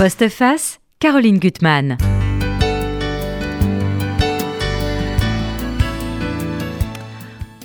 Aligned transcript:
Postface, 0.00 0.80
Caroline 0.98 1.38
Gutmann. 1.38 1.98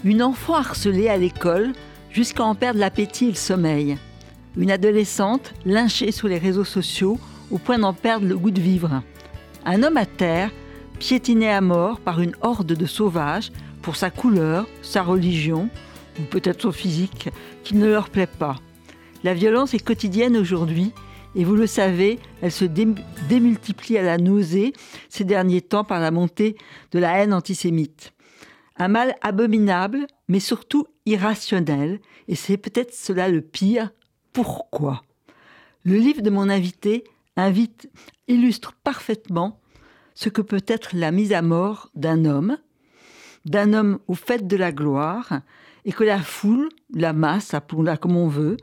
Une 0.04 0.21
enfant 0.21 0.56
harcelée 0.56 1.08
à 1.08 1.16
l'école 1.16 1.71
jusqu'à 2.11 2.43
en 2.43 2.53
perdre 2.53 2.82
l'appétit 2.82 3.27
et 3.27 3.29
le 3.29 3.35
sommeil. 3.35 3.98
Une 4.58 4.69
adolescente 4.69 5.53
lynchée 5.66 6.11
sous 6.11 6.27
les 6.27 6.37
réseaux 6.37 6.66
sociaux 6.66 7.17
au 7.51 7.58
point 7.58 7.79
d'en 7.79 7.93
perdre 7.93 8.27
le 8.27 8.38
goût 8.38 8.52
de 8.52 8.59
vivre. 8.59 9.02
Un 9.63 9.81
homme 9.81 9.95
à 9.95 10.05
terre 10.05 10.52
piétiné 10.99 11.49
à 11.49 11.61
mort 11.61 12.02
par 12.02 12.20
une 12.20 12.36
horde 12.41 12.73
de 12.73 12.86
sauvages 12.86 13.54
pour 13.81 13.95
sa 13.95 14.09
couleur, 14.09 14.67
sa 14.81 15.04
religion 15.04 15.70
ou 16.20 16.23
peut-être 16.23 16.63
son 16.63 16.73
physique 16.73 17.29
qui 17.63 17.75
ne 17.75 17.88
leur 17.88 18.09
plaît 18.09 18.27
pas. 18.27 18.57
La 19.23 19.33
violence 19.33 19.73
est 19.73 19.79
quotidienne 19.79 20.36
aujourd'hui 20.36 20.91
et 21.36 21.43
vous 21.43 21.55
le 21.55 21.67
savez, 21.67 22.20
elle 22.41 22.52
se 22.52 22.65
démultiplie 22.65 23.97
à 23.97 24.04
la 24.04 24.17
nausée 24.17 24.73
ces 25.09 25.25
derniers 25.25 25.61
temps 25.61 25.84
par 25.84 25.99
la 25.99 26.11
montée 26.11 26.55
de 26.91 26.99
la 26.99 27.17
haine 27.17 27.34
antisémite. 27.34 28.13
Un 28.77 28.88
mal 28.88 29.16
abominable, 29.21 30.08
mais 30.27 30.39
surtout 30.39 30.88
irrationnel, 31.05 31.99
et 32.27 32.35
c'est 32.35 32.58
peut-être 32.58 32.94
cela 32.94 33.30
le 33.30 33.41
pire. 33.41 33.91
Pourquoi? 34.34 35.03
Le 35.84 35.98
livre 35.98 36.21
de 36.21 36.30
mon 36.30 36.49
invité 36.49 37.03
invite, 37.38 37.89
illustre 38.27 38.73
parfaitement 38.83 39.59
ce 40.13 40.30
que 40.30 40.41
peut 40.41 40.63
être 40.67 40.95
la 40.95 41.11
mise 41.11 41.33
à 41.33 41.41
mort 41.41 41.89
d'un 41.95 42.25
homme, 42.25 42.58
d'un 43.44 43.73
homme 43.73 43.99
au 44.08 44.13
fait 44.13 44.47
de 44.47 44.55
la 44.55 44.72
gloire, 44.72 45.41
et 45.83 45.91
que 45.91 46.03
la 46.03 46.20
foule, 46.20 46.70
la 46.94 47.13
masse, 47.13 47.53
appelons-la 47.53 47.97
comme 47.97 48.16
on 48.16 48.27
veut, 48.27 48.58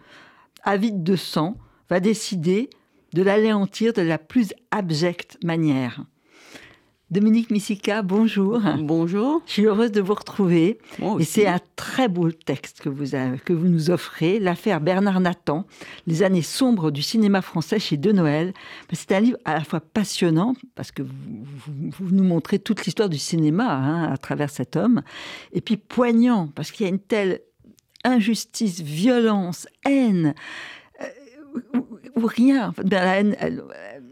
avide 0.64 1.02
de 1.04 1.14
sang, 1.14 1.56
va 1.88 2.00
décider 2.00 2.70
de 3.12 3.22
l'anéantir 3.22 3.92
de 3.92 4.02
la 4.02 4.18
plus 4.18 4.54
abjecte 4.70 5.38
manière. 5.44 6.04
Dominique 7.12 7.50
Missica, 7.50 8.00
bonjour. 8.00 8.58
Bonjour. 8.78 9.42
Je 9.44 9.52
suis 9.52 9.66
heureuse 9.66 9.92
de 9.92 10.00
vous 10.00 10.14
retrouver. 10.14 10.78
Et 11.18 11.24
c'est 11.24 11.46
un 11.46 11.60
très 11.76 12.08
beau 12.08 12.32
texte 12.32 12.80
que 12.80 12.88
vous, 12.88 13.04
que 13.44 13.52
vous 13.52 13.68
nous 13.68 13.90
offrez, 13.90 14.38
l'affaire 14.38 14.80
Bernard 14.80 15.20
Nathan, 15.20 15.66
les 16.06 16.22
années 16.22 16.40
sombres 16.40 16.90
du 16.90 17.02
cinéma 17.02 17.42
français 17.42 17.78
chez 17.78 17.98
De 17.98 18.12
Noël. 18.12 18.54
C'est 18.94 19.12
un 19.12 19.20
livre 19.20 19.36
à 19.44 19.52
la 19.52 19.62
fois 19.62 19.80
passionnant, 19.80 20.54
parce 20.74 20.90
que 20.90 21.02
vous, 21.02 22.08
nous 22.10 22.24
montrez 22.24 22.58
toute 22.58 22.86
l'histoire 22.86 23.10
du 23.10 23.18
cinéma 23.18 23.70
hein, 23.70 24.10
à 24.10 24.16
travers 24.16 24.48
cet 24.48 24.76
homme, 24.76 25.02
et 25.52 25.60
puis 25.60 25.76
poignant, 25.76 26.48
parce 26.54 26.70
qu'il 26.70 26.86
y 26.86 26.88
a 26.88 26.90
une 26.90 26.98
telle 26.98 27.42
injustice, 28.04 28.80
violence, 28.80 29.68
haine 29.84 30.34
ou, 32.16 32.26
rien. 32.26 32.72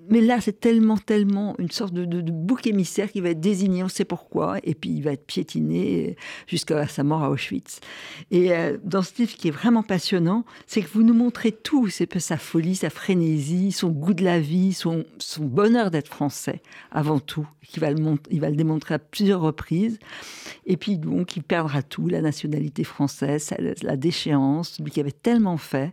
mais 0.09 0.21
là, 0.21 0.41
c'est 0.41 0.59
tellement, 0.59 0.97
tellement 0.97 1.55
une 1.59 1.71
sorte 1.71 1.93
de, 1.93 2.31
bouc 2.31 2.67
émissaire 2.67 3.11
qui 3.11 3.21
va 3.21 3.31
être 3.31 3.41
désigné, 3.41 3.83
on 3.85 3.89
sait 3.89 4.05
pourquoi, 4.05 4.59
et 4.65 4.75
puis 4.75 4.91
il 4.91 5.03
va 5.03 5.13
être 5.13 5.27
piétiné 5.27 6.17
jusqu'à 6.47 6.87
sa 6.87 7.05
mort 7.05 7.23
à 7.23 7.31
Auschwitz. 7.31 7.81
Et 8.31 8.53
euh, 8.53 8.79
dans 8.83 9.03
ce 9.03 9.13
livre 9.19 9.35
qui 9.35 9.49
est 9.49 9.53
vraiment 9.53 9.83
passionnant, 9.83 10.45
c'est 10.67 10.83
que 10.83 10.89
vous 10.93 11.03
nous 11.03 11.15
montrez 11.15 11.53
tout, 11.53 11.89
c'est 11.89 12.19
sa 12.19 12.37
folie, 12.37 12.77
sa 12.77 12.91
frénésie, 12.91 13.73
son 13.73 13.91
goût 13.91 14.15
de 14.15 14.25
la 14.25 14.41
vie, 14.41 14.73
son, 14.73 15.05
son 15.19 15.45
bonheur 15.45 15.91
d'être 15.91 16.09
français, 16.09 16.63
avant 16.91 17.21
tout, 17.21 17.47
qui 17.63 17.81
va 17.81 17.91
le, 17.91 18.19
il 18.31 18.41
va 18.41 18.51
le 18.51 18.57
démontrer 18.57 18.95
à 18.95 18.99
plusieurs 18.99 19.41
reprises. 19.41 19.99
Et 20.67 20.77
puis, 20.77 20.99
donc, 20.99 21.37
il 21.37 21.43
perdra 21.43 21.83
tout, 21.83 22.09
la 22.09 22.21
nationalité 22.21 22.85
française, 22.85 23.55
la 23.83 23.97
déchéance, 23.97 24.79
lui 24.81 24.91
qui 24.91 25.01
avait 25.01 25.13
tellement 25.13 25.57
fait. 25.57 25.93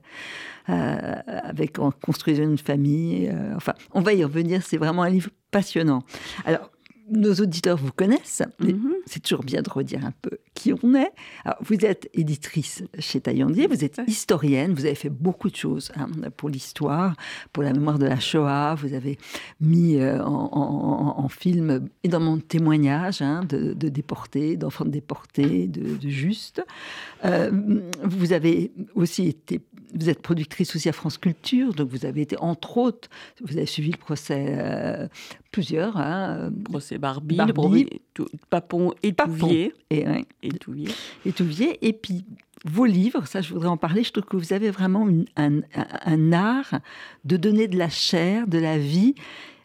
Euh, 0.69 1.15
avec 1.25 1.79
en 1.79 1.91
construisant 1.91 2.43
une 2.43 2.57
famille. 2.57 3.29
Euh, 3.31 3.55
enfin, 3.55 3.73
on 3.93 4.01
va 4.01 4.13
y 4.13 4.23
revenir. 4.23 4.61
C'est 4.63 4.77
vraiment 4.77 5.03
un 5.03 5.09
livre 5.09 5.29
passionnant. 5.49 6.03
Alors, 6.45 6.69
nos 7.09 7.33
auditeurs 7.35 7.77
vous 7.77 7.91
connaissent. 7.91 8.43
Mhm. 8.59 8.95
C'est 9.05 9.21
toujours 9.21 9.43
bien 9.43 9.61
de 9.61 9.69
redire 9.69 10.05
un 10.05 10.11
peu 10.21 10.39
qui 10.53 10.73
on 10.73 10.93
est. 10.95 11.11
Alors, 11.45 11.57
vous 11.61 11.85
êtes 11.85 12.09
éditrice 12.13 12.83
chez 12.99 13.21
Taillandier, 13.21 13.67
vous 13.67 13.85
êtes 13.85 14.01
historienne, 14.07 14.73
vous 14.73 14.85
avez 14.85 14.95
fait 14.95 15.09
beaucoup 15.09 15.49
de 15.49 15.55
choses 15.55 15.91
hein, 15.95 16.07
pour 16.35 16.49
l'histoire, 16.49 17.15
pour 17.53 17.63
la 17.63 17.73
mémoire 17.73 17.99
de 17.99 18.05
la 18.05 18.19
Shoah. 18.19 18.75
Vous 18.75 18.93
avez 18.93 19.17
mis 19.61 19.97
euh, 19.97 20.21
en, 20.23 21.27
film 21.29 21.87
énormément 22.03 22.37
de 22.37 22.41
témoignages 22.41 23.21
hein, 23.21 23.41
de, 23.47 23.73
déportés, 23.73 24.57
d'enfants 24.57 24.85
déportés, 24.85 25.67
de, 25.67 25.95
de 25.95 26.09
justes. 26.09 26.63
Euh, 27.25 27.51
vous 28.03 28.33
avez 28.33 28.71
aussi 28.95 29.27
été, 29.27 29.61
vous 29.93 30.09
êtes 30.09 30.21
productrice 30.21 30.75
aussi 30.75 30.89
à 30.89 30.93
France 30.93 31.17
Culture, 31.17 31.73
donc 31.73 31.89
vous 31.89 32.05
avez 32.05 32.21
été 32.21 32.37
entre 32.39 32.77
autres, 32.77 33.09
vous 33.41 33.57
avez 33.57 33.65
suivi 33.65 33.91
le 33.91 33.97
procès, 33.97 34.55
euh, 34.57 35.07
plusieurs. 35.51 35.97
Hein, 35.97 36.51
procès 36.65 36.97
Barbie, 36.97 37.37
Papon 38.49 38.93
et 39.03 39.13
Touvier. 39.13 39.73
Et, 39.89 40.05
et 40.43 40.49
Touvier. 40.49 40.89
Et 41.25 41.31
Touvier. 41.31 41.87
Et 41.87 41.93
puis, 41.93 42.25
vos 42.65 42.85
livres, 42.85 43.25
ça 43.27 43.41
je 43.41 43.53
voudrais 43.53 43.69
en 43.69 43.77
parler, 43.77 44.03
je 44.03 44.11
trouve 44.11 44.25
que 44.25 44.37
vous 44.37 44.53
avez 44.53 44.71
vraiment 44.71 45.07
un, 45.35 45.61
un, 45.75 46.33
art 46.33 46.79
de 47.23 47.37
donner 47.37 47.67
de 47.67 47.77
la 47.77 47.89
chair, 47.89 48.47
de 48.47 48.57
la 48.57 48.77
vie 48.77 49.15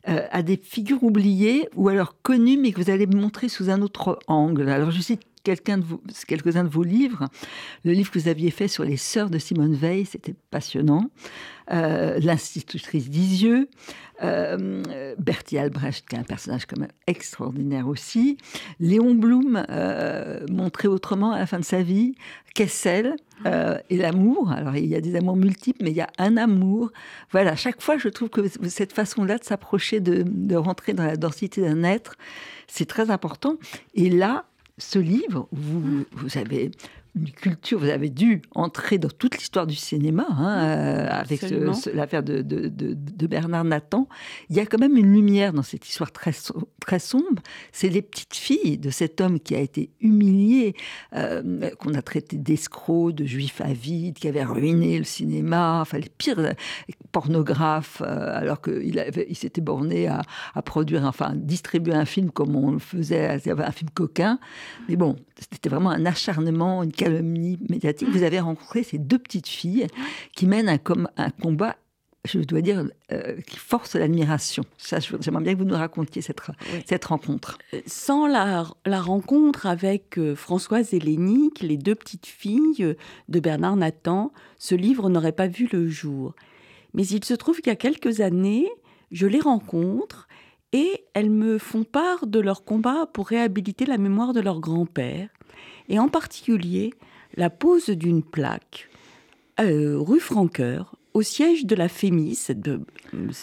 euh, 0.08 0.26
à 0.30 0.42
des 0.42 0.56
figures 0.56 1.02
oubliées 1.02 1.68
ou 1.74 1.88
alors 1.88 2.16
connues, 2.22 2.58
mais 2.58 2.72
que 2.72 2.80
vous 2.80 2.90
allez 2.90 3.06
montrer 3.06 3.48
sous 3.48 3.70
un 3.70 3.82
autre 3.82 4.18
angle. 4.26 4.68
Alors 4.68 4.90
je 4.90 5.00
cite 5.00 5.22
quelqu'un 5.42 5.78
de 5.78 5.84
quelques-uns 6.26 6.64
de 6.64 6.69
vos 6.69 6.82
livres. 6.82 7.28
Le 7.84 7.92
livre 7.92 8.10
que 8.10 8.19
vous 8.19 8.28
aviez 8.28 8.50
fait 8.50 8.69
sur 8.69 8.84
les 8.84 8.97
sœurs 8.97 9.30
de 9.30 9.38
Simone 9.38 9.75
Veil, 9.75 10.06
c'était 10.06 10.34
passionnant. 10.50 11.10
Euh, 11.72 12.19
L'institutrice 12.20 13.08
d'Isieux, 13.08 13.69
euh, 14.22 15.14
Bertie 15.19 15.58
Albrecht, 15.58 16.08
qui 16.08 16.16
est 16.16 16.19
un 16.19 16.25
personnage 16.25 16.66
quand 16.66 16.78
même 16.78 16.91
extraordinaire 17.06 17.88
aussi. 17.88 18.36
Léon 18.81 19.14
Blum, 19.14 19.64
euh, 19.70 20.44
montré 20.50 20.88
autrement 20.88 21.32
à 21.32 21.38
la 21.38 21.47
fin 21.47 21.58
de 21.58 21.64
sa 21.64 21.82
vie. 21.82 22.14
Kessel, 22.54 23.16
et 23.88 23.97
l'amour. 23.97 24.52
Alors, 24.52 24.76
il 24.76 24.86
y 24.86 24.94
a 24.94 25.00
des 25.00 25.16
amours 25.16 25.34
multiples, 25.34 25.82
mais 25.82 25.91
il 25.91 25.97
y 25.97 26.00
a 26.00 26.10
un 26.19 26.36
amour. 26.36 26.92
Voilà, 27.32 27.56
chaque 27.56 27.82
fois, 27.82 27.98
je 27.98 28.08
trouve 28.08 28.28
que 28.28 28.42
cette 28.69 28.92
façon-là 28.92 29.38
de 29.38 29.42
s'approcher, 29.42 29.98
de, 29.98 30.22
de, 30.25 30.54
rentrer 30.54 30.92
dans 30.92 31.04
la 31.04 31.16
densité 31.16 31.60
d'un 31.60 31.82
être, 31.82 32.14
c'est 32.69 32.84
très 32.86 33.10
important. 33.10 33.56
Et 33.94 34.10
là, 34.10 34.44
ce 34.78 34.98
livre, 34.98 35.48
vous, 35.52 36.04
vous 36.12 36.38
avez 36.38 36.70
une 37.14 37.30
culture, 37.30 37.78
vous 37.78 37.90
avez 37.90 38.08
dû 38.08 38.40
entrer 38.54 38.96
dans 38.96 39.10
toute 39.10 39.36
l'histoire 39.36 39.66
du 39.66 39.74
cinéma, 39.74 40.26
hein, 40.30 40.64
euh, 40.64 41.08
avec 41.10 41.42
l'affaire 41.92 42.22
de, 42.22 42.40
de, 42.40 43.26
Bernard 43.26 43.64
Nathan. 43.64 44.08
Il 44.48 44.56
y 44.56 44.60
a 44.60 44.66
quand 44.66 44.78
même 44.78 44.96
une 44.96 45.12
lumière 45.12 45.52
dans 45.52 45.62
cette 45.62 45.86
histoire 45.86 46.10
très, 46.10 46.32
très 46.80 46.98
sombre. 46.98 47.42
C'est 47.70 47.90
les 47.90 48.00
petites 48.00 48.34
filles 48.34 48.78
de 48.78 48.90
cet 48.90 49.20
homme 49.20 49.40
qui 49.40 49.54
a 49.54 49.60
été 49.60 49.90
humilié, 50.00 50.74
euh, 51.14 51.70
qu'on 51.78 51.92
a 51.94 52.02
traité 52.02 52.38
d'escroc, 52.38 53.12
de 53.12 53.26
juif 53.26 53.60
avide, 53.60 54.18
qui 54.18 54.28
avait 54.28 54.44
ruiné 54.44 54.98
le 54.98 55.04
cinéma, 55.04 55.80
enfin 55.82 55.98
les 55.98 56.10
pires 56.16 56.54
pornographes, 57.12 58.02
euh, 58.04 58.38
alors 58.38 58.62
qu'il 58.62 59.04
il 59.28 59.36
s'était 59.36 59.60
borné 59.60 60.08
à, 60.08 60.22
à, 60.54 60.62
produire, 60.62 61.04
enfin 61.04 61.32
distribuer 61.34 61.94
un 61.94 62.06
film 62.06 62.30
comme 62.30 62.56
on 62.56 62.72
le 62.72 62.78
faisait, 62.78 63.38
un 63.46 63.72
film 63.72 63.90
coquin. 63.90 64.38
Mais 64.88 64.96
bon, 64.96 65.16
c'était 65.50 65.69
vraiment 65.69 65.91
un 65.91 66.06
acharnement, 66.06 66.82
une 66.82 66.92
calomnie 66.92 67.58
médiatique. 67.69 68.08
Vous 68.10 68.22
avez 68.22 68.41
rencontré 68.41 68.82
ces 68.82 68.98
deux 68.98 69.19
petites 69.19 69.48
filles 69.48 69.86
qui 70.34 70.47
mènent 70.47 70.69
un, 70.69 70.78
un 71.16 71.30
combat 71.30 71.76
je 72.25 72.38
dois 72.38 72.60
dire, 72.60 72.84
euh, 73.10 73.41
qui 73.41 73.58
force 73.58 73.97
l'admiration. 73.97 74.62
Ça, 74.78 74.98
j'aimerais 75.00 75.42
bien 75.42 75.54
que 75.54 75.58
vous 75.58 75.64
nous 75.64 75.75
racontiez 75.75 76.22
cette, 76.22 76.41
cette 76.86 77.04
rencontre. 77.06 77.58
Euh, 77.75 77.81
sans 77.86 78.26
la, 78.26 78.64
la 78.86 79.00
rencontre 79.00 79.66
avec 79.66 80.19
euh, 80.19 80.36
Françoise 80.36 80.94
Hélénique, 80.94 81.60
les 81.62 81.76
deux 81.76 81.97
petites 81.97 82.26
filles 82.26 82.94
de 83.28 83.41
Bernard 83.41 83.76
Nathan, 83.76 84.32
ce 84.58 84.75
livre 84.75 85.08
n'aurait 85.08 85.32
pas 85.32 85.48
vu 85.48 85.69
le 85.72 85.88
jour. 85.88 86.34
Mais 86.94 87.04
il 87.06 87.25
se 87.25 87.34
trouve 87.34 87.56
qu'il 87.56 87.69
y 87.69 87.70
a 87.70 87.76
quelques 87.76 88.20
années, 88.20 88.69
je 89.10 89.26
les 89.26 89.41
rencontre 89.41 90.28
et 90.72 91.05
elles 91.14 91.31
me 91.31 91.58
font 91.58 91.84
part 91.84 92.26
de 92.26 92.38
leur 92.38 92.64
combat 92.64 93.06
pour 93.12 93.28
réhabiliter 93.28 93.84
la 93.84 93.99
mémoire 93.99 94.32
de 94.32 94.40
leur 94.40 94.61
grand-père, 94.61 95.28
et 95.92 95.98
en 95.98 96.08
particulier 96.08 96.94
la 97.36 97.50
pose 97.50 97.90
d'une 97.90 98.22
plaque 98.24 98.88
euh, 99.60 99.96
rue 99.98 100.20
Franqueur, 100.20 100.96
au 101.14 101.20
siège 101.22 101.66
de 101.66 101.76
la 101.76 101.88
FEMI, 101.88 102.34
cette 102.34 102.66
euh, 102.66 102.80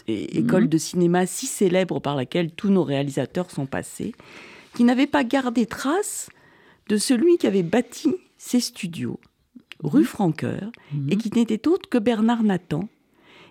école 0.07 0.63
mhm. 0.63 0.69
de 0.69 0.77
cinéma 0.79 1.25
si 1.27 1.45
célèbre 1.45 1.99
par 1.99 2.15
laquelle 2.15 2.51
tous 2.51 2.69
nos 2.69 2.83
réalisateurs 2.83 3.51
sont 3.51 3.67
passés, 3.67 4.13
qui 4.73 4.83
n'avait 4.83 5.07
pas 5.07 5.23
gardé 5.23 5.67
trace 5.67 6.29
de 6.87 6.97
celui 6.97 7.37
qui 7.37 7.45
avait 7.45 7.63
bâti 7.63 8.15
ces 8.37 8.59
studios, 8.59 9.19
rue 9.83 9.99
mhm. 9.99 10.05
Franqueur, 10.05 10.71
et 11.09 11.15
mhm. 11.15 11.21
qui 11.21 11.31
n'était 11.35 11.67
autre 11.67 11.87
que 11.87 11.99
Bernard 11.99 12.41
Nathan, 12.41 12.89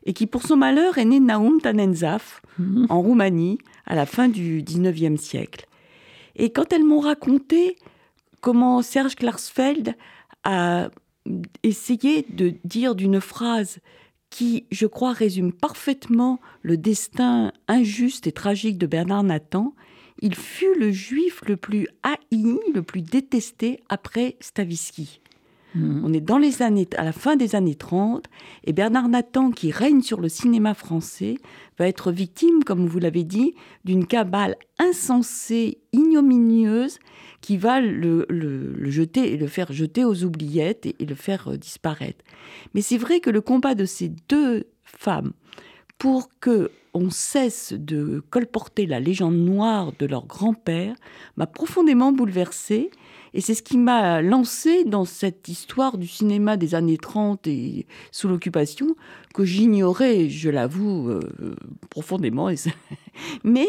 et 0.04 0.12
qui, 0.12 0.26
pour 0.26 0.42
son 0.42 0.56
malheur, 0.56 0.98
est 0.98 1.04
né 1.04 1.20
Naum 1.20 1.60
Tanenzaf, 1.60 2.42
en 2.88 3.00
Roumanie, 3.00 3.58
à 3.86 3.94
la 3.94 4.06
fin 4.06 4.28
du 4.28 4.62
XIXe 4.62 5.20
siècle. 5.20 5.66
Et 6.34 6.50
quand 6.50 6.72
elles 6.72 6.84
m'ont 6.84 7.00
raconté 7.00 7.76
comment 8.40 8.82
Serge 8.82 9.16
Klarsfeld 9.16 9.94
a 10.44 10.90
essayé 11.62 12.26
de 12.28 12.54
dire 12.64 12.94
d'une 12.94 13.20
phrase 13.20 13.78
qui, 14.30 14.66
je 14.70 14.86
crois, 14.86 15.12
résume 15.12 15.52
parfaitement 15.52 16.40
le 16.62 16.76
destin 16.76 17.52
injuste 17.66 18.26
et 18.26 18.32
tragique 18.32 18.78
de 18.78 18.86
Bernard 18.86 19.22
Nathan. 19.22 19.74
Il 20.20 20.34
fut 20.34 20.78
le 20.78 20.90
juif 20.90 21.42
le 21.46 21.56
plus 21.56 21.86
haï, 22.02 22.58
le 22.74 22.82
plus 22.82 23.02
détesté 23.02 23.80
après 23.88 24.36
Stavisky. 24.40 25.20
Hmm. 25.74 26.00
On 26.04 26.12
est 26.12 26.20
dans 26.20 26.38
les 26.38 26.62
années, 26.62 26.88
à 26.96 27.04
la 27.04 27.12
fin 27.12 27.36
des 27.36 27.54
années 27.54 27.74
30, 27.74 28.26
et 28.64 28.72
Bernard 28.72 29.08
Nathan, 29.08 29.50
qui 29.50 29.70
règne 29.70 30.02
sur 30.02 30.20
le 30.20 30.28
cinéma 30.28 30.74
français, 30.74 31.36
va 31.78 31.86
être 31.86 32.10
victime, 32.10 32.64
comme 32.64 32.86
vous 32.86 32.98
l'avez 32.98 33.24
dit, 33.24 33.54
d'une 33.84 34.06
cabale 34.06 34.56
insensée, 34.78 35.78
ignominieuse, 35.92 36.98
qui 37.40 37.56
va 37.56 37.80
le, 37.80 38.26
jeter 38.90 39.32
et 39.32 39.36
le 39.36 39.46
faire 39.46 39.72
jeter 39.72 40.04
aux 40.04 40.24
oubliettes 40.24 40.86
et, 40.86 41.04
le 41.04 41.14
faire 41.14 41.48
euh, 41.48 41.56
disparaître. 41.56 42.24
Mais 42.74 42.82
c'est 42.82 42.98
vrai 42.98 43.20
que 43.20 43.30
le 43.30 43.40
combat 43.40 43.74
de 43.74 43.84
ces 43.84 44.10
deux 44.28 44.64
femmes 44.84 45.32
pour 45.98 46.28
que 46.40 46.70
on 46.94 47.10
cesse 47.10 47.74
de 47.74 48.22
colporter 48.30 48.86
la 48.86 48.98
légende 48.98 49.36
noire 49.36 49.92
de 49.98 50.06
leur 50.06 50.26
grand-père 50.26 50.94
m'a 51.36 51.46
profondément 51.46 52.12
bouleversée 52.12 52.90
et 53.34 53.40
c'est 53.40 53.54
ce 53.54 53.62
qui 53.62 53.78
m'a 53.78 54.22
lancé 54.22 54.84
dans 54.84 55.04
cette 55.04 55.48
histoire 55.48 55.98
du 55.98 56.06
cinéma 56.06 56.56
des 56.56 56.74
années 56.74 56.96
30 56.96 57.46
et 57.46 57.86
sous 58.10 58.26
l'occupation 58.28 58.96
que 59.34 59.44
j'ignorais, 59.44 60.28
je 60.28 60.48
l'avoue, 60.48 61.10
euh, 61.10 61.20
profondément. 61.90 62.48
Mais 63.44 63.68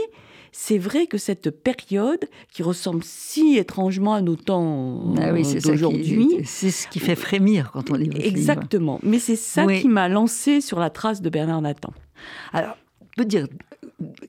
c'est 0.51 0.77
vrai 0.77 1.07
que 1.07 1.17
cette 1.17 1.49
période 1.51 2.25
qui 2.51 2.63
ressemble 2.63 3.03
si 3.03 3.57
étrangement 3.57 4.13
à 4.13 4.21
nos 4.21 4.35
temps 4.35 5.15
ah 5.17 5.31
d'aujourd'hui, 5.31 6.41
c'est 6.45 6.71
ce 6.71 6.87
qui 6.87 6.99
fait 6.99 7.15
frémir 7.15 7.71
quand 7.71 7.91
on 7.91 7.95
lit 7.95 8.11
Exactement. 8.15 8.99
Mais 9.03 9.19
c'est 9.19 9.35
ça 9.35 9.65
qui 9.67 9.87
m'a 9.87 10.09
lancé 10.09 10.61
sur 10.61 10.79
la 10.79 10.89
trace 10.89 11.21
de 11.21 11.29
Bernard 11.29 11.61
Nathan. 11.61 11.93
Alors, 12.53 12.77
on 13.01 13.05
peut 13.17 13.25
dire 13.25 13.47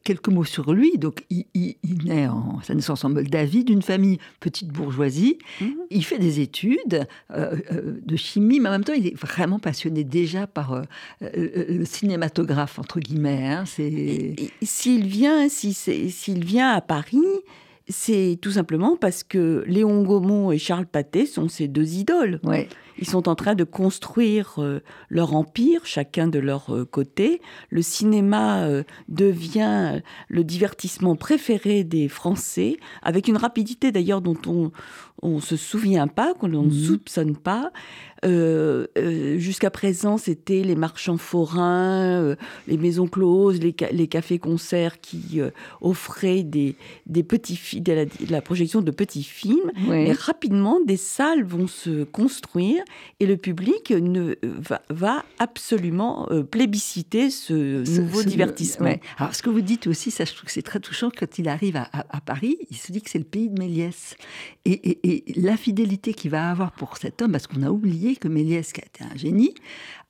quelques 0.05 0.29
mots 0.29 0.45
sur 0.45 0.73
lui. 0.73 0.99
Donc, 0.99 1.25
il, 1.31 1.77
naît 2.05 2.29
en 2.29 2.61
sa 2.63 2.75
naissance 2.75 3.05
en 3.05 3.11
Moldavie, 3.11 3.65
d'une 3.65 3.83
famille 3.83 4.19
petite 4.41 4.69
bourgeoisie. 4.69 5.39
Mhm. 5.61 5.75
Il 5.91 6.05
fait 6.05 6.19
des 6.19 6.41
études 6.41 7.07
euh, 7.31 7.57
euh, 7.73 8.01
de 8.05 8.17
chimie, 8.17 8.61
mais 8.61 8.69
en 8.69 8.73
même 8.73 8.85
temps, 8.85 8.93
il 8.93 9.07
est 9.07 9.17
vraiment 9.17 9.59
passionné 9.59 10.05
déjà 10.05 10.47
par 10.47 10.73
euh, 10.73 10.83
le 11.21 11.85
cinématographe, 11.85 12.79
entre 12.79 13.01
guillemets. 13.01 13.49
Hein. 13.49 13.65
S'il 14.63 15.07
vient, 15.07 15.49
s'il 15.49 16.45
vient 16.45 16.71
à 16.71 16.81
Paris, 16.81 17.19
c'est 17.91 18.39
tout 18.41 18.53
simplement 18.53 18.97
parce 18.97 19.25
que 19.25 19.65
Léon 19.67 20.03
Gaumont 20.03 20.53
et 20.53 20.59
Charles 20.59 20.87
Pathé 20.87 21.27
sont 21.27 21.49
ses 21.49 21.69
deux 21.69 21.95
idoles. 21.95 22.41
Ouais. 22.45 22.69
Ils 23.01 23.09
sont 23.09 23.29
en 23.29 23.35
train 23.35 23.55
de 23.55 23.65
construire 23.65 24.57
euh, 24.59 24.81
leur 25.09 25.35
empire, 25.35 25.81
chacun 25.85 26.29
de 26.29 26.39
leur 26.39 26.75
euh, 26.75 26.85
côté. 26.85 27.41
Le 27.71 27.83
cinéma 27.83 28.65
euh, 28.65 28.83
devient 29.09 30.03
le 30.29 30.45
divertissement 30.45 31.17
préféré 31.17 31.83
des 31.83 32.09
Français, 32.09 32.77
avec 33.03 33.27
une 33.27 33.39
rapidité 33.39 33.91
d'ailleurs 33.91 34.21
dont 34.21 34.39
on, 34.47 34.71
on 35.23 35.41
se 35.41 35.57
souvient 35.57 36.09
pas, 36.09 36.35
qu'on 36.35 36.49
ne 36.49 36.59
mhm. 36.59 36.73
soupçonne 36.73 37.37
pas. 37.37 37.73
Euh, 38.25 38.87
euh, 38.99 39.39
jusqu'à 39.39 39.71
présent, 39.71 40.19
c'était 40.19 40.63
les 40.63 40.75
marchands 40.75 41.17
forains, 41.17 42.21
euh, 42.23 42.37
les 42.69 42.77
maisons 42.77 43.07
closes, 43.07 43.61
les, 43.61 43.73
cafés-concerts 44.09 45.01
qui 45.01 45.41
offraient 45.81 46.43
des, 46.43 46.77
des 47.07 47.23
petits 47.23 47.81
de 47.81 48.07
la, 48.29 48.43
projection 48.43 48.83
de 48.83 48.91
petits 48.91 49.23
films. 49.23 49.71
Mais 49.89 50.13
rapidement, 50.13 50.81
des 50.85 50.97
salles 50.97 51.45
vont 51.45 51.67
se 51.67 52.05
construire 52.05 52.83
et 53.21 53.27
le 53.27 53.37
public 53.37 53.91
ne, 53.91 54.35
va, 54.89 55.25
absolument 55.39 56.29
plébisciter 56.51 57.31
ce, 57.31 57.85
nouveau 58.01 58.23
divertissement. 58.23 58.95
Alors, 59.19 59.35
ce 59.35 59.43
que 59.43 59.51
vous 59.51 59.61
dites 59.61 59.87
aussi, 59.87 60.11
ça, 60.11 60.25
je 60.25 60.33
trouve 60.33 60.47
que 60.47 60.53
c'est 60.53 60.63
très 60.63 60.81
touchant. 60.81 61.11
Quand 61.17 61.39
il 61.39 61.49
arrive 61.49 61.77
à, 61.77 62.21
Paris, 62.21 62.59
il 62.71 62.77
se 62.77 62.93
dit 62.93 63.03
que 63.03 63.11
c'est 63.11 63.19
le 63.19 63.25
pays 63.25 63.49
de 63.49 63.59
Méliès. 63.59 64.17
et 64.65 64.81
et 65.11 65.25
la 65.37 65.57
fidélité 65.57 66.15
qu'il 66.15 66.31
va 66.31 66.51
avoir 66.51 66.73
pour 66.73 66.97
cet 66.97 67.23
homme, 67.23 67.33
parce 67.33 67.47
qu'on 67.47 67.63
a 67.63 67.71
oublié 67.71 68.17
que 68.17 68.29
Méliès, 68.29 68.73
qui 68.73 68.81
a 68.81 68.85
été 68.85 69.05
un 69.05 69.17
génie, 69.17 69.55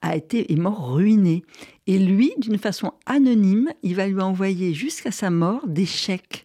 a 0.02 0.16
été, 0.16 0.52
est 0.52 0.56
mort 0.56 0.92
ruiné. 0.92 1.42
Et 1.86 1.98
lui, 1.98 2.32
d'une 2.38 2.58
façon 2.58 2.92
anonyme, 3.06 3.70
il 3.82 3.94
va 3.94 4.06
lui 4.06 4.20
envoyer 4.20 4.74
jusqu'à 4.74 5.10
sa 5.10 5.30
mort 5.30 5.66
des 5.66 5.86
chèques 5.86 6.44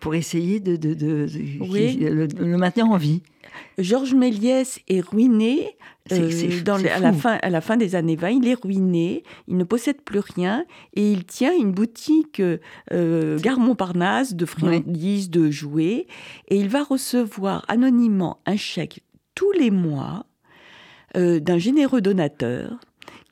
pour 0.00 0.14
essayer 0.14 0.60
de, 0.60 0.76
de, 0.76 0.94
le, 0.94 2.56
maintenir 2.56 2.86
en 2.86 2.96
vie. 2.96 3.22
Georges 3.78 4.14
Méliès 4.14 4.80
est 4.88 5.00
ruiné. 5.00 5.76
Euh, 6.10 6.62
dans 6.64 6.82
à, 6.84 7.00
la 7.00 7.12
fin, 7.12 7.38
à 7.42 7.50
la 7.50 7.60
fin 7.60 7.76
des 7.76 7.94
années 7.94 8.16
20, 8.16 8.30
il 8.30 8.48
est 8.48 8.54
ruiné, 8.54 9.24
il 9.46 9.58
ne 9.58 9.64
possède 9.64 10.00
plus 10.00 10.20
rien 10.20 10.64
et 10.94 11.12
il 11.12 11.26
tient 11.26 11.52
une 11.54 11.72
boutique 11.72 12.40
euh, 12.40 13.38
gare 13.38 13.60
Montparnasse 13.60 14.34
de 14.34 14.46
friandises, 14.46 15.28
de 15.28 15.50
jouets 15.50 16.06
et 16.48 16.56
il 16.56 16.70
va 16.70 16.82
recevoir 16.82 17.66
anonymement 17.68 18.38
un 18.46 18.56
chèque 18.56 19.00
tous 19.34 19.52
les 19.52 19.70
mois 19.70 20.24
euh, 21.16 21.40
d'un 21.40 21.58
généreux 21.58 22.00
donateur 22.00 22.78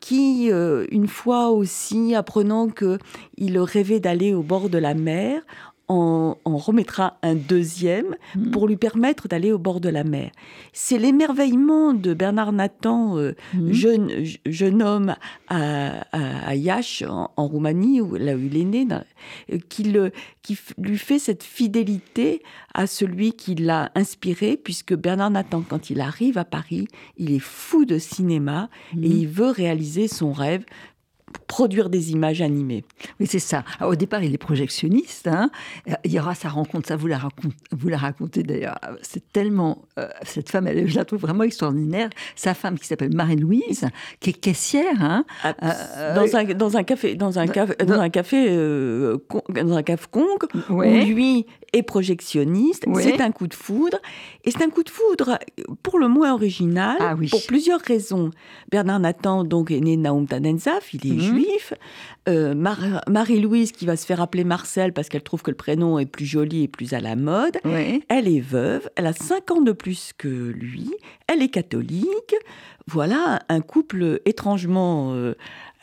qui, 0.00 0.50
une 0.50 1.08
fois 1.08 1.50
aussi, 1.50 2.14
apprenant 2.14 2.68
qu'il 2.68 3.58
rêvait 3.58 3.98
d'aller 3.98 4.34
au 4.34 4.42
bord 4.42 4.68
de 4.68 4.78
la 4.78 4.94
mer, 4.94 5.42
en, 5.88 6.36
remettra 6.44 7.18
un 7.22 7.34
deuxième 7.34 8.16
mm. 8.34 8.50
pour 8.50 8.66
lui 8.66 8.76
permettre 8.76 9.28
d'aller 9.28 9.52
au 9.52 9.58
bord 9.58 9.80
de 9.80 9.88
la 9.88 10.04
mer. 10.04 10.30
C'est 10.72 10.98
l'émerveillement 10.98 11.92
de 11.94 12.14
Bernard 12.14 12.52
Nathan, 12.52 13.18
euh, 13.18 13.34
mm. 13.54 13.72
jeune, 13.72 14.10
jeune 14.46 14.82
homme 14.82 15.14
à, 15.48 16.06
à, 16.12 16.54
en, 17.08 17.46
Roumanie, 17.46 18.00
où, 18.00 18.16
là 18.16 18.34
où 18.34 18.40
il 18.40 18.56
est 18.56 18.64
né, 18.64 18.86
euh, 19.52 19.58
qui, 19.68 19.84
le, 19.84 20.10
qui 20.42 20.58
lui 20.78 20.98
fait 20.98 21.18
cette 21.18 21.42
fidélité 21.42 22.42
à 22.74 22.86
celui 22.86 23.32
qui 23.32 23.54
l'a 23.54 23.90
inspiré, 23.94 24.56
puisque 24.56 24.94
Bernard 24.94 25.30
Nathan, 25.30 25.62
quand 25.66 25.90
il 25.90 26.00
arrive 26.00 26.38
à 26.38 26.44
Paris, 26.44 26.88
il 27.16 27.32
est 27.32 27.38
fou 27.38 27.84
de 27.84 27.98
cinéma 27.98 28.70
et 28.92 28.96
mm. 28.96 29.04
il 29.04 29.28
veut 29.28 29.50
réaliser 29.50 30.08
son 30.08 30.32
rêve 30.32 30.64
produire 31.38 31.90
des 31.90 32.12
images 32.12 32.40
animées. 32.42 32.84
Oui, 33.20 33.26
c'est 33.26 33.38
ça. 33.38 33.64
au 33.80 33.94
départ, 33.94 34.22
il 34.22 34.34
est 34.34 34.38
projectionniste. 34.38 35.28
Hein. 35.28 35.50
Il 36.04 36.12
y 36.12 36.18
aura 36.18 36.34
sa 36.34 36.48
rencontre, 36.48 36.88
ça 36.88 36.96
vous 36.96 37.06
la, 37.06 37.18
raconte, 37.18 37.52
vous 37.72 37.88
la 37.88 37.98
racontez 37.98 38.42
d'ailleurs. 38.42 38.78
C'est 39.02 39.32
tellement. 39.32 39.82
Euh, 39.98 40.08
cette 40.22 40.50
femme, 40.50 40.66
elle, 40.66 40.88
je 40.88 40.96
la 40.96 41.04
trouve 41.04 41.20
vraiment 41.20 41.44
extraordinaire. 41.44 42.10
Sa 42.34 42.54
femme 42.54 42.78
qui 42.78 42.86
s'appelle 42.86 43.14
Marie-Louise, 43.14 43.86
qui 44.20 44.30
est 44.30 44.40
caissière. 44.40 45.02
Hein. 45.02 45.24
Euh, 45.44 46.14
dans, 46.14 46.36
un, 46.36 46.44
dans 46.44 46.76
un 46.76 46.82
café, 46.82 47.14
dans 47.14 47.38
un, 47.38 47.46
café, 47.46 47.74
dans 47.84 48.00
un 48.00 48.10
café, 48.10 48.46
euh, 48.50 49.18
dans 49.48 49.76
un 49.76 49.82
café 49.82 50.06
Kong, 50.10 50.46
où 50.70 50.82
lui 50.82 51.46
projectionniste. 51.82 52.84
C'est 53.00 53.20
un 53.20 53.32
coup 53.32 53.46
de 53.46 53.54
foudre. 53.54 53.98
Et 54.44 54.50
c'est 54.50 54.62
un 54.62 54.70
coup 54.70 54.82
de 54.82 54.90
foudre 54.90 55.38
pour 55.82 55.98
le 55.98 56.08
moins 56.08 56.32
original, 56.32 56.96
ah 57.00 57.14
pour 57.30 57.44
plusieurs 57.46 57.80
raisons. 57.80 58.30
Bernard 58.70 59.00
Nathan, 59.00 59.44
donc, 59.44 59.70
est 59.70 59.80
né 59.80 59.96
Naoum 59.96 60.26
Tanenzaf, 60.26 60.94
il 60.94 61.06
est 61.06 61.14
mhm. 61.14 61.20
juif. 61.20 61.74
Euh, 62.28 62.54
Marie-Louise, 62.54 63.70
qui 63.70 63.86
va 63.86 63.96
se 63.96 64.04
faire 64.04 64.20
appeler 64.20 64.42
Marcel 64.42 64.92
parce 64.92 65.08
qu'elle 65.08 65.22
trouve 65.22 65.42
que 65.42 65.50
le 65.50 65.56
prénom 65.56 65.98
est 65.98 66.06
plus 66.06 66.26
joli 66.26 66.64
et 66.64 66.68
plus 66.68 66.92
à 66.92 67.00
la 67.00 67.14
mode. 67.14 67.58
Elle 68.08 68.28
est 68.28 68.40
veuve, 68.40 68.88
elle 68.96 69.06
a 69.06 69.12
5 69.12 69.50
ans 69.52 69.60
de 69.60 69.72
plus 69.72 70.12
que 70.16 70.28
lui, 70.28 70.92
elle 71.28 71.42
est 71.42 71.48
catholique. 71.48 72.34
Voilà 72.88 73.40
un 73.48 73.60
couple 73.60 74.20
étrangement 74.24 75.12
euh, 75.12 75.34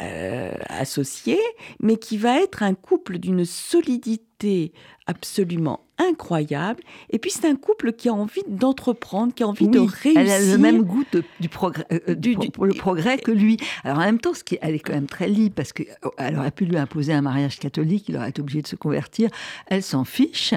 euh, 0.02 0.54
associé, 0.70 1.38
mais 1.80 1.98
qui 1.98 2.18
va 2.18 2.42
être 2.42 2.64
un 2.64 2.74
couple 2.74 3.20
d'une 3.20 3.46
solidité 3.46 4.74
absolument 5.08 5.82
incroyable. 6.00 6.82
Et 7.12 7.20
puis 7.20 7.30
c'est 7.30 7.48
un 7.48 7.56
couple 7.56 7.94
qui 7.94 8.10
a 8.10 8.14
envie 8.14 8.42
d'entreprendre, 8.48 9.34
qui 9.34 9.44
a 9.44 9.48
envie 9.48 9.68
de 9.68 9.80
réussir. 9.80 10.12
Elle 10.16 10.30
a 10.30 10.40
le 10.40 10.58
même 10.58 10.84
goût 10.84 11.04
du 11.40 11.50
progrès, 11.50 11.86
euh, 11.92 12.00
euh, 12.10 12.16
du, 12.16 12.36
pour 12.52 12.66
le 12.66 12.74
progrès 12.74 13.18
que 13.18 13.32
lui. 13.32 13.58
Alors 13.84 14.00
en 14.00 14.02
même 14.02 14.20
temps, 14.20 14.34
ce 14.34 14.44
qui, 14.44 14.58
elle 14.62 14.74
est 14.74 14.80
quand 14.80 14.94
même 14.94 15.06
très 15.06 15.28
libre 15.28 15.56
parce 15.56 15.72
qu'elle 15.72 15.88
euh, 16.20 16.38
aurait 16.38 16.52
pu 16.52 16.66
lui 16.66 16.78
imposer 16.78 17.14
un 17.14 17.22
mariage 17.22 17.60
catholique, 17.60 18.06
il 18.10 18.18
aurait 18.18 18.30
été 18.30 18.42
obligé 18.42 18.62
de 18.62 18.68
se 18.68 18.76
convertir. 18.76 19.30
Elle 19.68 19.84
s'en 19.84 20.04
fiche. 20.04 20.54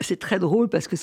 c'est 0.00 0.18
très 0.18 0.38
drôle 0.38 0.68
parce 0.68 0.86
que 0.86 0.94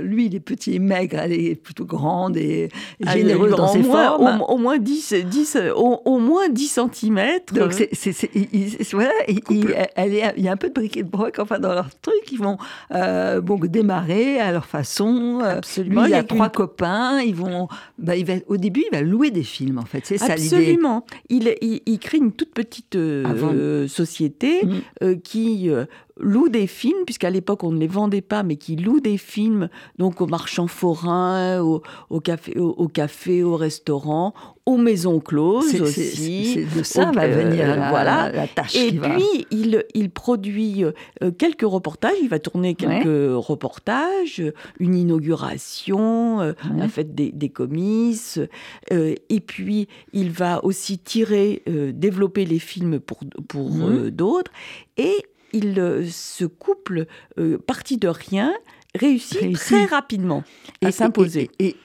lui, 0.00 0.26
il 0.26 0.34
est 0.34 0.40
petit 0.40 0.74
et 0.74 0.78
maigre, 0.78 1.18
elle 1.18 1.32
est 1.32 1.54
plutôt 1.54 1.84
grande 1.84 2.36
et, 2.36 2.70
généreuse 3.00 3.54
dans 3.54 3.68
ses 3.68 3.82
formes. 3.82 4.42
Au, 4.48 4.56
moins 4.56 4.78
10, 4.78 5.14
10, 5.26 5.58
au, 5.74 6.18
moins 6.18 6.48
10 6.48 6.80
cm. 6.92 7.20
Donc 7.52 7.72
c'est, 7.72 8.92
voilà, 8.92 9.12
elle 9.96 10.14
est, 10.14 10.34
il 10.36 10.44
y 10.44 10.48
a 10.48 10.52
un 10.52 10.56
peu 10.56 10.68
de 10.68 10.74
briquet 10.74 11.02
de 11.02 11.08
broc 11.08 11.31
enfin 11.38 11.58
dans 11.58 11.74
leur 11.74 11.88
truc 12.00 12.14
qui 12.26 12.36
vont 12.36 12.58
euh, 12.92 13.40
bon, 13.40 13.58
démarrer 13.58 14.40
à 14.40 14.52
leur 14.52 14.66
façon. 14.66 15.40
Euh, 15.42 15.58
Absolument. 15.58 16.04
il 16.04 16.14
a 16.14 16.22
trois 16.22 16.50
copains. 16.50 17.20
Ils 17.20 17.34
vont, 17.34 17.68
bah, 17.98 18.16
il 18.16 18.24
va, 18.24 18.34
au 18.46 18.56
début, 18.56 18.84
il 18.90 18.96
va 18.96 19.02
louer 19.02 19.30
des 19.30 19.42
films, 19.42 19.78
en 19.78 19.84
fait. 19.84 20.04
C'est 20.04 20.18
ça 20.18 20.36
l'idée. 20.36 20.56
Absolument. 20.56 21.04
Il, 21.28 21.54
il, 21.60 21.98
crée 21.98 22.18
une 22.18 22.32
toute 22.32 22.52
petite 22.52 22.96
euh, 22.96 23.86
société 23.88 24.62
mm. 25.00 25.16
qui 25.22 25.70
loue 26.18 26.48
des 26.48 26.66
films, 26.66 27.04
puisqu'à 27.04 27.30
l'époque 27.30 27.64
on 27.64 27.72
ne 27.72 27.78
les 27.78 27.86
vendait 27.86 28.20
pas, 28.20 28.42
mais 28.42 28.56
qui 28.56 28.76
loue 28.76 29.00
des 29.00 29.18
films 29.18 29.68
donc 29.98 30.20
aux 30.20 30.26
marchands 30.26 30.66
forains, 30.66 31.60
au, 31.60 31.82
au 32.10 32.20
café, 32.20 32.58
au, 32.58 32.88
café, 32.88 33.42
au 33.42 33.56
restaurant, 33.56 34.34
aux 34.66 34.76
maisons 34.76 35.20
closes 35.20 35.80
aussi. 35.80 36.66
De 36.76 36.82
ça 36.82 37.10
va 37.10 37.26
venir 37.26 37.66
la, 37.66 37.90
voilà. 37.90 38.30
la, 38.32 38.46
tâche. 38.46 38.76
Et 38.76 38.92
puis 38.92 39.46
il, 39.50 39.84
il, 39.94 40.10
produit 40.10 40.84
euh, 40.84 41.30
quelques 41.36 41.62
reportages. 41.62 42.16
Il 42.22 42.28
va 42.28 42.38
tourner 42.38 42.74
quelques 42.74 43.44
reportages, 43.44 44.42
une 44.78 44.94
inauguration, 44.94 46.40
euh, 46.40 46.52
la 46.76 46.88
fête 46.88 47.14
des, 47.14 47.32
des 47.32 47.48
comices. 47.48 48.38
Euh, 48.92 49.14
et 49.28 49.40
puis 49.40 49.88
il 50.12 50.30
va 50.30 50.64
aussi 50.64 50.98
tirer, 50.98 51.62
développer 51.66 52.44
les 52.44 52.58
films 52.58 53.00
pour 53.00 53.20
pour 53.48 53.70
mmh. 53.70 54.10
d'autres. 54.10 54.52
Et 54.96 55.24
il, 55.52 55.78
euh, 55.78 56.06
ce 56.08 56.44
couple 56.44 57.06
euh, 57.38 57.58
parti 57.58 57.96
de 57.96 58.08
rien 58.08 58.52
réussit, 58.94 59.54
très 59.54 59.84
rapidement 59.84 60.44
à 60.82 60.92
s'imposer. 60.92 61.50
Et, 61.58 61.76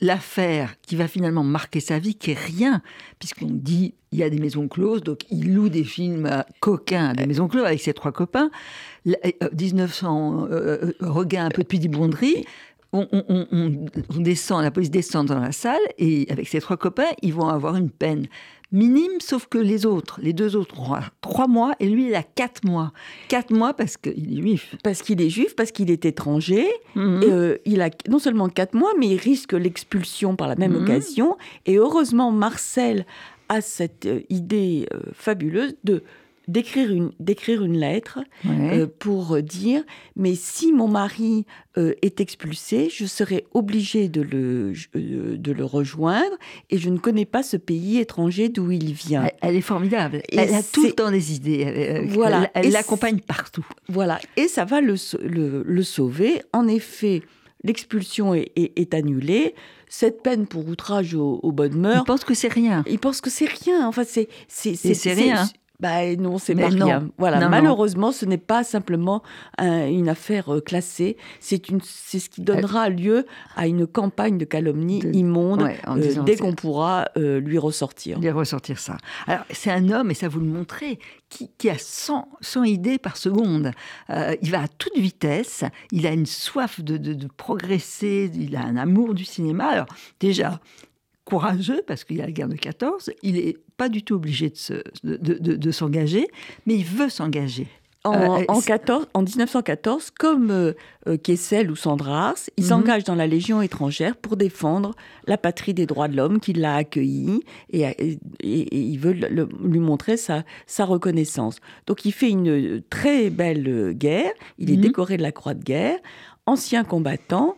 l'affaire 0.00 0.74
qui 0.82 0.96
va 0.96 1.08
finalement 1.08 1.44
marquer 1.44 1.80
sa 1.80 1.98
vie, 1.98 2.14
qui 2.14 2.32
est 2.32 2.38
rien, 2.38 2.82
puisqu'on 3.18 3.50
dit 3.50 3.94
il 4.10 4.18
y 4.18 4.22
a 4.22 4.30
des 4.30 4.38
maisons 4.38 4.68
closes, 4.68 5.02
donc 5.02 5.20
il 5.30 5.54
loue 5.54 5.68
des 5.68 5.84
films 5.84 6.28
coquins 6.60 7.12
des 7.12 7.26
maisons 7.26 7.48
closes 7.48 7.66
avec 7.66 7.80
ses 7.80 7.92
trois 7.92 8.12
copains. 8.12 8.50
1900 9.04 10.48
euh, 10.50 10.92
regain 11.00 11.46
un 11.46 11.50
peu 11.50 11.62
de 11.62 11.68
pudibonderie. 11.68 12.44
On, 12.92 13.08
on, 13.10 13.46
on, 13.50 14.20
descend, 14.20 14.62
la 14.62 14.70
police 14.70 14.90
descend 14.90 15.26
dans 15.26 15.40
la 15.40 15.52
salle 15.52 15.80
et 15.96 16.26
avec 16.28 16.46
ses 16.46 16.60
trois 16.60 16.76
copains, 16.76 17.08
ils 17.22 17.32
vont 17.32 17.48
avoir 17.48 17.76
une 17.76 17.90
peine 17.90 18.26
minime, 18.72 19.20
sauf 19.20 19.46
que 19.46 19.58
les 19.58 19.86
autres, 19.86 20.18
les 20.22 20.32
deux 20.32 20.56
autres 20.56 20.80
ont 20.80 20.98
trois 21.20 21.46
mois 21.46 21.74
et 21.78 21.88
lui, 21.88 22.08
il 22.08 22.14
a 22.14 22.22
quatre 22.22 22.64
mois. 22.64 22.92
Quatre 23.28 23.52
mois 23.52 23.74
parce 23.74 23.96
qu'il 23.96 24.38
est 24.38 24.40
juif. 24.40 24.74
Parce 24.82 25.02
qu'il 25.02 25.20
est 25.20 25.30
juif, 25.30 25.54
parce 25.54 25.70
qu'il 25.70 25.90
est 25.90 26.04
étranger. 26.04 26.66
Mhm. 26.94 27.20
Euh, 27.24 27.58
il 27.64 27.82
a 27.82 27.90
non 28.08 28.18
seulement 28.18 28.48
quatre 28.48 28.74
mois, 28.74 28.92
mais 28.98 29.08
il 29.08 29.18
risque 29.18 29.52
l'expulsion 29.52 30.36
par 30.36 30.48
la 30.48 30.56
même 30.56 30.72
mhm. 30.72 30.82
occasion. 30.82 31.36
Et 31.66 31.76
heureusement, 31.76 32.32
Marcel 32.32 33.06
a 33.48 33.60
cette 33.60 34.06
euh, 34.06 34.20
idée 34.30 34.86
euh, 34.92 35.00
fabuleuse 35.12 35.74
de 35.84 36.02
d'écrire 36.48 36.90
une, 36.90 37.12
d'écrire 37.20 37.62
une 37.62 37.78
lettre 37.78 38.20
euh, 38.46 38.86
pour 38.98 39.40
dire 39.42 39.82
mais 40.16 40.34
si 40.34 40.72
mon 40.72 40.88
mari 40.88 41.46
euh, 41.78 41.94
est 42.02 42.20
expulsé, 42.20 42.88
je 42.90 43.06
serai 43.06 43.46
obligée 43.54 44.08
de 44.08 44.22
le, 44.22 44.72
euh, 44.96 45.36
de 45.36 45.52
le 45.52 45.64
rejoindre 45.64 46.36
et 46.70 46.78
je 46.78 46.90
ne 46.90 46.98
connais 46.98 47.24
pas 47.24 47.42
ce 47.42 47.56
pays 47.56 47.98
étranger 47.98 48.48
d'où 48.48 48.70
il 48.70 48.92
vient. 48.92 49.28
Elle, 49.40 49.56
est 49.56 49.60
formidable. 49.60 50.22
elle 50.30 50.54
a 50.54 50.62
tout 50.62 50.84
le 50.84 50.92
temps 50.92 51.10
des 51.10 51.34
idées. 51.34 52.04
voilà. 52.08 52.50
Elle 52.54 52.72
l'accompagne 52.72 53.20
partout. 53.20 53.66
Voilà. 53.88 54.20
Et 54.36 54.48
ça 54.48 54.64
va 54.64 54.80
le, 54.80 54.94
le, 55.22 55.62
le 55.64 55.82
sauver. 55.82 56.42
En 56.52 56.68
effet, 56.68 57.22
l'expulsion 57.64 58.34
est, 58.34 58.52
est, 58.56 58.94
annulée. 58.94 59.54
Cette 59.88 60.22
peine 60.22 60.46
pour 60.46 60.66
outrage 60.68 61.14
aux, 61.14 61.52
bonnes 61.52 61.78
mœurs. 61.78 62.02
Il 62.02 62.06
pense 62.06 62.24
que 62.24 62.34
c'est 62.34 62.52
rien. 62.52 62.82
Il 62.88 62.98
pense 62.98 63.20
que 63.20 63.30
c'est 63.30 63.48
rien. 63.48 63.86
Enfin, 63.86 64.04
c'est 64.04 64.28
c'est 64.48 65.12
rien. 65.12 65.46
Bah 65.80 66.14
non, 66.16 66.38
c'est 66.38 66.54
pas 66.54 66.68
rien. 66.68 67.08
Voilà, 67.18 67.48
malheureusement, 67.48 68.12
ce 68.12 68.24
n'est 68.24 68.38
pas 68.38 68.62
simplement 68.62 69.22
une 69.58 70.08
affaire 70.08 70.54
euh, 70.54 70.60
classée. 70.60 71.16
C'est 71.40 71.68
une, 71.68 71.80
c'est 71.82 72.18
ce 72.18 72.30
qui 72.30 72.42
donnera 72.42 72.88
lieu 72.88 73.26
à 73.56 73.66
une 73.66 73.86
campagne 73.86 74.38
de 74.38 74.44
calomnie 74.44 75.00
immonde 75.12 75.68
euh, 75.88 76.22
dès 76.24 76.36
qu'on 76.36 76.54
pourra 76.54 77.08
euh, 77.16 77.40
lui 77.40 77.58
ressortir. 77.58 78.20
Lui 78.20 78.30
ressortir 78.30 78.78
ça. 78.78 78.96
Alors 79.26 79.44
c'est 79.50 79.70
un 79.70 79.90
homme 79.90 80.10
et 80.10 80.14
ça 80.14 80.28
vous 80.28 80.40
le 80.40 80.46
montrez 80.46 80.98
qui, 81.28 81.50
qui 81.58 81.68
a 81.68 81.78
100, 81.78 82.28
100, 82.40 82.64
idées 82.64 82.98
par 82.98 83.16
seconde. 83.16 83.72
il 84.08 84.50
va 84.50 84.62
à 84.62 84.68
toute 84.68 84.96
vitesse. 84.96 85.64
Il 85.90 86.06
a 86.06 86.12
une 86.12 86.26
soif 86.26 86.80
de, 86.80 86.96
de, 86.96 87.14
de 87.14 87.26
progresser. 87.26 88.30
Il 88.34 88.56
a 88.56 88.62
un 88.62 88.76
amour 88.76 89.14
du 89.14 89.24
cinéma. 89.24 89.66
Alors 89.66 89.86
déjà, 90.20 90.60
courageux 91.32 91.82
parce 91.86 92.04
qu'il 92.04 92.18
y 92.18 92.22
a 92.22 92.26
la 92.26 92.32
guerre 92.32 92.48
de 92.48 92.56
14. 92.56 93.10
Il 93.22 93.34
n'est 93.34 93.56
pas 93.78 93.88
du 93.88 94.02
tout 94.02 94.14
obligé 94.14 94.52
de, 95.02 95.70
s'engager, 95.70 96.28
mais 96.66 96.74
il 96.74 96.84
veut 96.84 97.08
s'engager. 97.08 97.68
En, 98.04 98.60
14, 98.60 99.04
euh, 99.04 99.06
en 99.14 99.22
1914, 99.22 100.10
comme 100.10 100.50
euh, 100.50 100.72
euh, 101.06 101.16
Kessel 101.16 101.70
ou 101.70 101.76
Sandras, 101.76 102.50
il 102.56 102.64
mhm. 102.64 102.68
s'engage 102.68 103.04
dans 103.04 103.14
la 103.14 103.28
Légion 103.28 103.62
étrangère 103.62 104.16
pour 104.16 104.36
défendre 104.36 104.90
la 105.28 105.38
patrie 105.38 105.72
des 105.72 105.86
droits 105.86 106.08
de 106.08 106.16
l'homme 106.16 106.40
qui 106.40 106.52
l'a 106.52 106.74
accueilli 106.74 107.44
et, 107.72 108.18
il 108.42 108.96
veut 108.98 109.12
lui 109.12 109.78
montrer 109.78 110.16
sa, 110.16 110.42
sa, 110.66 110.84
reconnaissance. 110.84 111.60
Donc 111.86 112.04
il 112.04 112.10
fait 112.10 112.30
une 112.30 112.82
très 112.90 113.30
belle 113.30 113.92
guerre, 113.92 114.32
il 114.58 114.72
est 114.72 114.76
mhm. 114.76 114.82
décoré 114.82 115.16
de 115.16 115.22
la 115.22 115.30
Croix 115.30 115.54
de 115.54 115.62
guerre, 115.62 115.98
ancien 116.46 116.82
combattant, 116.82 117.56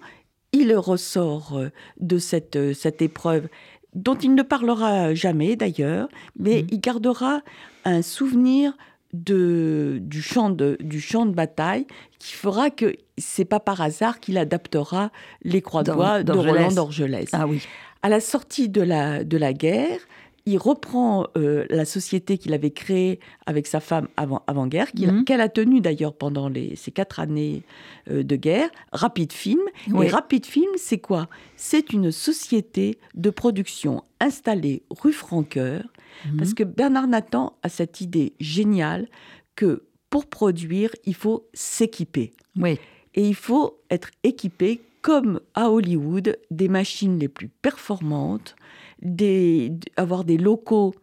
il 0.54 0.74
ressort 0.76 1.58
euh, 1.58 1.70
de 2.00 2.18
cette, 2.18 2.56
euh, 2.56 2.72
cette 2.72 3.02
épreuve 3.02 3.48
dont 3.94 4.16
il 4.16 4.34
ne 4.34 4.42
parlera 4.42 5.14
jamais 5.14 5.54
d'ailleurs, 5.56 6.08
mais 6.36 6.62
mhm. 6.62 6.68
il 6.72 6.80
gardera 6.80 7.42
un 7.84 8.02
souvenir 8.02 8.76
de, 9.12 9.98
du, 10.00 10.20
champ 10.20 10.50
de, 10.50 10.76
du 10.80 11.00
champ 11.00 11.26
de 11.26 11.32
bataille 11.32 11.86
qui 12.18 12.32
fera 12.32 12.70
que 12.70 12.96
c'est 13.16 13.44
pas 13.44 13.60
par 13.60 13.80
hasard 13.80 14.18
qu'il 14.18 14.36
adaptera 14.38 15.12
les 15.42 15.62
croix 15.62 15.84
de 15.84 15.92
bois 15.92 16.24
de 16.24 16.32
Roland 16.32 16.72
d'Orgelès. 16.72 17.28
Ah 17.32 17.46
oui. 17.46 17.62
À 18.02 18.08
la 18.08 18.20
sortie 18.20 18.68
de 18.68 18.82
la, 18.82 19.22
de 19.22 19.36
la 19.36 19.52
guerre, 19.52 20.00
il 20.46 20.58
reprend 20.58 21.26
euh, 21.36 21.64
la 21.70 21.84
société 21.84 22.36
qu'il 22.36 22.52
avait 22.52 22.70
créée 22.70 23.18
avec 23.46 23.66
sa 23.66 23.80
femme 23.80 24.08
avant, 24.16 24.42
avant 24.46 24.66
guerre, 24.66 24.88
mhm. 24.94 25.24
qu'elle 25.24 25.40
a 25.40 25.48
tenue 25.48 25.80
d'ailleurs 25.80 26.14
pendant 26.14 26.48
les, 26.48 26.76
ces 26.76 26.90
quatre 26.90 27.18
années 27.18 27.62
euh, 28.10 28.22
de 28.22 28.36
guerre, 28.36 28.68
Rapid 28.92 29.32
Film. 29.32 29.62
Et 30.02 30.08
Rapid 30.08 30.44
Film, 30.44 30.70
c'est 30.76 30.98
quoi? 30.98 31.28
C'est 31.56 31.92
une 31.92 32.12
société 32.12 32.98
de 33.14 33.30
production 33.30 34.04
installée 34.20 34.82
rue 34.90 35.14
Franqueur, 35.14 35.84
mhm. 36.26 36.36
parce 36.36 36.52
que 36.52 36.64
Bernard 36.64 37.06
Nathan 37.06 37.56
a 37.62 37.70
cette 37.70 38.02
idée 38.02 38.34
géniale 38.38 39.08
que 39.56 39.84
pour 40.10 40.26
produire, 40.26 40.90
il 41.04 41.14
faut 41.14 41.48
s'équiper. 41.54 42.34
Oui. 42.56 42.78
Et 43.14 43.26
il 43.26 43.34
faut 43.34 43.78
être 43.90 44.10
équipé 44.22 44.80
comme 45.00 45.40
à 45.54 45.70
Hollywood 45.70 46.38
des 46.50 46.68
machines 46.68 47.18
les 47.18 47.28
plus 47.28 47.48
performantes, 47.48 48.56
des, 49.02 49.72
avoir 49.96 50.24
des 50.24 50.38
locaux 50.38 50.94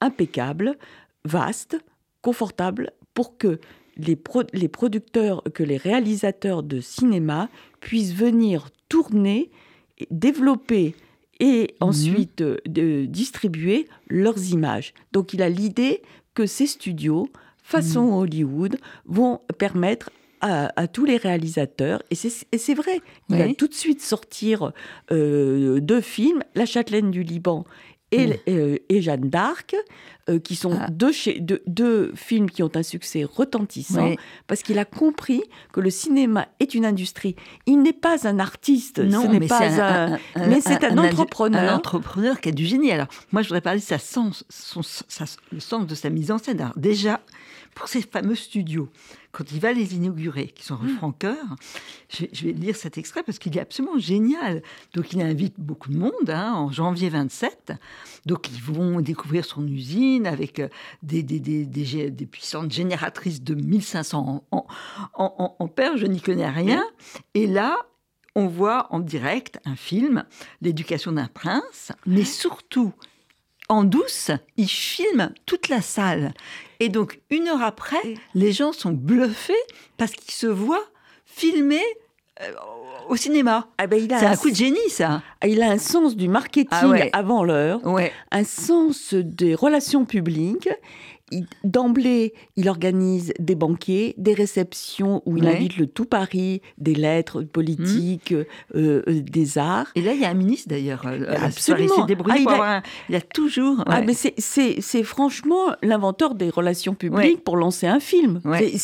impeccables, 0.00 0.76
vastes, 1.24 1.78
confortables, 2.22 2.92
pour 3.14 3.36
que 3.36 3.60
les, 3.96 4.18
les 4.52 4.68
producteurs, 4.68 5.42
que 5.54 5.62
les 5.62 5.76
réalisateurs 5.76 6.62
de 6.62 6.80
cinéma 6.80 7.48
puissent 7.80 8.14
venir 8.14 8.68
tourner, 8.88 9.50
développer 10.10 10.94
et 11.40 11.74
mhm. 11.80 11.88
ensuite 11.88 12.40
euh, 12.42 12.58
de 12.66 13.06
distribuer 13.06 13.86
leurs 14.08 14.50
images. 14.52 14.94
Donc 15.12 15.32
il 15.32 15.42
a 15.42 15.48
l'idée 15.48 16.02
que 16.34 16.46
ces 16.46 16.66
studios, 16.66 17.28
façon 17.62 18.06
mhm. 18.06 18.14
Hollywood, 18.14 18.76
vont 19.06 19.40
permettre 19.58 20.10
à, 20.40 20.88
tous 20.88 21.04
les 21.04 21.16
réalisateurs. 21.16 22.02
Et 22.10 22.14
c'est 22.14 22.74
vrai, 22.74 23.00
il 23.28 23.36
va 23.36 23.52
tout 23.54 23.68
de 23.68 23.74
suite 23.74 24.02
sortir 24.02 24.72
euh, 25.12 25.80
deux 25.80 26.00
films, 26.00 26.42
La 26.54 26.66
Châtelaine 26.66 27.10
du 27.10 27.22
Liban 27.22 27.64
et, 28.12 28.40
euh, 28.48 28.76
et, 28.88 29.02
Jeanne 29.02 29.30
d'Arc, 29.30 29.76
euh, 30.28 30.38
qui 30.38 30.56
sont 30.56 30.76
ah. 30.80 30.88
deux, 30.90 31.12
deux, 31.66 32.12
films 32.14 32.50
qui 32.50 32.62
ont 32.62 32.70
un 32.74 32.82
succès 32.82 33.24
retentissant, 33.24 34.14
parce 34.46 34.62
qu'il 34.62 34.78
a 34.78 34.84
compris 34.84 35.42
que 35.72 35.80
le 35.80 35.90
cinéma 35.90 36.48
est 36.58 36.74
une 36.74 36.84
industrie. 36.84 37.36
Il 37.66 37.82
n'est 37.82 37.92
pas 37.92 38.26
un 38.26 38.38
artiste, 38.38 38.98
non, 38.98 39.22
ce 39.22 39.26
n'est 39.28 39.46
pas 39.46 39.80
un, 39.80 40.18
mais 40.48 40.60
c'est 40.60 40.84
un, 40.84 40.98
entrepreneur. 40.98 41.60
Un 41.60 41.76
entrepreneur 41.76 42.40
qui 42.40 42.48
a 42.48 42.52
du 42.52 42.66
génie. 42.66 42.90
Alors, 42.90 43.08
moi, 43.32 43.42
je 43.42 43.48
voudrais 43.48 43.60
parler 43.60 43.80
de 43.80 43.84
sa 43.84 43.98
sens, 43.98 44.44
son, 44.48 44.82
le 45.52 45.60
sens 45.60 45.86
de 45.86 45.94
sa 45.94 46.10
mise 46.10 46.30
en 46.30 46.38
scène. 46.38 46.60
Alors, 46.60 46.76
déjà, 46.76 47.20
pour 47.74 47.88
ces 47.88 48.02
fameux 48.02 48.34
studios, 48.34 48.88
quand 49.32 49.52
il 49.52 49.60
va 49.60 49.72
les 49.72 49.94
inaugurer, 49.94 50.48
qui 50.48 50.64
sont 50.64 50.76
rue 50.76 50.92
mmh. 50.92 50.96
Franqueur, 50.96 51.44
je, 52.08 52.26
vais 52.44 52.52
lire 52.52 52.76
cet 52.76 52.98
extrait 52.98 53.22
parce 53.22 53.38
qu'il 53.38 53.56
est 53.56 53.60
absolument 53.60 53.98
génial. 53.98 54.62
Donc 54.94 55.12
il 55.12 55.20
invite 55.22 55.54
beaucoup 55.58 55.90
de 55.90 55.96
monde 55.96 56.28
hein, 56.28 56.52
en 56.52 56.72
janvier 56.72 57.08
27. 57.08 57.72
Donc 58.26 58.50
ils 58.50 58.62
vont 58.62 59.00
découvrir 59.00 59.44
son 59.44 59.66
usine 59.66 60.26
avec 60.26 60.58
euh, 60.58 60.68
des, 61.02 61.22
des, 61.22 61.38
des, 61.40 61.64
des 62.10 62.26
puissantes 62.26 62.72
génératrices 62.72 63.42
de 63.42 63.54
1500 63.54 64.44
en, 64.50 64.66
en, 65.14 65.56
ampères, 65.58 65.96
je 65.96 66.06
n'y 66.06 66.20
connais 66.20 66.48
rien. 66.48 66.84
Et 67.34 67.46
là, 67.46 67.76
on 68.34 68.46
voit 68.46 68.86
en 68.90 69.00
direct 69.00 69.58
un 69.64 69.76
film, 69.76 70.24
L'éducation 70.60 71.12
d'un 71.12 71.26
prince, 71.26 71.92
mais 72.06 72.24
surtout 72.24 72.92
en 73.70 73.84
douce, 73.84 74.32
il 74.56 74.68
filme 74.68 75.30
toute 75.46 75.68
la 75.68 75.80
salle. 75.80 76.34
Et 76.80 76.88
donc, 76.88 77.20
une 77.30 77.48
heure 77.48 77.62
après, 77.62 78.02
les 78.34 78.52
gens 78.52 78.72
sont 78.72 78.90
bluffés 78.90 79.54
parce 79.96 80.10
qu'ils 80.12 80.34
se 80.34 80.48
voient 80.48 80.84
filmer 81.24 81.82
euh, 82.42 82.50
au 83.08 83.16
cinéma. 83.16 83.68
Ah 83.78 83.86
ben, 83.86 84.06
c'est 84.08 84.26
un, 84.26 84.36
coup 84.36 84.50
de 84.50 84.56
génie, 84.56 84.90
ça. 84.90 85.22
Il 85.46 85.62
a 85.62 85.70
un 85.70 85.78
sens 85.78 86.16
du 86.16 86.26
marketing 86.28 87.10
ah 87.12 87.18
avant 87.18 87.44
l'heure, 87.44 87.80
un 88.30 88.44
sens 88.44 89.14
des 89.14 89.54
relations 89.54 90.04
publiques. 90.04 90.68
D'emblée, 91.64 92.34
il 92.56 92.68
organise 92.68 93.32
des 93.38 93.54
banquets, 93.54 94.14
des 94.18 94.34
réceptions 94.34 95.22
où 95.26 95.36
il 95.36 95.46
invite 95.46 95.76
le 95.76 95.86
tout 95.86 96.04
Paris, 96.04 96.60
des 96.78 96.94
lettres 96.94 97.42
politiques, 97.42 98.32
mmh. 98.32 98.76
euh, 98.76 99.02
euh, 99.08 99.22
des 99.22 99.58
arts. 99.58 99.88
Et 99.94 100.02
là, 100.02 100.14
il 100.14 100.20
y 100.20 100.24
a 100.24 100.30
un 100.30 100.34
ministre 100.34 100.68
d'ailleurs. 100.68 101.06
Absolument. 101.06 102.06
Ah, 102.28 102.82
il, 103.08 103.14
a... 103.14 103.20
toujours. 103.20 103.84
Ah, 103.86 104.02
mais 104.02 104.14
c'est 104.14 105.02
franchement 105.02 105.74
l'inventeur 105.82 106.34
des 106.34 106.50
relations 106.50 106.94
publiques 106.94 107.44
pour 107.44 107.56
lancer 107.56 107.86
un 107.86 108.00
film. 108.00 108.40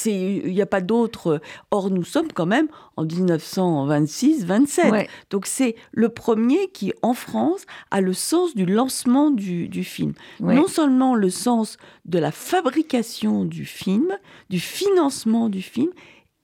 Il 0.06 0.52
n'y 0.52 0.62
a 0.62 0.66
pas 0.66 0.80
d'autre. 0.80 1.40
Or, 1.70 1.90
nous 1.90 2.04
sommes 2.04 2.32
quand 2.32 2.46
même 2.46 2.68
en 2.96 3.04
1926-27. 3.04 5.08
Donc, 5.30 5.46
c'est 5.46 5.76
le 5.92 6.08
premier 6.08 6.68
qui, 6.72 6.92
en 7.02 7.14
France, 7.14 7.62
a 7.90 8.00
le 8.00 8.12
sens 8.12 8.54
du 8.54 8.66
lancement 8.66 9.30
du, 9.30 9.84
film. 9.84 10.12
Non 10.40 10.68
seulement 10.68 11.14
le 11.14 11.30
sens 11.30 11.76
de 12.04 12.18
la 12.18 12.32
fabrication 12.36 13.44
du 13.44 13.64
film, 13.64 14.16
du 14.50 14.60
financement 14.60 15.48
du 15.48 15.62
film 15.62 15.90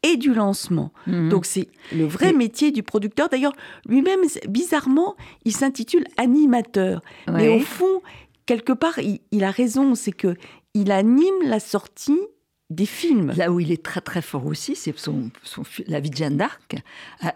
et 0.03 0.17
du 0.17 0.35
lancement. 0.35 0.93
Mhm. 1.07 1.29
Donc 1.29 1.47
c'est 1.47 1.69
le 1.93 2.07
vrai 2.07 2.33
métier 2.33 2.73
du 2.73 2.83
producteur. 2.83 3.29
D'ailleurs, 3.29 3.53
lui-même, 3.87 4.21
bizarrement, 4.49 5.15
il 5.45 5.53
s'intitule 5.53 6.05
animateur. 6.17 7.03
Mais 7.31 7.49
au 7.49 7.61
fond, 7.61 8.03
quelque 8.47 8.73
part, 8.73 8.99
il, 8.99 9.45
a 9.45 9.51
raison, 9.51 9.95
c'est 9.95 10.13
que 10.13 10.35
il 10.75 10.91
anime 10.91 11.43
la 11.45 11.61
sortie 11.61 12.21
des 12.75 12.87
films. 12.87 13.33
Là 13.37 13.51
où 13.51 13.61
il 13.61 13.73
est 13.73 13.83
très 13.83 14.01
très 14.01 14.23
fort 14.23 14.47
aussi, 14.47 14.75
c'est 14.77 14.97
son, 14.99 15.31
la 15.87 16.01
vie 16.01 16.11
de 16.11 16.17
Jeanne 16.17 16.37
d'Arc. 16.37 16.77
Euh, 17.25 17.29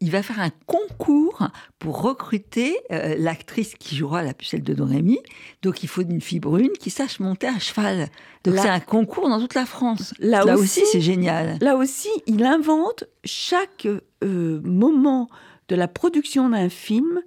il 0.00 0.10
va 0.10 0.22
faire 0.22 0.40
un 0.40 0.50
concours 0.66 1.48
pour 1.78 2.02
recruter 2.02 2.76
euh, 2.90 3.14
l'actrice 3.18 3.74
qui 3.74 3.96
jouera 3.96 4.22
la 4.22 4.34
pucelle 4.34 4.62
de 4.62 4.74
Dorémy. 4.74 5.18
Donc 5.62 5.82
il 5.82 5.88
faut 5.88 6.02
une 6.02 6.20
fille 6.20 6.40
brune 6.40 6.72
qui 6.78 6.90
sache 6.90 7.20
monter 7.20 7.48
à 7.48 7.58
cheval. 7.58 8.08
Donc 8.44 8.56
c'est 8.56 8.68
un 8.68 8.80
concours 8.80 9.28
dans 9.28 9.40
toute 9.40 9.54
la 9.54 9.66
France. 9.66 10.14
Là, 10.18 10.44
aussi, 10.56 10.82
c'est 10.90 11.00
génial. 11.00 11.58
Là 11.60 11.76
aussi, 11.76 12.08
il 12.26 12.44
invente 12.44 13.04
chaque 13.24 13.86
euh, 14.24 14.60
moment 14.64 15.28
de 15.68 15.76
la 15.76 15.88
production 15.88 16.48
d'un 16.48 16.68
film, 16.68 17.20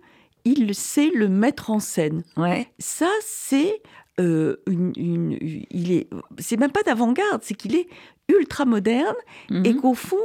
il 0.45 0.73
sait 0.73 1.11
le 1.13 1.29
mettre 1.29 1.69
en 1.69 1.79
scène. 1.79 2.23
Ouais. 2.37 2.67
Ça, 2.79 3.09
c'est 3.21 3.81
euh, 4.21 4.61
une, 4.67 5.37
il 5.69 5.91
est, 5.91 6.07
c'est 6.37 6.57
même 6.57 6.71
pas 6.71 6.83
d'avant-garde, 6.83 7.41
c'est 7.43 7.55
qu'il 7.55 7.75
est 7.75 7.87
ultra 8.29 8.65
moderne 8.65 9.15
et 9.49 9.73
mhm. 9.73 9.81
qu'au 9.81 9.93
fond, 9.93 10.17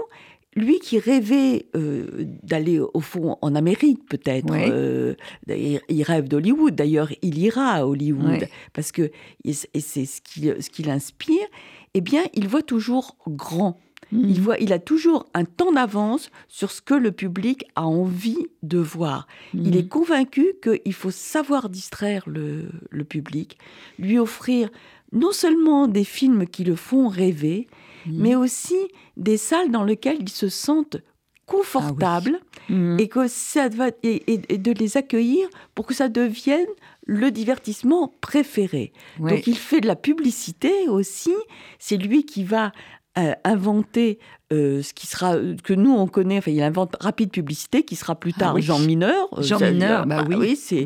lui 0.54 0.78
qui 0.78 0.98
rêvait 0.98 1.66
euh, 1.76 2.24
d'aller 2.42 2.78
au 2.78 3.00
fond 3.00 3.36
en 3.42 3.54
Amérique 3.54 4.08
peut-être, 4.08 4.52
euh, 4.52 5.14
il, 5.48 6.02
rêve 6.02 6.28
d'Hollywood. 6.28 6.74
D'ailleurs, 6.74 7.10
il 7.22 7.38
ira 7.38 7.72
à 7.72 7.84
Hollywood 7.84 8.48
parce 8.72 8.92
que 8.92 9.10
et 9.44 9.52
c'est 9.52 10.06
ce 10.06 10.20
qui, 10.20 10.50
ce 10.60 10.70
qui 10.70 10.82
l'inspire. 10.82 11.46
Eh 11.94 12.00
bien, 12.00 12.24
il 12.34 12.48
voit 12.48 12.62
toujours 12.62 13.16
grand. 13.26 13.78
Il, 14.12 14.18
mhm. 14.18 14.34
voit, 14.34 14.58
il 14.58 14.72
a 14.72 14.78
toujours 14.78 15.26
un 15.34 15.44
temps 15.44 15.72
d'avance 15.72 16.30
sur 16.48 16.70
ce 16.70 16.80
que 16.80 16.94
le 16.94 17.10
public 17.10 17.64
a 17.74 17.86
envie 17.86 18.46
de 18.62 18.78
voir. 18.78 19.26
Il 19.52 19.72
mhm. 19.72 19.78
est 19.78 19.88
convaincu 19.88 20.54
qu'il 20.62 20.92
faut 20.92 21.10
savoir 21.10 21.68
distraire 21.68 22.22
le, 22.26 22.68
public, 23.04 23.58
lui 23.98 24.18
offrir 24.18 24.70
non 25.12 25.32
seulement 25.32 25.88
des 25.88 26.04
films 26.04 26.46
qui 26.46 26.64
le 26.64 26.76
font 26.76 27.08
rêver, 27.08 27.66
mhm. 28.06 28.22
mais 28.22 28.36
aussi 28.36 28.78
des 29.16 29.36
salles 29.36 29.70
dans 29.70 29.84
lesquelles 29.84 30.18
ils 30.20 30.28
se 30.28 30.48
sentent 30.48 30.98
confortables 31.46 32.40
ah 32.68 32.96
et, 32.98 33.08
que 33.08 33.28
ça 33.28 33.68
et, 34.02 34.58
de 34.58 34.72
les 34.72 34.96
accueillir 34.96 35.48
pour 35.76 35.86
que 35.86 35.94
ça 35.94 36.08
devienne 36.08 36.66
le 37.06 37.30
divertissement 37.30 38.12
préféré. 38.20 38.92
Donc 39.20 39.46
il 39.46 39.56
fait 39.56 39.80
de 39.80 39.86
la 39.86 39.94
publicité 39.94 40.88
aussi. 40.88 41.34
C'est 41.78 41.96
lui 41.96 42.24
qui 42.24 42.42
va 42.42 42.72
euh, 43.18 43.34
inventer 43.44 44.18
euh, 44.52 44.80
ce 44.80 44.94
qui 44.94 45.08
sera 45.08 45.34
euh, 45.34 45.56
que 45.64 45.72
nous 45.72 45.90
on 45.90 46.06
connaît. 46.06 46.38
Enfin, 46.38 46.52
il 46.52 46.62
invente 46.62 46.94
rapide 47.00 47.30
publicité 47.32 47.82
qui 47.82 47.96
sera 47.96 48.14
plus 48.14 48.32
ah 48.36 48.40
tard 48.40 48.60
Jean 48.60 48.78
Mineur. 48.78 49.28
Jean 49.42 49.58
Mineur, 49.58 50.06
bah, 50.06 50.22
bah, 50.22 50.36
oui, 50.38 50.54
c'est 50.54 50.84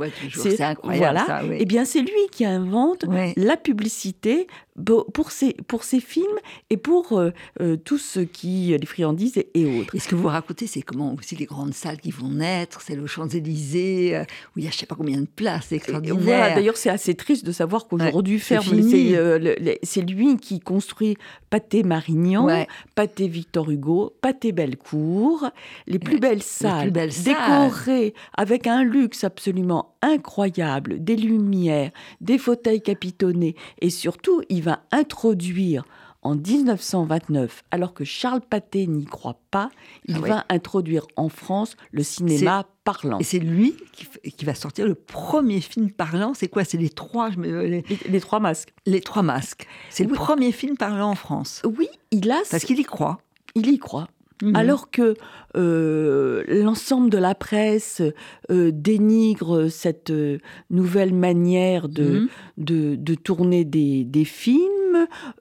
incroyable. 0.63 1.21
Voilà. 1.27 1.43
Et 1.45 1.59
eh 1.61 1.65
bien, 1.67 1.85
c'est 1.85 2.01
lui 2.01 2.09
qui 2.33 2.47
invente 2.47 3.05
la 3.37 3.59
publicité 3.59 4.47
pour 5.13 5.31
ses 5.31 5.53
pour 5.69 5.85
ses 5.85 6.01
films 6.01 6.25
et 6.71 6.79
pour 6.79 7.21
tout 7.85 7.99
ce 7.99 8.21
qui 8.21 8.75
les 8.81 8.87
friandises 8.87 9.37
et, 9.37 9.81
autres. 9.81 9.95
Et 9.95 9.99
ce 9.99 10.09
que 10.09 10.15
vous 10.15 10.29
racontez, 10.29 10.67
c'est 10.67 10.81
comment 10.81 11.15
aussi 11.19 11.37
les 11.37 11.45
grandes 11.45 11.75
salles 11.75 11.99
qui 11.99 12.13
vont 12.13 12.31
naître, 12.31 12.81
c'est 12.81 12.97
le 12.97 13.07
Champs 13.07 13.29
Élysées 13.29 14.23
où 14.57 14.59
il 14.59 14.65
y 14.65 14.69
a 14.69 14.71
je 14.71 14.79
sais 14.79 14.87
pas 14.87 14.95
combien 14.95 15.21
de 15.21 15.27
places, 15.27 15.73
extraordinaire. 15.73 16.55
D'ailleurs, 16.55 16.79
c'est 16.79 16.89
assez 16.89 17.15
triste 17.15 17.45
de 17.45 17.53
savoir 17.53 17.89
qu'aujourd'hui 17.89 18.39
ferme. 18.39 18.65
C'est 19.83 20.01
lui 20.01 20.39
qui 20.39 20.61
construit 20.61 21.19
Pâté 21.51 21.83
Marignan, 21.83 22.49
Pâté 22.95 23.29
Victor 23.29 23.50
Hugo, 23.57 24.15
Pâté 24.21 24.53
Bellecour, 24.53 25.51
les 25.87 25.99
plus 25.99 26.19
belles 26.19 26.43
salles, 26.43 26.93
décorées 26.93 28.15
avec 28.37 28.67
un 28.67 28.85
luxe 28.85 29.25
absolument 29.25 29.95
incroyable, 30.03 31.03
des 31.03 31.17
lumières, 31.17 31.91
des 32.21 32.39
fauteuils 32.39 32.83
capitonnés, 32.83 33.57
et 33.81 33.91
surtout, 33.91 34.43
il 34.49 34.63
va 34.63 34.81
introduire 34.93 35.85
en 36.23 36.35
1929, 36.35 37.65
alors 37.71 37.95
que 37.95 38.05
Charles 38.05 38.43
Pathé 38.43 38.87
n'y 38.87 39.07
croit 39.07 39.41
pas, 39.51 39.71
il 40.07 40.17
ah 40.17 40.29
va 40.29 40.47
introduire 40.51 41.07
en 41.17 41.29
France 41.29 41.77
le 41.93 42.03
cinéma 42.03 42.67
parlant. 42.85 43.19
Et 43.19 43.25
c'est 43.25 43.39
lui 43.39 43.75
qui, 44.37 44.45
va 44.45 44.55
sortir 44.55 44.87
le 44.87 44.95
premier 44.95 45.61
film 45.61 45.91
parlant. 45.91 46.35
C'est 46.35 46.49
quoi? 46.49 46.65
C'est 46.65 46.77
les 46.77 46.91
trois 46.91 47.31
les, 47.31 48.21
trois 48.21 48.41
masques. 48.41 48.75
Les 48.87 49.01
trois 49.01 49.23
masques. 49.23 49.67
C'est 49.89 50.05
le 50.05 50.13
premier 50.13 50.53
film 50.53 50.77
parlant 50.77 51.11
en 51.11 51.15
France. 51.15 51.63
Oui, 51.65 51.89
il 52.11 52.31
a. 52.31 52.41
Parce 52.51 52.65
qu'il 52.65 52.79
y 52.79 52.85
croit. 52.85 53.19
Il 53.55 53.69
y 53.69 53.79
croit. 53.79 54.09
Mhm. 54.43 54.57
Alors 54.57 54.91
que 54.91 55.15
euh, 55.57 56.45
l'ensemble 56.49 57.11
de 57.11 57.19
la 57.19 57.35
presse 57.35 58.03
euh, 58.51 58.71
dénigre 58.73 59.69
cette 59.69 60.11
euh, 60.11 60.39
nouvelle 60.71 61.13
manière 61.13 61.89
de, 61.89 62.29
mhm. 62.57 62.97
de, 62.97 63.15
tourner 63.15 63.65
des, 63.65 64.05
des 64.05 64.25
films, 64.25 64.69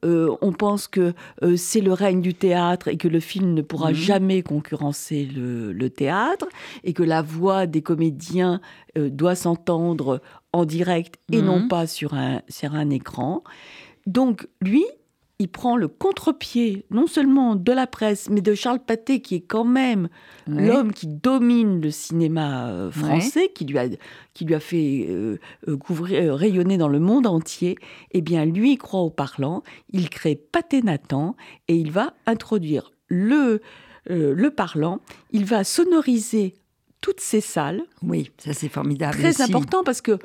on 0.03 0.51
pense 0.51 0.87
que 0.87 1.13
c'est 1.55 1.81
le 1.81 1.93
règne 1.93 2.21
du 2.21 2.33
théâtre 2.33 2.87
et 2.87 2.97
que 2.97 3.07
le 3.07 3.19
film 3.19 3.53
ne 3.53 3.61
pourra 3.61 3.89
mhm. 3.89 3.95
jamais 3.95 4.41
concurrencer 4.43 5.25
le, 5.25 5.71
le, 5.73 5.89
théâtre 5.89 6.47
et 6.83 6.93
que 6.93 7.03
la 7.03 7.21
voix 7.21 7.65
des 7.65 7.81
comédiens 7.81 8.61
doit 8.95 9.35
s'entendre 9.35 10.21
en 10.53 10.65
direct 10.65 11.15
et 11.31 11.41
non 11.41 11.67
pas 11.67 11.87
sur 11.87 12.13
un, 12.13 12.41
sur 12.47 12.75
un 12.75 12.89
écran. 12.91 13.43
Donc 14.05 14.47
lui, 14.61 14.85
il 15.41 15.47
prend 15.47 15.77
le 15.77 15.87
contre-pied 15.87 16.85
non 16.91 17.07
seulement 17.07 17.55
de 17.55 17.71
la 17.71 17.87
presse, 17.87 18.29
mais 18.29 18.41
de 18.41 18.53
Charles 18.53 18.79
Pathé, 18.79 19.21
qui 19.21 19.35
est 19.35 19.41
quand 19.41 19.63
même 19.63 20.09
l'homme 20.47 20.91
qui 20.91 21.07
domine 21.07 21.79
le 21.79 21.91
cinéma 21.91 22.67
euh, 22.67 22.91
français, 22.91 23.49
qui, 23.55 23.63
lui 23.63 23.77
a, 23.79 23.87
qui 24.33 24.43
lui 24.43 24.53
a 24.53 24.59
fait 24.59 25.05
euh, 25.09 25.39
euh, 25.69 25.77
couvrir, 25.77 26.35
rayonner 26.35 26.77
dans 26.77 26.89
le 26.89 26.99
monde 26.99 27.25
entier. 27.25 27.77
Eh 28.11 28.21
bien, 28.21 28.43
lui, 28.43 28.73
il 28.73 28.77
croit 28.77 28.99
au 28.99 29.09
parlant, 29.09 29.63
il 29.91 30.09
crée 30.09 30.35
Pathé 30.35 30.81
Nathan 30.81 31.37
et 31.69 31.75
il 31.75 31.91
va 31.91 32.13
introduire 32.25 32.91
le, 33.07 33.61
le 34.07 34.49
parlant, 34.49 34.99
il 35.31 35.45
va 35.45 35.63
sonoriser 35.63 36.55
toutes 37.01 37.21
ces 37.21 37.41
salles. 37.41 37.83
Oui, 38.01 38.31
ça 38.37 38.53
c'est 38.53 38.69
formidable. 38.69 39.17
Très 39.17 39.41
important 39.41 39.83
parce 39.83 40.01
que 40.01 40.19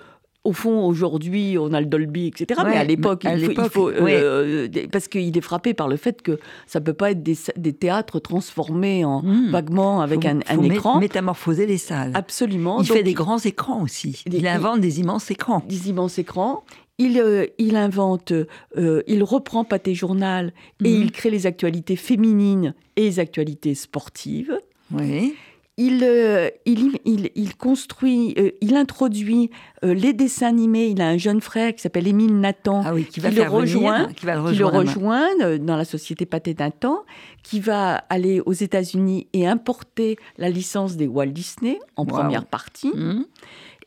au 0.44 0.52
fond, 0.52 0.84
aujourd'hui, 0.84 1.56
on 1.58 1.72
a 1.72 1.80
le 1.80 1.86
Dolby, 1.86 2.26
etc. 2.26 2.60
mais 2.66 2.76
à 2.76 2.84
l'époque, 2.84 3.24
il, 3.24 3.54
faut, 3.70 3.88
euh, 3.88 4.68
parce 4.92 5.08
qu'il 5.08 5.36
est 5.36 5.40
frappé 5.40 5.72
par 5.72 5.88
le 5.88 5.96
fait 5.96 6.20
que 6.20 6.38
ça 6.66 6.82
peut 6.82 6.92
pas 6.92 7.12
être 7.12 7.22
des, 7.22 7.72
théâtres 7.72 8.20
transformés 8.20 9.06
en 9.06 9.22
hmm. 9.22 9.50
vaguement 9.50 10.02
avec 10.02 10.26
un, 10.26 10.40
écran. 10.62 11.00
Métamorphoser 11.00 11.66
les 11.66 11.78
salles. 11.78 12.12
Absolument. 12.14 12.80
Il 12.80 12.86
fait 12.86 13.02
des 13.02 13.14
grands 13.14 13.38
écrans 13.38 13.82
aussi. 13.82 14.22
Il 14.30 14.46
invente 14.46 14.80
des 14.80 15.00
immenses 15.00 15.30
écrans. 15.30 15.62
Des 15.66 15.88
immenses 15.88 16.18
écrans. 16.18 16.64
Il, 16.98 17.18
euh, 17.18 17.46
il 17.58 17.74
invente, 17.74 18.32
euh, 18.32 19.02
il 19.06 19.24
reprend 19.24 19.64
Pâté 19.64 19.94
Journal 19.94 20.52
et 20.84 20.90
hmm. 20.90 21.02
il 21.02 21.10
crée 21.10 21.30
les 21.30 21.46
actualités 21.46 21.96
féminines 21.96 22.74
et 22.96 23.02
les 23.02 23.18
actualités 23.18 23.74
sportives. 23.74 24.56
Oui. 24.92 25.34
Euh, 25.80 26.50
il, 26.66 26.98
il, 27.04 27.30
il, 27.34 27.56
construit, 27.56 28.34
euh, 28.38 28.52
il 28.60 28.76
introduit 28.76 29.50
euh, 29.84 29.92
les 29.92 30.12
dessins 30.12 30.46
animés. 30.46 30.86
Il 30.86 31.02
a 31.02 31.08
un 31.08 31.16
jeune 31.16 31.40
frère 31.40 31.74
qui 31.74 31.80
s'appelle 31.80 32.06
Émile 32.06 32.38
Nathan, 32.38 32.82
ah 32.84 32.92
qui, 33.10 33.18
va 33.18 33.30
le 33.30 33.42
rejoint, 33.42 34.06
qui, 34.12 34.24
va 34.24 34.34
le 34.36 34.66
rejoindre 34.66 35.56
dans 35.56 35.76
la 35.76 35.84
société 35.84 36.26
Pâté 36.26 36.54
Nathan, 36.56 37.02
qui 37.42 37.58
va 37.58 37.96
aller 38.08 38.40
aux 38.40 38.52
États-Unis 38.52 39.26
et 39.32 39.48
importer 39.48 40.16
la 40.38 40.48
licence 40.48 40.96
des 40.96 41.08
Walt 41.08 41.26
Disney 41.26 41.80
en 41.96 42.06
première 42.06 42.46
partie. 42.46 42.92
Mmh. 42.94 43.24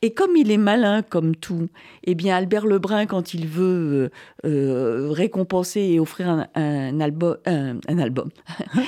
Et 0.02 0.14
comme 0.14 0.36
il 0.36 0.52
est 0.52 0.58
malin 0.58 1.02
comme 1.02 1.36
tout, 1.36 1.70
eh 2.04 2.16
bien 2.16 2.36
Albert 2.36 2.66
Lebrun, 2.66 3.06
quand 3.06 3.34
il 3.34 3.48
veut 3.48 4.12
euh, 4.46 4.48
euh, 4.48 5.12
récompenser 5.12 5.82
et 5.82 6.00
offrir 6.00 6.30
un, 6.30 6.48
un, 6.56 7.00
album, 7.00 7.38
un, 7.46 7.98
album, 7.98 8.30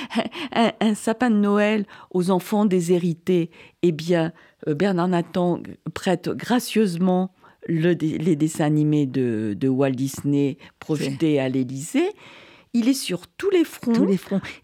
un, 0.52 0.94
sapin 0.94 1.30
de 1.30 1.36
Noël 1.36 1.86
aux 2.10 2.30
enfants 2.30 2.64
déshérités, 2.64 3.50
eh 3.82 3.92
bien 3.92 4.32
euh, 4.68 4.74
Bernard 4.74 5.08
Nathan 5.08 5.60
prête 5.94 6.28
gracieusement 6.28 7.32
le, 7.66 7.92
les 7.92 8.36
dessins 8.36 8.64
animés 8.64 9.06
de, 9.06 9.56
de 9.58 9.68
Walt 9.68 9.90
Disney 9.90 10.58
projetés 10.78 11.40
à 11.40 11.48
l'Élysée. 11.48 12.10
Il 12.72 12.88
est 12.88 12.94
sur 12.94 13.26
tous 13.26 13.50
les 13.50 13.64
fronts. 13.64 13.92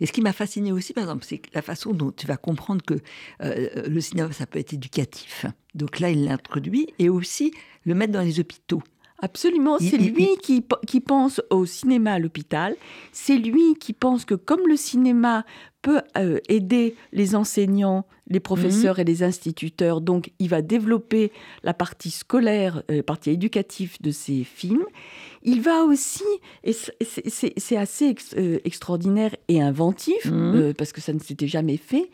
Et 0.01 0.07
ce 0.07 0.12
qui 0.12 0.23
m'a 0.23 0.33
fasciné 0.33 0.71
aussi, 0.73 0.92
par 0.92 1.05
exemple, 1.05 1.25
c'est 1.29 1.42
la 1.55 1.62
façon 1.62 1.92
dont 1.92 2.12
tu 2.12 2.27
vas 2.27 2.37
comprendre 2.37 2.83
que 2.85 2.95
euh, 3.42 3.88
le 3.88 4.01
cinéma, 4.01 4.33
ça 4.33 4.47
peut 4.47 4.59
être 4.61 4.73
éducatif. 4.73 5.47
Donc 5.75 5.99
là, 5.99 6.11
il 6.11 6.25
l'introduit. 6.25 6.88
Et 6.99 7.09
aussi 7.09 7.53
le 7.85 7.95
mettre 7.95 8.12
dans 8.12 8.23
les 8.23 8.38
hôpitaux. 8.38 8.83
Absolument, 9.20 9.79
c'est 9.79 9.96
lui 9.96 10.29
qui, 10.42 10.62
qui, 10.87 11.00
pense 11.00 11.40
au 11.48 11.64
cinéma 11.64 12.14
à 12.14 12.18
l'hôpital, 12.18 12.76
c'est 13.12 13.38
lui 13.38 13.74
qui 13.81 13.94
pense 13.94 14.26
que 14.26 14.35
comme 14.35 14.66
le 14.68 14.76
cinéma 14.76 15.46
peut 15.81 16.02
euh, 16.18 16.38
aider 16.48 16.96
les 17.12 17.35
enseignants, 17.35 18.05
les 18.29 18.40
professeurs 18.40 18.96
mhm. 18.96 19.00
et 19.00 19.05
les 19.05 19.22
instituteurs, 19.22 20.00
donc 20.00 20.33
il 20.38 20.48
va 20.48 20.61
développer 20.61 21.33
la 21.62 21.72
partie 21.72 22.11
scolaire, 22.11 22.83
euh, 22.90 22.96
la 22.96 23.02
partie 23.02 23.31
éducative 23.31 23.96
de 24.02 24.11
ces 24.11 24.44
films, 24.44 24.85
il 25.44 25.62
va 25.62 25.85
aussi, 25.85 26.24
et 26.64 26.72
c'est 26.74 27.76
assez 27.76 28.16
euh, 28.37 28.59
extraordinaire 28.64 29.35
et 29.48 29.62
inventif, 29.62 30.26
mhm. 30.26 30.74
parce 30.74 30.92
que 30.92 31.00
ça 31.00 31.12
ne 31.12 31.20
s'était 31.20 31.46
jamais 31.46 31.76
fait, 31.79 32.11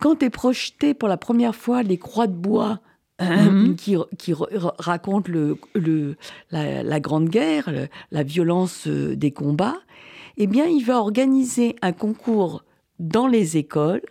quand 0.00 0.22
est 0.22 0.30
projeté 0.30 0.94
pour 0.94 1.08
la 1.08 1.16
première 1.16 1.54
fois 1.54 1.82
les 1.82 1.98
croix 1.98 2.26
de 2.26 2.34
bois 2.34 2.80
Mhm. 3.20 3.76
qui, 3.76 3.96
raconte 4.78 5.28
le, 5.28 5.56
la, 6.50 7.00
Grande 7.00 7.28
Guerre, 7.28 7.70
la 8.10 8.22
violence 8.24 8.88
euh, 8.88 9.14
des 9.14 9.30
combats, 9.30 9.78
eh 10.36 10.48
bien, 10.48 10.66
il 10.66 10.84
va 10.84 10.98
organiser 10.98 11.76
un 11.80 11.92
concours 11.92 12.64
dans 12.98 13.28
les 13.28 13.56
écoles. 13.56 14.02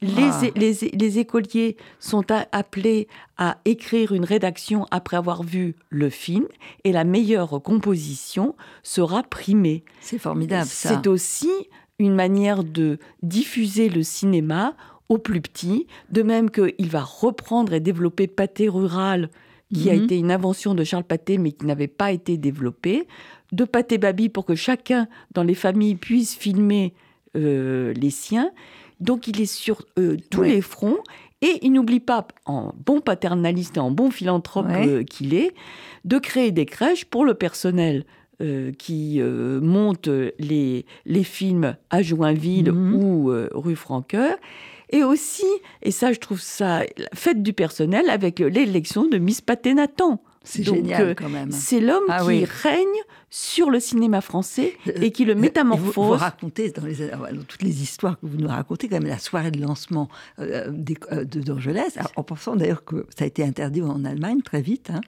Les, 0.00 0.10
ah. 0.18 0.42
les, 0.56 1.18
écoliers 1.18 1.76
sont 2.00 2.24
appelés 2.50 3.06
à 3.38 3.58
écrire 3.64 4.12
une 4.12 4.24
rédaction 4.24 4.86
après 4.90 5.16
avoir 5.16 5.44
vu 5.44 5.76
le 5.90 6.10
film 6.10 6.46
et 6.82 6.90
la 6.90 7.04
meilleure 7.04 7.62
composition 7.62 8.56
sera 8.82 9.22
primée. 9.22 9.84
C'est 10.00 10.18
formidable. 10.18 10.68
C'est 10.68 11.06
aussi 11.06 11.52
une 12.00 12.16
manière 12.16 12.64
de 12.64 12.98
diffuser 13.22 13.88
le 13.88 14.02
cinéma 14.02 14.74
au 15.12 15.18
plus 15.18 15.42
petit, 15.42 15.86
de 16.10 16.22
même 16.22 16.50
qu'il 16.50 16.88
va 16.88 17.02
reprendre 17.02 17.74
et 17.74 17.80
développer 17.80 18.26
Pâté 18.26 18.66
Rural, 18.70 19.28
qui 19.74 19.90
a 19.90 19.94
mhm. 19.94 20.04
été 20.04 20.16
une 20.16 20.30
invention 20.30 20.74
de 20.74 20.84
Charles 20.84 21.04
Pâté, 21.04 21.36
mais 21.36 21.52
qui 21.52 21.66
n'avait 21.66 21.86
pas 21.86 22.12
été 22.12 22.38
développé, 22.38 23.06
de 23.52 23.64
Pâté 23.64 23.98
Baby 23.98 24.30
pour 24.30 24.46
que 24.46 24.54
chacun 24.54 25.08
dans 25.32 25.42
les 25.42 25.54
familles 25.54 25.96
puisse 25.96 26.34
filmer 26.34 26.94
euh, 27.36 27.92
les 27.92 28.08
siens. 28.08 28.50
Donc 29.00 29.26
il 29.26 29.38
est 29.42 29.52
sur 29.52 29.82
euh, 29.98 30.16
tous 30.30 30.44
les 30.44 30.62
fronts 30.62 31.00
et 31.42 31.58
il 31.60 31.72
n'oublie 31.72 32.00
pas, 32.00 32.26
en 32.46 32.72
bon 32.86 33.02
paternaliste 33.02 33.76
et 33.76 33.80
en 33.80 33.90
bon 33.90 34.10
philanthrope 34.10 34.66
euh, 34.70 35.02
qu'il 35.04 35.34
est, 35.34 35.52
de 36.06 36.18
créer 36.18 36.52
des 36.52 36.64
crèches 36.64 37.04
pour 37.04 37.26
le 37.26 37.34
personnel 37.34 38.04
qui 38.76 39.20
monte 39.22 40.08
les, 40.08 40.84
les 41.06 41.22
films 41.22 41.76
à 41.90 42.02
Joinville 42.02 42.72
mhm. 42.72 42.94
ou 42.96 43.32
rue 43.52 43.76
Franqueur 43.76 44.36
et 44.92 45.02
aussi, 45.02 45.46
et 45.82 45.90
ça 45.90 46.12
je 46.12 46.18
trouve 46.18 46.40
ça, 46.40 46.80
la 46.96 47.08
fête 47.14 47.42
du 47.42 47.52
personnel 47.52 48.08
avec 48.10 48.38
l'élection 48.38 49.06
de 49.06 49.18
Miss 49.18 49.40
Paté 49.40 49.74
Nathan. 49.74 50.22
C'est 50.44 50.62
génial 50.62 51.08
euh, 51.08 51.14
quand 51.14 51.28
même. 51.28 51.52
C'est 51.52 51.80
l'homme 51.80 52.04
ah 52.08 52.24
qui 52.24 52.44
règne 52.44 52.86
sur 53.30 53.70
le 53.70 53.80
cinéma 53.80 54.20
français 54.20 54.76
euh, 54.88 54.92
et 55.00 55.12
qui 55.12 55.24
le 55.24 55.34
métamorphose. 55.34 55.94
Vous, 55.94 56.02
vous 56.02 56.12
racontez 56.12 56.70
dans, 56.70 56.84
les, 56.84 57.08
dans, 57.08 57.44
toutes 57.46 57.62
les 57.62 57.82
histoires 57.82 58.18
que 58.18 58.26
vous 58.26 58.36
nous 58.36 58.48
racontez 58.48 58.88
quand 58.88 58.98
même 58.98 59.08
la 59.08 59.18
soirée 59.18 59.50
de 59.50 59.60
lancement 59.60 60.08
euh, 60.40 60.68
de 60.70 61.40
d'Orgelès, 61.40 61.98
en 62.16 62.22
pensant 62.22 62.56
d'ailleurs 62.56 62.84
que 62.84 63.06
ça 63.16 63.24
a 63.24 63.26
été 63.26 63.44
interdit 63.44 63.82
en 63.82 64.04
Allemagne 64.04 64.42
très 64.42 64.62
vite. 64.62 64.90
Hein, 64.90 65.00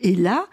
Et 0.00 0.14
là, 0.14 0.46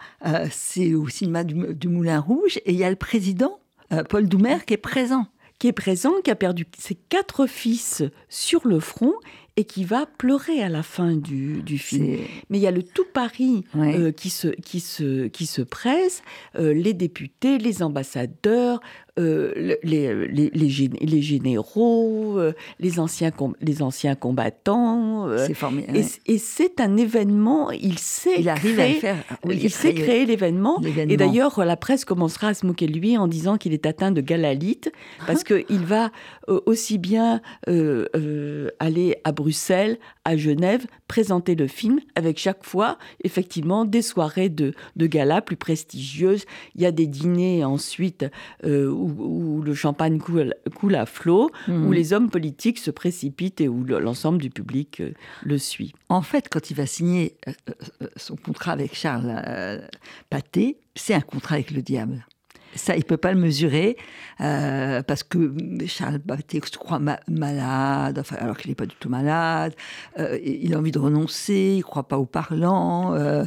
c'est 0.50 0.94
au 0.94 1.08
cinéma 1.08 1.44
du, 1.44 1.74
du, 1.74 1.88
Moulin 1.88 2.20
Rouge 2.20 2.58
et 2.64 2.72
il 2.72 2.76
y 2.76 2.84
a 2.84 2.90
le 2.90 2.96
président 2.96 3.60
Paul 4.08 4.28
Doumer 4.28 4.58
qui 4.66 4.74
est 4.74 4.78
présent 4.78 5.26
qui 5.58 5.68
est 5.68 5.72
présent, 5.72 6.12
qui 6.22 6.30
a 6.30 6.36
perdu 6.36 6.66
ses 6.78 6.94
quatre 6.94 7.46
fils 7.46 8.02
sur 8.28 8.66
le 8.66 8.80
front 8.80 9.14
et 9.58 9.64
qui 9.64 9.84
va 9.84 10.06
pleurer 10.06 10.62
à 10.62 10.68
la 10.68 10.84
fin 10.84 11.16
du, 11.16 11.62
du 11.62 11.78
film. 11.78 12.18
Mais 12.48 12.58
il 12.58 12.60
y 12.60 12.68
a 12.68 12.70
le 12.70 12.84
tout 12.84 13.06
Paris 13.12 13.64
euh, 13.74 14.12
qui, 14.12 14.30
se, 14.30 14.46
qui, 14.46 14.78
se, 14.78 15.26
qui 15.26 15.46
se 15.46 15.62
presse, 15.62 16.22
euh, 16.56 16.72
les 16.72 16.94
députés, 16.94 17.58
les 17.58 17.82
ambassadeurs, 17.82 18.80
euh, 19.18 19.74
les, 19.82 20.14
les, 20.28 20.50
les, 20.52 21.22
généraux, 21.22 22.38
les, 22.78 23.00
anciens, 23.00 23.32
les 23.60 23.82
anciens 23.82 24.14
combattants. 24.14 25.28
c'est 25.38 25.54
formidable. 25.54 25.98
Et, 26.26 26.38
c'est 26.38 26.80
un 26.80 26.96
événement, 26.96 27.72
il 27.72 27.98
sait 27.98 28.36
il 28.38 28.48
arrive 28.48 28.76
créer, 28.76 28.96
à 28.98 29.00
faire, 29.00 29.24
il 29.50 29.70
sait 29.70 29.92
créer 29.92 30.24
l'événement. 30.24 30.80
Et 30.96 31.16
d'ailleurs, 31.16 31.64
la 31.64 31.76
presse 31.76 32.04
commencera 32.04 32.48
à 32.48 32.54
se 32.54 32.64
moquer 32.64 32.86
de 32.86 32.96
lui 32.96 33.18
en 33.18 33.26
disant 33.26 33.58
qu'il 33.58 33.72
est 33.72 33.86
atteint 33.86 34.12
de 34.12 34.20
galalite, 34.20 34.92
parce 35.26 35.42
ah. 35.50 35.54
qu'il 35.54 35.84
va 35.84 36.12
aussi 36.46 36.98
bien 36.98 37.40
aller 37.66 39.16
à 39.24 39.32
Bruxelles 39.32 39.47
Bruxelles, 39.48 39.98
à 40.26 40.36
Genève, 40.36 40.86
présenter 41.06 41.54
le 41.54 41.68
film 41.68 42.00
avec 42.14 42.38
chaque 42.38 42.64
fois, 42.64 42.98
effectivement, 43.24 43.86
des 43.86 44.02
soirées 44.02 44.50
de, 44.50 44.74
de 44.96 45.06
gala 45.06 45.40
plus 45.40 45.56
prestigieuses. 45.56 46.44
Il 46.74 46.82
y 46.82 46.86
a 46.86 46.92
des 46.92 47.06
dîners 47.06 47.64
ensuite 47.64 48.26
euh, 48.64 48.90
où, 48.90 49.62
le 49.62 49.72
champagne 49.72 50.18
coule, 50.18 50.54
coule 50.74 50.96
à 50.96 51.06
flot, 51.06 51.50
où 51.66 51.72
mhm. 51.72 51.92
les 51.94 52.12
hommes 52.12 52.28
politiques 52.28 52.78
se 52.78 52.90
précipitent 52.90 53.62
et 53.62 53.68
où 53.68 53.84
l'ensemble 53.84 54.36
du 54.36 54.50
public 54.50 55.00
euh, 55.00 55.12
le 55.44 55.56
suit. 55.56 55.94
En 56.10 56.20
fait, 56.20 56.50
quand 56.50 56.70
il 56.70 56.74
va 56.74 56.84
signer 56.84 57.38
euh, 57.48 58.06
son 58.16 58.36
contrat 58.36 58.72
avec 58.72 58.94
Charles 58.94 59.88
Pathé, 60.28 60.76
c'est 60.94 61.14
un 61.14 61.22
contrat 61.22 61.54
avec 61.54 61.70
le 61.70 61.80
diable. 61.80 62.26
Ça, 62.74 62.96
il 62.96 63.04
peut 63.04 63.16
pas 63.16 63.32
le 63.32 63.40
mesurer 63.40 63.96
euh, 64.40 65.02
parce 65.02 65.22
que 65.22 65.54
Charles 65.86 66.18
Baptiste 66.18 66.74
se 66.74 66.78
croit 66.78 67.00
malade, 67.28 68.18
enfin, 68.18 68.36
alors 68.38 68.56
qu'il 68.56 68.70
n'est 68.70 68.74
pas 68.74 68.86
du 68.86 68.94
tout 68.96 69.08
malade. 69.08 69.74
Euh, 70.18 70.38
il 70.44 70.74
a 70.74 70.78
envie 70.78 70.92
de 70.92 70.98
renoncer, 70.98 71.74
il 71.78 71.82
croit 71.82 72.06
pas 72.06 72.18
au 72.18 72.26
parlant. 72.26 73.14
Euh, 73.14 73.44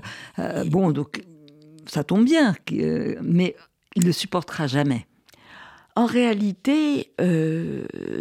bon, 0.66 0.92
donc 0.92 1.24
ça 1.86 2.04
tombe 2.04 2.26
bien, 2.26 2.56
mais 3.22 3.56
il 3.96 4.06
ne 4.06 4.12
supportera 4.12 4.68
jamais. 4.68 5.06
En 5.96 6.06
réalité, 6.06 7.12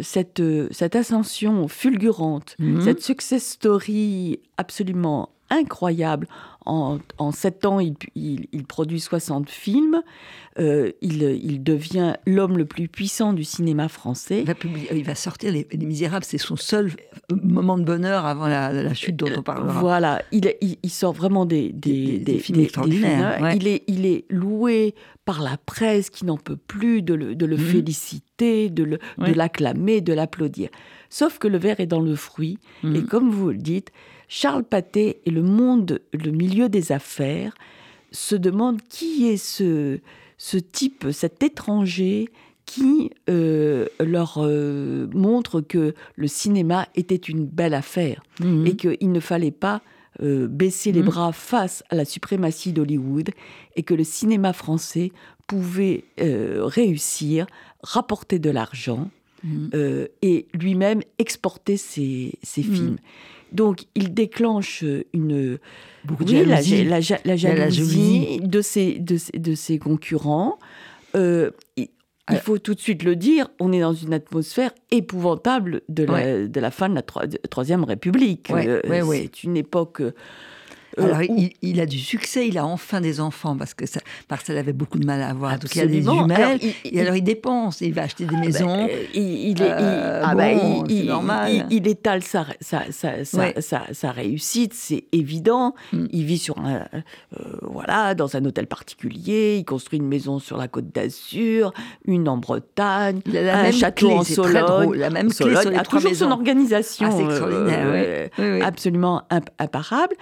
cette, 0.01 0.43
cette 0.71 0.95
ascension 0.95 1.67
fulgurante, 1.67 2.55
mhm. 2.59 2.81
cette 2.81 3.01
success 3.01 3.45
story 3.45 4.39
absolument 4.57 5.29
incroyable. 5.49 6.27
En, 6.65 6.99
sept 7.31 7.65
ans, 7.65 7.79
il, 7.79 7.95
il, 8.15 8.65
produit 8.65 8.99
60 8.99 9.49
films. 9.49 10.03
Euh, 10.59 10.91
il, 11.01 11.63
devient 11.63 12.15
l'homme 12.27 12.57
le 12.57 12.65
plus 12.65 12.87
puissant 12.87 13.33
du 13.33 13.43
cinéma 13.43 13.87
français. 13.87 14.43
Il 14.91 15.03
va, 15.03 15.15
sortir 15.15 15.51
les, 15.51 15.67
Misérables, 15.77 16.25
c'est 16.25 16.37
son 16.37 16.55
seul 16.55 16.91
moment 17.31 17.77
de 17.77 17.83
bonheur 17.83 18.25
avant 18.25 18.47
la, 18.47 18.93
chute 18.93 19.15
dont 19.15 19.31
on 19.37 19.41
parlera. 19.41 19.79
Voilà, 19.79 20.21
il, 20.31 20.89
sort 20.89 21.13
vraiment 21.13 21.45
des, 21.45 21.71
des, 21.71 22.39
films 22.39 22.61
extraordinaires. 22.61 23.53
Il, 23.55 23.67
est, 23.67 23.83
il 23.87 24.05
est 24.05 24.25
loué 24.29 24.93
par 25.25 25.41
la 25.41 25.57
presse 25.57 26.09
qui 26.09 26.25
n'en 26.25 26.37
peut 26.37 26.57
plus 26.57 27.01
de 27.01 27.13
le, 27.13 27.35
mhm. 27.35 27.57
féliciter, 27.57 28.69
de 28.69 28.99
l'acclamer, 29.17 30.01
de 30.01 30.13
l'applaudir. 30.13 30.69
Sauf 31.09 31.39
que 31.39 31.47
le 31.47 31.57
verre 31.57 31.79
est 31.79 31.87
dans 31.87 32.01
le 32.01 32.15
fruit, 32.15 32.57
mhm. 32.83 32.95
et 32.95 33.03
comme 33.03 33.31
vous 33.31 33.49
le 33.49 33.57
dites, 33.57 33.91
Charles 34.33 34.63
Pathé 34.63 35.19
et 35.25 35.29
le 35.29 35.41
monde, 35.41 35.99
le 36.13 36.31
milieu 36.31 36.69
des 36.69 36.93
affaires 36.93 37.53
se 38.13 38.33
demandent 38.33 38.81
qui 38.87 39.27
est 39.27 39.35
ce, 39.35 39.99
ce 40.37 40.55
type, 40.55 41.07
cet 41.11 41.43
étranger 41.43 42.29
qui 42.65 43.11
euh, 43.29 43.87
leur 43.99 44.37
euh, 44.37 45.09
montre 45.13 45.59
que 45.59 45.95
le 46.15 46.27
cinéma 46.27 46.87
était 46.95 47.17
une 47.17 47.45
belle 47.45 47.73
affaire 47.73 48.23
mhm. 48.39 48.67
et 48.67 48.77
qu'il 48.77 49.11
ne 49.11 49.19
fallait 49.19 49.51
pas 49.51 49.81
euh, 50.21 50.47
baisser 50.47 50.93
les 50.93 51.01
mhm. 51.01 51.07
bras 51.07 51.33
face 51.33 51.83
à 51.89 51.95
la 51.95 52.05
suprématie 52.05 52.71
d'Hollywood 52.71 53.31
et 53.75 53.83
que 53.83 53.93
le 53.93 54.05
cinéma 54.05 54.53
français 54.53 55.11
pouvait 55.45 56.05
réussir, 56.17 57.47
rapporter 57.83 58.39
de 58.39 58.49
l'argent 58.49 59.11
mhm. 59.43 60.07
et 60.21 60.47
lui-même 60.53 61.01
exporter 61.19 61.75
ses, 61.75 62.35
ses 62.43 62.63
films. 62.63 62.95
Donc, 63.51 63.85
il 63.95 64.13
déclenche 64.13 64.83
une 65.13 65.59
la, 66.45 66.61
jalousie, 67.35 68.39
de, 68.41 68.61
ses, 68.61 68.99
de, 68.99 69.55
ses 69.55 69.79
concurrents. 69.79 70.57
Euh, 71.15 71.51
il, 71.77 71.89
faut 72.41 72.57
tout 72.57 72.73
de 72.73 72.79
suite 72.79 73.03
le 73.03 73.15
dire, 73.15 73.49
on 73.59 73.73
est 73.73 73.81
dans 73.81 73.93
une 73.93 74.13
atmosphère 74.13 74.71
épouvantable 74.89 75.81
de 75.89 76.05
la, 76.05 76.47
de 76.47 76.59
la 76.59 76.71
fin 76.71 76.87
de 76.87 76.95
la 76.95 77.01
Troisième 77.01 77.83
République. 77.83 78.49
Euh, 78.51 78.81
c'est 79.11 79.43
une 79.43 79.57
époque 79.57 80.01
Euh, 80.01 80.11
Alors, 80.97 81.17
où- 81.29 81.35
il, 81.37 81.51
il 81.61 81.79
a 81.81 81.85
du 81.85 81.99
succès, 81.99 82.47
il 82.47 82.57
a 82.57 82.65
enfin 82.65 83.01
des 83.01 83.19
enfants 83.19 83.55
parce 83.57 83.73
que 83.73 83.85
ça, 83.85 83.99
Marcel 84.29 84.57
avait 84.57 84.73
beaucoup 84.73 84.99
de 84.99 85.05
mal 85.05 85.21
à 85.21 85.29
avoir. 85.29 85.57
Donc, 85.59 85.75
il 85.75 85.81
a 85.81 85.85
des 85.85 86.01
jumelles. 86.01 86.31
Alors, 86.41 86.51
il- 86.61 86.73
et 86.97 87.01
alors, 87.01 87.15
il 87.15 87.23
dépense, 87.23 87.81
il 87.81 87.93
va 87.93 88.03
acheter 88.03 88.25
des 88.25 88.35
maisons. 88.37 88.87
Euh, 88.89 89.03
il, 89.13 89.61
est, 89.61 89.71
Euh, 89.71 90.23
normal. 91.05 91.65
étale 91.71 92.23
sa, 92.23 92.45
sa, 92.59 92.83
sa, 92.91 93.23
sa, 93.25 93.37
Ouais. 93.37 93.53
sa- 93.59 93.85
sa 93.93 94.11
réussite, 94.11 94.73
c'est 94.73 95.05
évident. 95.11 95.75
Mm. 95.93 96.05
Il 96.11 96.25
vit 96.25 96.37
sur 96.37 96.57
un, 96.59 96.85
euh, 96.93 97.01
voilà, 97.61 98.13
dans 98.15 98.35
un 98.35 98.43
hôtel 98.45 98.67
particulier. 98.67 99.57
Il 99.59 99.65
construit 99.65 99.99
une 99.99 100.07
maison 100.07 100.39
sur 100.39 100.57
la 100.57 100.67
côte 100.67 100.89
d'Azur, 100.93 101.73
une 102.05 102.27
en 102.27 102.37
Bretagne, 102.37 103.21
un 103.33 103.71
château 103.71 104.07
clé, 104.07 104.15
en 104.17 104.23
Sologne. 104.23 104.93
la 104.95 105.09
même 105.09 105.27
clé 105.27 105.35
Sologne 105.35 105.61
sur 105.61 105.69
les 105.71 105.77
a 105.77 105.81
trois 105.83 105.99
toujours 105.99 106.11
maisons. 106.11 106.25
son 106.27 106.31
organisation 106.31 107.09
Ah, 107.11 107.21
euh, 107.21 108.29
oui. 108.37 108.43
Oui, 108.43 108.51
oui. 108.53 108.61
absolument 108.61 109.23
imp- 109.29 109.49
imparable. 109.59 110.15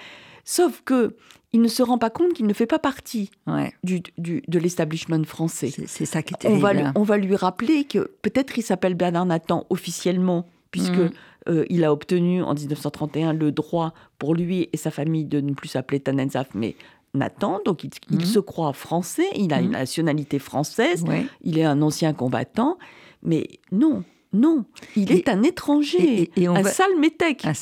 Sauf 0.52 0.82
que 0.84 1.16
il 1.54 1.62
ne 1.62 1.68
se 1.68 1.84
rend 1.84 2.00
pas 2.00 2.10
compte 2.10 2.34
qu'il 2.34 2.48
ne 2.48 2.54
fait 2.54 2.66
pas 2.66 2.80
partie 2.80 3.30
Ouais, 3.46 3.72
du, 3.84 4.02
du- 4.18 4.42
de 4.48 4.58
l'establishment 4.60 5.24
français. 5.24 5.72
c'est 5.86 6.06
ça 6.06 6.24
qui 6.24 6.34
est 6.34 6.38
On 6.38 6.40
terrible. 6.40 6.62
va, 6.62 6.74
lui, 6.74 6.82
hein. 6.82 6.92
on 6.96 7.04
va 7.04 7.18
lui 7.18 7.36
rappeler 7.36 7.84
que 7.84 8.10
peut-être 8.24 8.58
il 8.58 8.64
s'appelle 8.64 8.96
Bernard 8.96 9.28
Nathan 9.28 9.66
officiellement, 9.70 10.48
puisque 10.72 10.94
Mhm. 10.94 11.12
euh, 11.50 11.66
il 11.70 11.84
a 11.84 11.92
obtenu 11.94 12.42
en 12.42 12.56
1931 12.56 13.34
le 13.34 13.52
droit 13.52 13.94
pour 14.18 14.34
lui 14.34 14.70
et 14.74 14.78
sa 14.78 14.90
famille 14.90 15.26
de 15.26 15.40
ne 15.40 15.54
plus 15.54 15.70
s'appeler 15.70 16.00
Tanenzaf, 16.00 16.48
mais 16.56 16.76
Nathan. 17.14 17.60
Donc 17.66 17.84
il, 17.84 17.92
il 18.10 18.18
Mhm. 18.18 18.26
se 18.26 18.40
croit 18.40 18.74
français, 18.74 19.28
il 19.36 19.54
a 19.54 19.60
une 19.60 19.68
Mhm. 19.68 19.74
nationalité 19.74 20.40
française, 20.40 21.04
Ouais. 21.04 21.26
il 21.44 21.60
est 21.60 21.64
un 21.64 21.82
ancien 21.84 22.14
combattant, 22.14 22.78
mais 23.22 23.48
non, 23.72 24.04
non, 24.34 24.66
il 24.96 25.12
est 25.12 25.28
un 25.30 25.42
étranger, 25.44 26.30
et- 26.36 26.44
et- 26.44 26.50
on 26.50 26.56
un 26.56 26.62
va- 26.62 26.70
sale 26.72 26.96
métèque. 27.00 27.46
un 27.46 27.54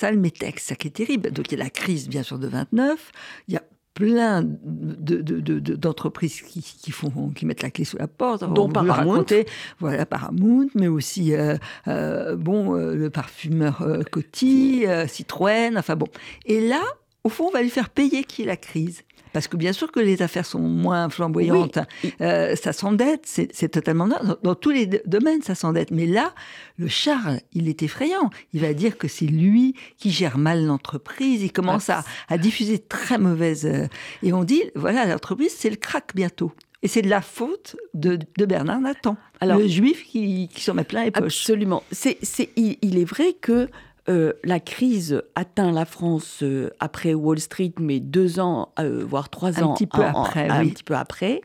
ça 0.59 0.75
qui 0.75 0.87
est 0.87 0.91
terrible. 0.91 1.31
Donc 1.31 1.51
il 1.51 1.57
y 1.57 1.61
a 1.61 1.63
la 1.63 1.69
crise, 1.69 2.09
bien 2.09 2.23
sûr, 2.23 2.39
de 2.39 2.47
29. 2.47 3.11
Il 3.47 3.53
y 3.53 3.57
a 3.57 3.63
plein 3.93 4.43
de- 4.43 5.21
de- 5.21 5.39
de- 5.39 5.59
de- 5.59 5.75
d'entreprises 5.75 6.41
qui, 6.41 6.61
qui 6.61 6.91
font, 6.91 7.29
qui 7.35 7.45
mettent 7.47 7.63
la 7.63 7.71
clé 7.71 7.83
sous 7.83 7.97
la 7.97 8.07
porte. 8.07 8.41
Dont 8.53 8.69
Paramount. 8.69 9.11
raconter. 9.11 9.45
Voilà, 9.79 10.05
Paramount, 10.05 10.67
mais 10.75 10.87
aussi 10.87 11.33
euh, 11.33 11.55
euh, 11.87 12.35
bon, 12.35 12.75
euh, 12.75 12.93
le 12.95 13.09
parfumeur 13.09 13.83
Coty, 14.11 14.83
Citroën, 15.07 15.77
enfin 15.79 15.95
bon. 15.95 16.07
Et 16.45 16.59
là, 16.67 16.81
au 17.23 17.29
fond, 17.29 17.45
on 17.47 17.51
va 17.51 17.61
lui 17.63 17.69
faire 17.71 17.89
payer 17.89 18.23
qui 18.23 18.43
est 18.43 18.45
la 18.45 18.57
crise. 18.57 19.01
Parce 19.37 19.47
que 19.47 19.57
bien 19.57 19.71
sûr 19.73 19.91
que 19.91 19.99
les 19.99 20.21
affaires 20.21 20.45
sont 20.45 20.59
moins 20.59 21.09
flamboyantes, 21.09 21.79
Oui. 22.03 22.13
Euh, 22.21 22.55
ça 22.55 22.73
s'endette, 22.73 23.21
c'est 23.25 23.69
totalement 23.69 24.07
normal. 24.07 24.37
Dans, 24.43 24.51
dans 24.51 24.55
tous 24.55 24.71
les 24.71 24.87
domaines, 25.05 25.41
ça 25.43 25.53
s'endette. 25.55 25.91
Mais 25.91 26.05
là, 26.07 26.33
le 26.77 26.87
Charles, 26.87 27.39
il 27.53 27.69
est 27.69 27.83
effrayant. 27.83 28.29
Il 28.53 28.61
va 28.61 28.73
dire 28.73 28.97
que 28.97 29.07
c'est 29.07 29.25
lui 29.27 29.75
qui 29.97 30.09
gère 30.11 30.37
mal 30.37 30.65
l'entreprise. 30.65 31.43
Il 31.43 31.51
commence 31.51 31.89
à, 31.89 32.03
à 32.29 32.37
diffuser 32.37 32.79
très 32.79 33.17
mauvaises. 33.17 33.65
euh, 33.65 33.87
et 34.23 34.33
on 34.33 34.43
dit, 34.43 34.63
voilà, 34.75 35.05
l'entreprise, 35.05 35.53
c'est 35.55 35.69
le 35.69 35.75
crack 35.75 36.11
bientôt. 36.15 36.51
Et 36.83 36.87
c'est 36.87 37.01
de 37.01 37.09
la 37.09 37.21
faute 37.21 37.75
de, 37.95 38.19
de 38.37 38.45
Bernard 38.45 38.79
Nathan, 38.81 39.17
Alors- 39.39 39.57
le 39.59 39.67
juif 39.67 40.03
qui, 40.05 40.47
qui 40.47 40.61
s'en 40.61 40.73
met 40.75 40.83
plein 40.83 41.05
les 41.05 41.11
poches. 41.11 41.23
Absolument. 41.41 41.83
C'est, 41.91 42.17
c'est, 42.21 42.49
il, 42.55 42.77
il 42.81 42.97
est 42.99 43.05
vrai 43.05 43.33
que 43.33 43.67
euh, 44.09 44.33
la 44.43 44.59
crise 44.59 45.21
atteint 45.35 45.71
la 45.71 45.85
France 45.85 46.39
euh, 46.43 46.69
après 46.79 47.13
Wall 47.13 47.39
Street, 47.39 47.73
mais 47.79 47.99
deux 47.99 48.39
ans, 48.39 48.69
euh, 48.79 49.03
voire 49.05 49.29
trois 49.29 49.59
Un 49.59 49.63
ans 49.63 49.73
petit 49.73 49.87
peu 49.87 50.01
en- 50.01 50.13
en- 50.13 50.23
après, 50.23 50.49
un 50.49 50.67
petit 50.67 50.83
peu 50.83 50.95
après. 50.95 51.41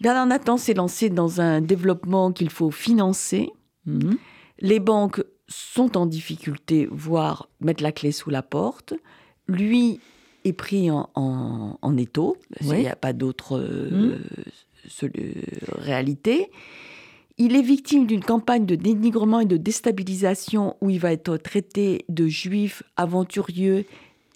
Bernard 0.00 0.26
Nathan 0.26 0.56
s'est 0.56 0.74
lancé 0.74 1.10
dans 1.10 1.40
un 1.40 1.60
développement 1.60 2.32
qu'il 2.32 2.50
faut 2.50 2.70
financer. 2.70 3.50
Mhm. 3.86 4.16
Les 4.60 4.80
banques 4.80 5.22
sont 5.48 5.96
en 5.96 6.06
difficulté, 6.06 6.88
voire 6.90 7.48
mettent 7.60 7.80
la 7.80 7.92
clé 7.92 8.12
sous 8.12 8.30
la 8.30 8.42
porte. 8.42 8.94
Lui 9.48 10.00
est 10.44 10.52
pris 10.52 10.90
en, 10.90 11.08
en, 11.14 11.78
en 11.82 11.96
étau. 11.96 12.36
Il 12.60 12.68
Oui. 12.70 12.78
n'y 12.80 12.88
a 12.88 12.96
pas 12.96 13.12
d'autre 13.12 13.58
euh, 13.58 14.18
réalité. 15.78 16.50
Il 17.38 17.56
est 17.56 17.62
victime 17.62 18.06
d'une 18.06 18.22
campagne 18.22 18.66
de 18.66 18.74
dénigrement 18.74 19.40
et 19.40 19.46
de 19.46 19.56
déstabilisation 19.56 20.76
où 20.80 20.90
il 20.90 20.98
va 21.00 21.12
être 21.12 21.36
traité 21.36 22.04
de 22.08 22.26
juif 22.26 22.82
aventurieux, 22.96 23.84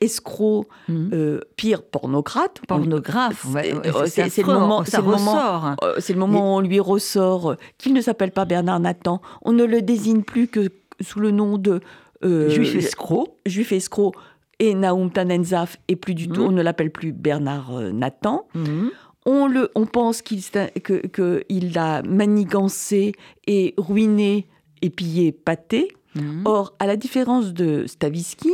escroc, 0.01 0.67
Mhm. 0.89 1.11
euh, 1.13 1.41
pire, 1.57 1.83
pornocrate. 1.83 2.61
Pornographe. 2.69 3.47
C'est- 3.47 3.55
ouais, 3.55 3.73
ouais, 3.75 3.81
euh, 3.95 4.07
c'est- 4.07 4.43
le 4.43 4.53
moment- 4.53 4.85
c'est 4.85 4.97
le 4.99 5.03
moment-. 5.05 5.77
Euh, 5.83 5.95
C'est 5.99 6.13
le 6.13 6.19
moment 6.19 6.55
où 6.55 6.57
on 6.59 6.61
lui 6.61 6.81
ressort 6.81 7.53
euh, 7.53 7.57
qu'il 7.79 7.95
ne 7.95 8.01
s'appelle 8.01 8.31
pas 8.33 8.45
Bernard 8.45 8.81
Nathan. 8.81 9.21
On 9.43 9.53
ne 9.53 9.65
le 9.65 9.83
désigne 9.83 10.23
plus 10.23 10.49
que 10.49 10.69
sous 11.01 11.21
le 11.21 11.31
nom 11.31 11.59
de 11.59 11.81
Juif 12.23 12.75
escroc. 12.77 13.37
juif 13.47 13.73
escroc 13.73 14.13
et 14.59 14.75
Naoum 14.75 15.11
Tanenzaf 15.11 15.77
et 15.89 15.97
plus 15.97 16.15
du 16.15 16.29
tout, 16.29 16.41
Mhm. 16.43 16.49
on 16.49 16.53
ne 16.53 16.63
l'appelle 16.63 16.91
plus 16.91 17.13
Bernard 17.13 17.71
Nathan. 17.93 18.47
Mhm. 18.55 18.91
On, 19.27 19.47
le, 19.49 19.71
on 19.75 19.87
pense 19.87 20.23
qu'il 20.23 20.41
que, 20.83 21.07
que 21.07 21.45
il 21.49 21.77
a 21.79 22.03
manigancé 22.03 23.13
et 23.47 23.75
ruiné 23.77 24.49
et 24.83 24.91
pillé 24.91 25.33
Pâté. 25.33 25.89
Mhm. 26.15 26.43
Or, 26.45 26.75
à 26.79 26.87
la 26.87 26.97
différence 26.97 27.53
de 27.53 27.87
Stavisky, 27.87 28.53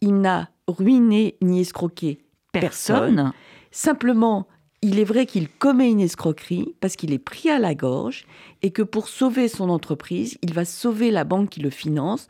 il 0.00 0.20
n'a 0.20 0.50
ruiné 0.68 1.36
ni 1.40 1.60
escroqué 1.60 2.18
personne. 2.52 3.14
Personne. 3.14 3.32
Simplement, 3.70 4.46
il 4.82 4.98
est 4.98 5.04
vrai 5.04 5.26
qu'il 5.26 5.48
commet 5.48 5.90
une 5.90 6.00
escroquerie 6.00 6.74
parce 6.80 6.96
qu'il 6.96 7.12
est 7.12 7.18
pris 7.18 7.48
à 7.48 7.58
la 7.58 7.74
gorge 7.74 8.26
et 8.62 8.70
que 8.70 8.82
pour 8.82 9.08
sauver 9.08 9.48
son 9.48 9.70
entreprise, 9.70 10.36
il 10.42 10.52
va 10.52 10.64
sauver 10.64 11.10
la 11.10 11.24
banque 11.24 11.50
qui 11.50 11.60
le 11.60 11.70
finance 11.70 12.28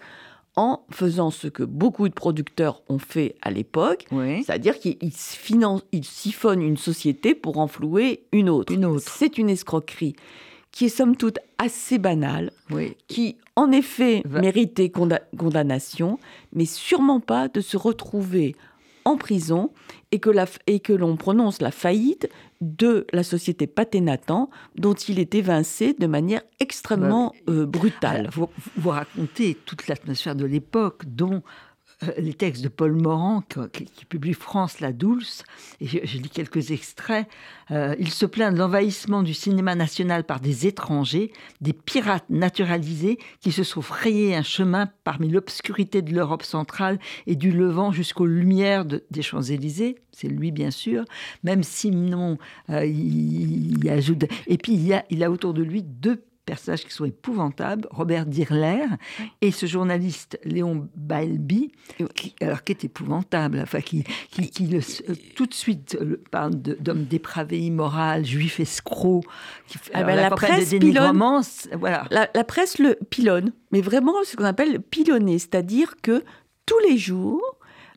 en 0.57 0.85
faisant 0.91 1.31
ce 1.31 1.49
que 1.49 1.63
beaucoup 1.63 2.09
de 2.09 2.15
producteurs 2.15 2.83
ont 2.89 2.99
fait 2.99 3.37
à 3.41 3.51
l'époque, 3.51 4.07
Oui. 4.13 4.43
c'est-à-dire 4.45 4.79
qu'il 4.79 4.97
il 5.01 5.13
se 5.13 5.35
finance, 5.37 5.83
il 5.93 6.05
siphonne 6.05 6.61
une 6.63 6.77
société 6.77 7.35
pour 7.35 7.59
enflouer 7.59 8.25
une 8.33 8.51
autre. 8.51 8.73
Une 8.73 8.85
autre. 8.85 9.05
C'est 9.09 9.39
une 9.39 9.49
escroquerie 9.49 10.15
qui 10.71 10.87
est 10.87 10.91
somme 10.91 11.17
toute 11.17 11.39
assez 11.59 11.99
banale, 11.99 12.51
Oui. 12.71 12.97
qui 13.09 13.37
en 13.57 13.71
effet 13.73 14.23
Va- 14.25 14.41
méritait 14.41 14.89
conda- 14.89 15.21
condamnation, 15.39 16.19
mais 16.55 16.65
sûrement 16.65 17.21
pas 17.21 17.49
de 17.49 17.61
se 17.61 17.77
retrouver 17.77 18.55
en 19.05 19.17
prison 19.17 19.71
et 20.11 20.19
que, 20.21 20.31
la 20.31 20.45
f- 20.45 20.59
et 20.67 20.81
que 20.81 20.93
l'on 20.93 21.17
prononce 21.17 21.61
la 21.61 21.71
faillite 21.71 22.29
de 22.61 23.07
la 23.13 23.23
société 23.23 23.67
Paté-Nathan, 23.67 24.51
dont 24.77 24.95
il 24.95 25.19
est 25.19 25.35
évincé 25.35 25.95
de 25.99 26.07
manière 26.07 26.43
extrêmement 26.61 27.33
euh, 27.49 27.67
brutale. 27.67 28.29
Vous, 28.33 28.49
vous 28.77 28.91
racontez 28.91 29.57
toute 29.67 29.89
l'atmosphère 29.89 30.37
de 30.37 30.45
l'époque, 30.45 31.03
dont 31.07 31.43
les 32.19 32.35
textes 32.35 32.63
de 32.63 32.69
Paul 32.69 32.93
Morand, 32.93 33.43
qui, 33.73 34.05
publie 34.05 34.35
France 34.35 34.81
la 34.81 34.93
Dulce, 34.93 35.45
et 35.81 35.87
je, 35.87 35.99
je 36.05 36.19
lis 36.19 36.29
quelques 36.29 36.71
extraits. 36.71 37.29
Euh, 37.71 37.95
il 37.99 38.11
se 38.11 38.27
plaint 38.27 38.53
de 38.53 38.59
l'envahissement 38.59 39.23
du 39.23 39.35
cinéma 39.35 39.75
national 39.75 40.25
par 40.25 40.41
des 40.41 40.67
étrangers, 40.67 41.33
des 41.61 41.73
pirates 41.73 42.29
naturalisés 42.29 43.19
qui 43.41 43.53
se 43.53 43.63
sont 43.63 43.83
frayés 43.83 44.35
un 44.35 44.43
chemin 44.43 44.91
parmi 45.05 45.29
l'obscurité 45.29 46.03
de 46.03 46.13
l'Europe 46.13 46.43
centrale 46.43 46.99
et 47.27 47.37
du 47.37 47.53
Levant 47.53 47.93
jusqu'aux 47.93 48.27
lumières 48.27 48.85
de- 48.85 49.05
des 49.11 49.23
Champs-Élysées. 49.23 49.97
C'est 50.13 50.29
lui, 50.29 50.51
bien 50.51 50.71
sûr. 50.71 51.05
Même 51.43 51.63
Simon, 51.63 52.39
euh, 52.71 52.85
il, 52.85 53.89
ajoute. 53.89 54.25
Et 54.47 54.59
puis, 54.59 54.75
il, 54.75 55.03
il 55.11 55.25
a 55.25 55.31
autour 55.31 55.55
de 55.55 55.63
lui 55.63 55.83
deux 55.83 56.23
personnages 56.45 56.85
qui 56.85 56.93
sont 56.93 57.05
épouvantables, 57.05 57.87
Robert 57.91 58.27
Dirler 58.27 58.85
et 59.41 59.51
ce 59.53 59.67
journaliste 59.67 60.39
Léon 60.45 60.89
Balbi, 60.97 61.71
qui, 62.15 62.35
alors 62.41 62.65
qui 62.65 62.73
est 62.73 62.85
épouvantable, 62.85 63.61
enfin 63.63 63.81
qui, 63.81 64.05
qui, 64.31 64.51
qui 64.51 64.67
le- 64.67 64.79
euh, 64.79 65.15
tout 65.37 65.47
de 65.47 65.55
suite 65.55 65.97
euh, 66.01 66.21
parle 66.31 66.55
d'homme 66.55 67.05
dépravé, 67.05 67.61
immoral, 67.61 68.25
juif 68.25 68.59
escroc, 68.61 69.23
qui 69.69 69.79
Ah 69.95 70.03
ben, 70.05 70.17
la 70.17 70.31
presse 70.31 70.71
de 70.71 70.79
c'est- 71.43 71.75
voilà. 71.77 72.07
La, 72.11 72.29
la 72.35 72.45
presse 72.45 72.79
le 72.79 72.97
pilonne, 73.11 73.53
mais 73.71 73.81
vraiment 73.81 74.15
ce 74.25 74.37
qu'on 74.37 74.45
appelle 74.45 74.81
pilonner, 74.81 75.39
c'est-à-dire 75.39 75.95
que 76.03 76.25
tous 76.67 76.79
les 76.89 76.99
jours, 76.99 77.43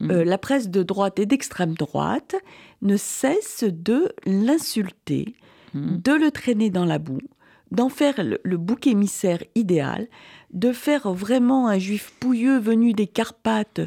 Mm. 0.02 0.12
euh, 0.12 0.24
la 0.26 0.38
presse 0.38 0.70
de 0.70 0.84
droite 0.84 1.20
et 1.20 1.26
d'extrême 1.26 1.74
droite 1.74 2.36
ne 2.82 2.98
cesse 2.98 3.64
de 3.64 4.12
l'insulter, 4.26 5.36
Mm. 5.74 5.98
de 6.04 6.12
le 6.12 6.32
traîner 6.32 6.70
dans 6.70 6.84
la 6.86 7.00
boue, 7.00 7.22
d'en 7.72 7.90
faire 7.90 8.24
le, 8.24 8.40
le 8.44 8.58
bouc 8.58 8.88
émissaire 8.88 9.44
idéal, 9.56 10.08
de 10.54 10.72
faire 10.72 11.12
vraiment 11.12 11.68
un 11.68 11.80
juif 11.80 12.14
pouilleux 12.20 12.60
venu 12.60 12.94
des 12.94 13.08
Carpates, 13.08 13.82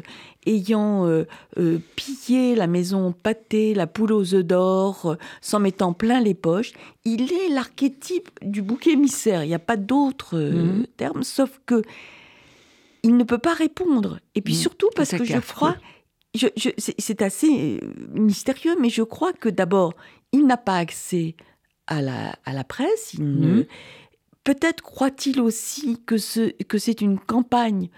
ayant 0.45 1.07
euh, 1.07 1.25
euh, 1.57 1.79
pillé 1.95 2.55
la 2.55 2.67
maison 2.67 3.11
pâtée, 3.13 3.73
la 3.73 3.87
poule 3.87 4.11
aux 4.13 4.35
œufs 4.35 4.43
d'or, 4.45 5.05
euh, 5.05 5.15
s'en 5.41 5.59
mettant 5.59 5.93
plein 5.93 6.19
les 6.19 6.35
poches. 6.35 6.73
Il 7.05 7.31
est 7.33 7.49
l'archétype 7.49 8.29
du 8.41 8.61
bouc 8.61 8.85
émissaire. 8.87 9.43
Il 9.43 9.47
n'y 9.47 9.55
a 9.55 9.59
pas 9.59 9.77
d'autre 9.77 10.37
Mhm. 10.37 10.85
terme, 10.97 11.23
sauf 11.23 11.59
que 11.65 11.81
il 13.03 13.15
ne 13.17 13.23
peut 13.23 13.37
pas 13.37 13.53
répondre. 13.53 14.19
Et 14.35 14.41
puis 14.41 14.53
Mhm. 14.53 14.59
surtout 14.59 14.89
parce 14.95 15.11
que 15.11 15.23
je 15.23 15.39
crois, 15.39 15.77
je, 16.35 16.47
je- 16.57 16.69
c'est 16.97 17.21
assez 17.21 17.79
mystérieux, 18.13 18.75
mais 18.79 18.89
je 18.89 19.03
crois 19.03 19.33
que 19.33 19.49
d'abord, 19.49 19.93
il 20.33 20.45
n'a 20.45 20.57
pas 20.57 20.75
accès 20.77 21.35
à 21.89 22.01
la, 22.01 22.35
à 22.45 22.53
la 22.53 22.63
presse. 22.63 23.13
il 23.15 23.23
ne- 23.39 23.47
Mhm. 23.57 23.65
Peut-être 24.45 24.81
croit-il 24.81 25.41
aussi 25.41 26.01
que 26.05 26.17
ce- 26.17 26.51
que 26.63 26.77
c'est 26.77 27.01
une 27.01 27.19
campagne 27.19 27.89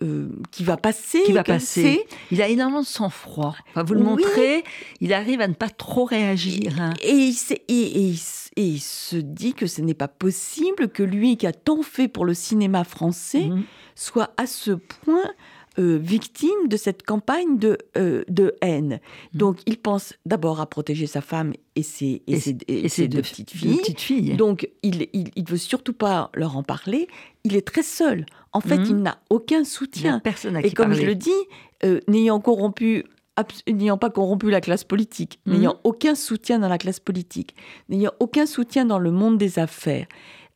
euh, 0.00 0.28
qui 0.52 0.62
va 0.62 0.76
passer. 0.76 1.20
Qui 1.24 1.32
va 1.32 1.42
passer. 1.42 2.06
Il 2.30 2.40
a 2.40 2.46
énormément 2.48 2.82
de 2.82 2.86
sang-froid. 2.86 3.56
vous 3.74 3.94
le 3.94 4.00
montrez, 4.04 4.62
il 5.00 5.12
arrive 5.12 5.40
à 5.40 5.48
ne 5.48 5.54
pas 5.54 5.68
trop 5.70 6.04
réagir. 6.04 6.80
Hein. 6.80 6.94
Et, 7.02 7.30
et, 7.68 8.14
il 8.56 8.80
se 8.80 9.16
dit 9.16 9.54
que 9.54 9.66
ce 9.66 9.80
n'est 9.82 9.94
pas 9.94 10.06
possible 10.06 10.88
que 10.88 11.02
lui 11.02 11.36
qui 11.36 11.48
a 11.48 11.52
tant 11.52 11.82
fait 11.82 12.06
pour 12.06 12.24
le 12.24 12.32
cinéma 12.34 12.84
français 12.84 13.46
mhm. 13.48 13.64
soit 13.96 14.30
à 14.36 14.46
ce 14.46 14.70
point 14.70 15.24
euh, 15.78 15.98
victime 16.00 16.68
de 16.68 16.76
cette 16.76 17.04
campagne 17.04 17.58
de, 17.58 17.78
euh, 17.96 18.24
de 18.28 18.54
haine. 18.60 19.00
Mm. 19.32 19.38
Donc, 19.38 19.58
il 19.66 19.78
pense 19.78 20.14
d'abord 20.26 20.60
à 20.60 20.66
protéger 20.66 21.06
sa 21.06 21.20
femme 21.20 21.52
et 21.76 21.82
ses, 21.82 22.22
et, 22.26 22.38
ses, 22.38 22.52
deux, 23.08 23.22
petites 23.22 23.50
filles. 24.00 24.36
Donc, 24.36 24.68
il, 24.82 25.08
il, 25.12 25.44
veut 25.48 25.56
surtout 25.56 25.92
pas 25.92 26.30
leur 26.34 26.56
en 26.56 26.62
parler. 26.62 27.08
Il 27.44 27.56
est 27.56 27.66
très 27.66 27.82
seul. 27.82 28.26
En 28.52 28.60
fait, 28.60 28.78
mm. 28.78 28.86
il 28.86 28.96
n'a 28.96 29.18
aucun 29.30 29.64
soutien. 29.64 30.20
personne 30.20 30.56
à 30.56 30.60
et 30.60 30.72
comme 30.72 30.94
je 30.94 31.02
le 31.02 31.14
dis, 31.14 31.30
euh, 31.84 32.00
n'ayant 32.08 32.40
corrompu 32.40 33.04
n'ayant 33.68 33.98
pas 33.98 34.10
corrompu 34.10 34.50
la 34.50 34.60
classe 34.60 34.84
politique, 34.84 35.40
mm. 35.46 35.52
n'ayant 35.52 35.76
aucun 35.84 36.14
soutien 36.14 36.58
dans 36.58 36.68
la 36.68 36.78
classe 36.78 37.00
politique, 37.00 37.54
n'ayant 37.88 38.12
aucun 38.20 38.46
soutien 38.46 38.84
dans 38.84 38.98
le 38.98 39.10
monde 39.10 39.38
des 39.38 39.58
affaires, 39.58 40.06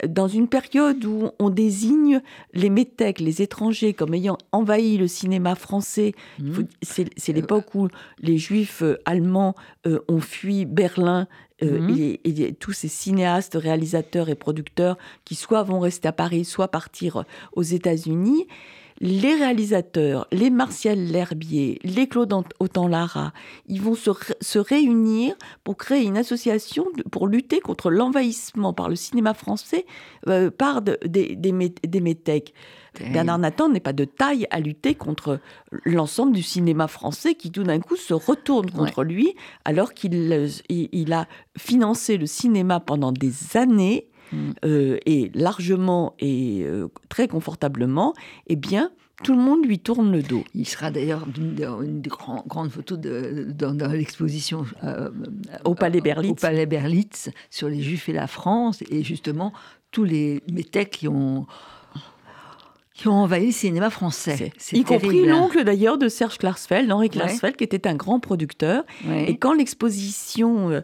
dans 0.07 0.29
une 0.29 0.49
période 0.49 1.05
où 1.05 1.31
on 1.39 1.51
désigne 1.51 2.21
les 2.55 2.71
métèques, 2.71 3.21
les 3.21 3.43
étrangers, 3.43 3.95
comme 3.95 4.15
ayant 4.15 4.39
envahi 4.51 4.97
le 4.97 5.07
cinéma 5.07 5.55
français. 5.55 6.13
Mmh. 6.39 6.63
C'est 6.83 7.29
euh, 7.29 7.33
l'époque 7.33 7.75
où 7.75 7.89
les 8.19 8.39
juifs 8.39 8.83
euh, 8.83 8.99
allemands 9.05 9.55
euh, 9.87 10.01
ont 10.09 10.21
fui 10.21 10.65
Berlin 10.65 11.27
mmh. 11.63 11.91
et, 11.91 12.21
et, 12.25 12.55
tous 12.55 12.73
ces 12.73 12.89
cinéastes, 12.89 13.55
réalisateurs 13.55 14.29
et 14.29 14.35
producteurs 14.35 14.99
qui 15.25 15.35
soit 15.35 15.63
vont 15.63 15.81
rester 15.81 16.09
à 16.09 16.13
Paris, 16.13 16.45
soit 16.45 16.69
partir 16.69 17.25
aux 17.53 17.63
États-Unis 17.63 18.47
les 19.03 19.35
réalisateurs, 19.35 20.29
les 20.31 20.49
Martial 20.49 20.97
L'Herbier, 20.97 21.81
les 21.83 22.07
Claude 22.07 22.33
Autant-Lara, 22.61 23.33
ils 23.67 23.83
vont 23.83 23.97
se, 23.97 24.59
réunir 24.59 25.35
pour 25.65 25.77
créer 25.77 26.05
une 26.05 26.17
association 26.17 26.87
pour 27.11 27.27
lutter 27.27 27.59
contre 27.59 27.91
l'envahissement 27.91 28.73
par 28.73 28.89
le 28.89 28.95
cinéma 28.95 29.35
français 29.35 29.87
euh, 30.29 30.53
par 30.53 30.83
des, 30.83 31.35
des, 31.35 32.01
métèques. 32.01 32.55
Bernard 33.13 33.39
Nathan 33.39 33.71
n'est 33.71 33.81
pas 33.81 33.93
de 33.93 34.05
taille 34.05 34.47
à 34.51 34.61
lutter 34.61 34.95
contre 34.95 35.41
l'ensemble 35.85 36.33
du 36.33 36.43
cinéma 36.43 36.87
français 36.87 37.35
qui 37.35 37.51
tout 37.51 37.65
d'un 37.65 37.81
coup 37.81 37.97
se 37.97 38.15
retourne 38.15 38.71
contre 38.71 39.03
lui 39.03 39.35
alors 39.65 39.95
qu'il 39.95 40.53
il, 40.69 41.13
a 41.13 41.27
financé 41.57 42.19
le 42.19 42.27
cinéma 42.27 42.81
pendant 42.81 43.11
des 43.11 43.57
années 43.57 44.09
Mm. 44.33 44.51
Euh, 44.65 44.99
et 45.07 45.31
largement 45.35 46.15
et 46.19 46.63
euh, 46.65 46.89
très 47.09 47.29
confortablement, 47.29 48.15
eh 48.47 48.57
bien, 48.57 48.91
tout 49.23 49.35
le 49.35 49.41
monde 49.41 49.65
lui 49.65 49.79
tourne 49.79 50.11
le 50.11 50.23
dos. 50.23 50.45
Il 50.55 50.67
sera 50.67 50.91
d'ailleurs 50.91 51.27
une, 51.37 51.57
une 51.83 52.03
grande 52.47 52.71
photo 52.71 52.97
de, 52.97 53.47
dans, 53.53 53.93
l'exposition 53.93 54.65
euh, 54.83 55.11
au 55.65 55.75
Palais 55.75 56.01
Berlitz. 56.01 56.33
Au 56.33 56.35
Palais 56.35 56.67
Berlitz 56.67 57.31
sur 57.51 57.69
les 57.69 57.83
Juifs 57.83 58.09
et 58.09 58.13
la 58.13 58.27
France, 58.27 58.83
et 58.91 59.05
justement 59.05 59.53
tous 59.91 60.05
les 60.05 60.43
métèques 60.51 60.91
qui 60.91 61.09
ont 61.09 61.47
qui 62.95 63.09
ont 63.09 63.15
envahi 63.15 63.47
le 63.47 63.53
cinéma 63.53 63.89
français. 63.89 64.53
Y 64.71 64.85
compris 64.85 65.25
l'oncle 65.25 65.65
d'ailleurs 65.65 65.97
de 65.97 66.09
Serge 66.09 66.37
Klarsfeld, 66.37 66.93
Henri 66.93 67.09
Klarsfeld, 67.09 67.57
qui 67.57 67.65
était 67.65 67.89
un 67.89 67.95
grand 67.95 68.21
producteur. 68.21 68.85
Et 69.27 69.39
quand 69.39 69.55
l'exposition 69.55 70.83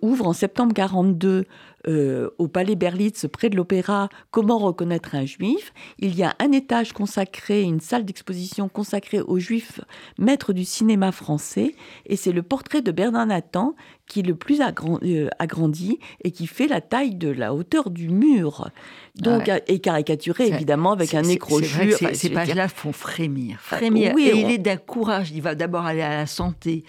ouvre 0.00 0.28
en 0.28 0.32
septembre 0.32 0.72
42 0.72 1.46
euh, 1.88 2.30
au 2.38 2.48
Palais 2.48 2.76
Berlitz, 2.76 3.26
près 3.32 3.48
de 3.48 3.56
l'Opéra, 3.56 4.08
Comment 4.30 4.58
reconnaître 4.58 5.14
un 5.14 5.24
juif. 5.24 5.72
Il 5.98 6.14
y 6.14 6.22
a 6.22 6.34
un 6.38 6.52
étage 6.52 6.92
consacré, 6.92 7.62
une 7.62 7.80
salle 7.80 8.04
d'exposition 8.04 8.68
consacrée 8.68 9.20
aux 9.20 9.38
juifs 9.38 9.80
maîtres 10.18 10.52
du 10.52 10.64
cinéma 10.64 11.12
français. 11.12 11.74
Et 12.06 12.16
c'est 12.16 12.32
le 12.32 12.42
portrait 12.42 12.82
de 12.82 12.92
Bernard 12.92 13.26
Nathan 13.26 13.74
qui 14.08 14.20
est 14.20 14.22
le 14.22 14.34
plus 14.34 14.60
euh, 14.60 15.28
agrandi 15.38 15.98
et 16.24 16.30
qui 16.30 16.46
fait 16.46 16.66
la 16.66 16.80
taille 16.80 17.14
de 17.14 17.28
la 17.28 17.54
hauteur 17.54 17.90
du 17.90 18.08
mur. 18.08 18.70
Donc, 19.16 19.50
et 19.66 19.78
caricaturé 19.80 20.48
évidemment 20.48 20.92
avec 20.92 21.14
un 21.14 21.22
nez 21.22 21.38
crochu. 21.38 21.92
ces 22.14 22.30
pages-là 22.30 22.68
font 22.68 22.92
frémir. 22.92 23.58
Ah, 23.70 23.76
frémir. 23.76 24.16
et 24.18 24.40
il 24.40 24.50
est 24.50 24.58
d'un 24.58 24.76
courage. 24.76 25.30
Il 25.30 25.42
va 25.42 25.54
d'abord 25.54 25.84
aller 25.84 26.02
à 26.02 26.16
la 26.16 26.26
santé, 26.26 26.84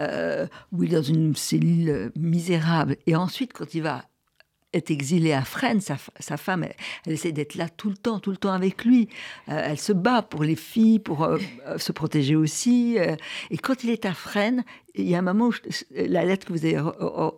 euh, 0.00 0.46
où 0.72 0.82
il 0.82 0.92
est 0.92 0.96
dans 0.96 1.02
une 1.02 1.36
cellule 1.36 2.10
misérable. 2.16 2.96
Et 3.06 3.14
ensuite, 3.14 3.52
quand 3.52 3.74
il 3.74 3.82
va 3.82 4.04
est 4.72 4.90
exilée 4.90 5.32
à 5.32 5.42
Fresnes, 5.42 5.80
sa, 5.80 6.36
femme, 6.36 6.64
elle, 7.06 7.12
essaie 7.12 7.32
d'être 7.32 7.54
là 7.54 7.68
tout 7.68 7.90
le 7.90 7.96
temps, 7.96 8.18
tout 8.18 8.30
le 8.30 8.36
temps 8.36 8.52
avec 8.52 8.84
lui. 8.84 9.08
Euh, 9.48 9.60
elle 9.64 9.78
se 9.78 9.92
bat 9.92 10.22
pour 10.22 10.44
les 10.44 10.56
filles, 10.56 10.98
pour 10.98 11.24
euh, 11.24 11.38
euh, 11.66 11.78
se 11.78 11.92
protéger 11.92 12.36
aussi. 12.36 12.96
et 13.50 13.58
quand 13.58 13.84
il 13.84 13.90
est 13.90 14.06
à 14.06 14.14
Fresnes, 14.14 14.64
il 14.94 15.08
y 15.08 15.14
a 15.14 15.18
un 15.18 15.22
moment 15.22 15.48
où 15.48 15.52
la 15.90 16.24
lettre 16.24 16.46
que 16.46 16.52
vous 16.52 16.64
avez, 16.64 16.78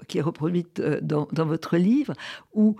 qui 0.09 0.19
est 0.19 0.23
reproduite 0.23 0.81
dans, 0.81 1.29
dans 1.33 1.47
votre 1.47 1.77
livre, 1.77 2.15
où 2.53 2.77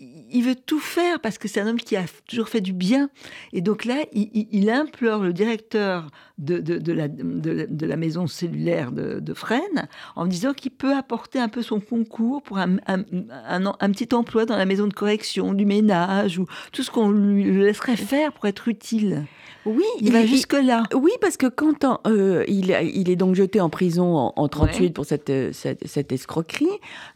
il 0.00 0.42
veut 0.42 0.54
tout 0.54 0.80
faire 0.80 1.20
parce 1.20 1.36
que 1.36 1.46
c'est 1.46 1.60
un 1.60 1.66
homme 1.66 1.80
qui 1.80 1.96
a 1.96 2.04
toujours 2.26 2.48
fait 2.48 2.60
du 2.60 2.72
bien. 2.72 3.10
Et 3.52 3.60
donc 3.60 3.84
là, 3.84 3.96
il, 4.12 4.70
implore 4.70 5.22
le 5.22 5.32
directeur 5.32 6.10
de, 6.38 6.58
de, 6.58 6.92
la, 6.92 7.08
de, 7.08 7.86
la, 7.86 7.96
maison 7.96 8.26
cellulaire 8.26 8.92
de, 8.92 9.34
Fresnes 9.34 9.88
en 10.16 10.26
disant 10.26 10.54
qu'il 10.54 10.70
peut 10.70 10.94
apporter 10.94 11.38
un 11.38 11.48
peu 11.48 11.62
son 11.62 11.80
concours 11.80 12.42
pour 12.42 12.58
un, 12.58 12.76
un, 12.86 13.04
un, 13.48 13.90
petit 13.90 14.14
emploi 14.14 14.46
dans 14.46 14.56
la 14.56 14.64
maison 14.64 14.86
de 14.86 14.94
correction, 14.94 15.52
du 15.52 15.66
ménage, 15.66 16.38
ou 16.38 16.46
tout 16.72 16.82
ce 16.82 16.90
qu'on 16.90 17.10
lui 17.10 17.44
laisserait 17.44 17.96
faire 17.96 18.32
pour 18.32 18.46
être 18.46 18.68
utile. 18.68 19.26
Oui, 19.66 19.84
il, 20.00 20.10
va 20.10 20.24
jusque-là. 20.24 20.84
Oui, 20.94 21.10
parce 21.20 21.36
que 21.36 21.46
quand 21.46 21.84
euh, 22.06 22.44
il, 22.48 22.70
il, 22.94 23.10
est 23.10 23.16
donc 23.16 23.34
jeté 23.34 23.60
en 23.60 23.68
prison 23.68 24.16
en, 24.16 24.32
en 24.34 24.48
38 24.48 24.94
pour 24.94 25.04
cette, 25.04 25.30
cette, 25.52 25.86
cette, 25.86 26.12
escroquerie, 26.12 26.66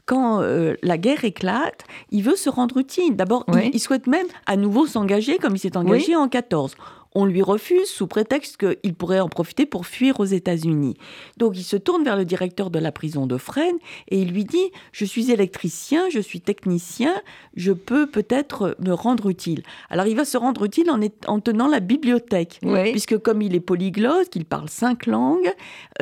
quand 0.05 0.43
euh, 0.43 0.75
la 0.83 0.99
guerre 0.99 1.25
éclate, 1.25 1.85
il 2.11 2.23
veut 2.23 2.37
se 2.37 2.51
rendre 2.51 2.74
utile. 2.79 3.17
D'abord, 3.17 3.45
il, 3.73 3.81
souhaite 3.81 4.07
même 4.07 4.27
à 4.47 4.57
nouveau 4.57 4.87
s'engager 4.87 5.39
comme 5.39 5.57
il 5.57 5.59
s'est 5.59 5.77
engagé 5.77 6.17
en 6.17 6.29
14 6.29 6.77
on 7.15 7.25
lui 7.25 7.43
refuse 7.43 7.89
sous 7.89 8.07
prétexte 8.07 8.57
qu'il 8.57 8.95
pourrait 8.95 9.21
en 9.21 9.29
profiter 9.29 9.67
pour 9.67 9.87
fuir 9.87 10.21
aux 10.21 10.25
États-Unis. 10.25 10.97
Donc 11.37 11.57
il 11.57 11.63
se 11.63 11.77
tourne 11.77 12.05
vers 12.05 12.17
le 12.17 12.25
directeur 12.25 12.71
de 12.71 12.79
la 12.79 12.93
prison 12.93 13.27
de 13.27 13.37
Fresnes 13.37 13.79
et 14.09 14.21
il 14.21 14.33
lui 14.33 14.45
dit 14.45 14.71
Je 14.93 15.05
suis 15.05 15.31
électricien, 15.31 16.09
je 16.11 16.21
suis 16.21 16.41
technicien, 16.41 17.15
je 17.57 17.73
peux 17.73 18.07
peut-être 18.07 18.77
me 18.81 18.93
rendre 18.93 19.31
utile. 19.31 19.63
Alors 19.91 20.07
il 20.07 20.17
va 20.17 20.25
se 20.25 20.37
rendre 20.37 20.65
utile 20.65 20.91
en, 21.27 21.41
tenant 21.41 21.69
la 21.69 21.81
bibliothèque, 21.81 22.61
puisque 22.93 23.19
comme 23.19 23.43
il 23.43 23.55
est 23.55 23.61
polyglotte, 23.61 24.31
qu'il 24.31 24.45
parle 24.45 24.69
cinq 24.69 25.07
langues, 25.07 25.53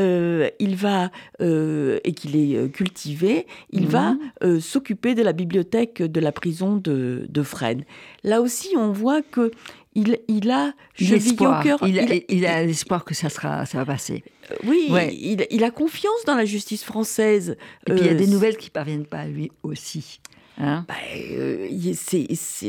euh, 0.01 0.49
il 0.59 0.77
va 0.77 1.11
euh, 1.41 1.99
et 2.05 2.13
qu'il 2.13 2.37
est 2.37 2.57
euh, 2.57 2.69
cultivé, 2.69 3.47
il 3.71 3.87
va 3.87 4.17
mhm. 4.43 4.61
s'occuper 4.61 5.15
de 5.15 5.23
la 5.23 5.33
bibliothèque 5.33 6.03
de 6.03 6.21
la 6.21 6.33
prison 6.33 6.77
de, 6.77 7.27
de 7.29 7.43
Fresnes. 7.43 7.85
Là 8.25 8.41
aussi, 8.41 8.75
on 8.77 8.93
voit 8.93 9.23
que 9.23 9.51
il, 9.95 10.19
il 10.29 10.51
a 10.51 10.73
l'espoir. 10.99 11.65
Il, 11.83 12.25
il, 12.29 12.47
a 12.47 12.65
l'espoir 12.65 13.05
que 13.05 13.15
ça 13.15 13.29
sera, 13.29 13.67
ça 13.67 13.79
va 13.79 13.85
passer. 13.85 14.25
Euh, 14.51 14.55
oui, 14.65 14.89
il, 14.91 15.47
il, 15.51 15.65
a 15.65 15.71
confiance 15.71 16.25
dans 16.27 16.35
la 16.35 16.45
justice 16.45 16.85
française. 16.85 17.57
Et 17.87 17.93
puis 17.93 18.01
il 18.01 18.07
y 18.07 18.11
a 18.11 18.15
des 18.15 18.29
euh, 18.29 18.33
nouvelles 18.33 18.57
qui 18.57 18.71
parviennent 18.71 19.07
pas 19.07 19.21
à 19.21 19.27
lui 19.27 19.51
aussi. 19.63 20.21
Hein 20.59 20.85
bah, 20.87 20.95
euh, 21.33 21.69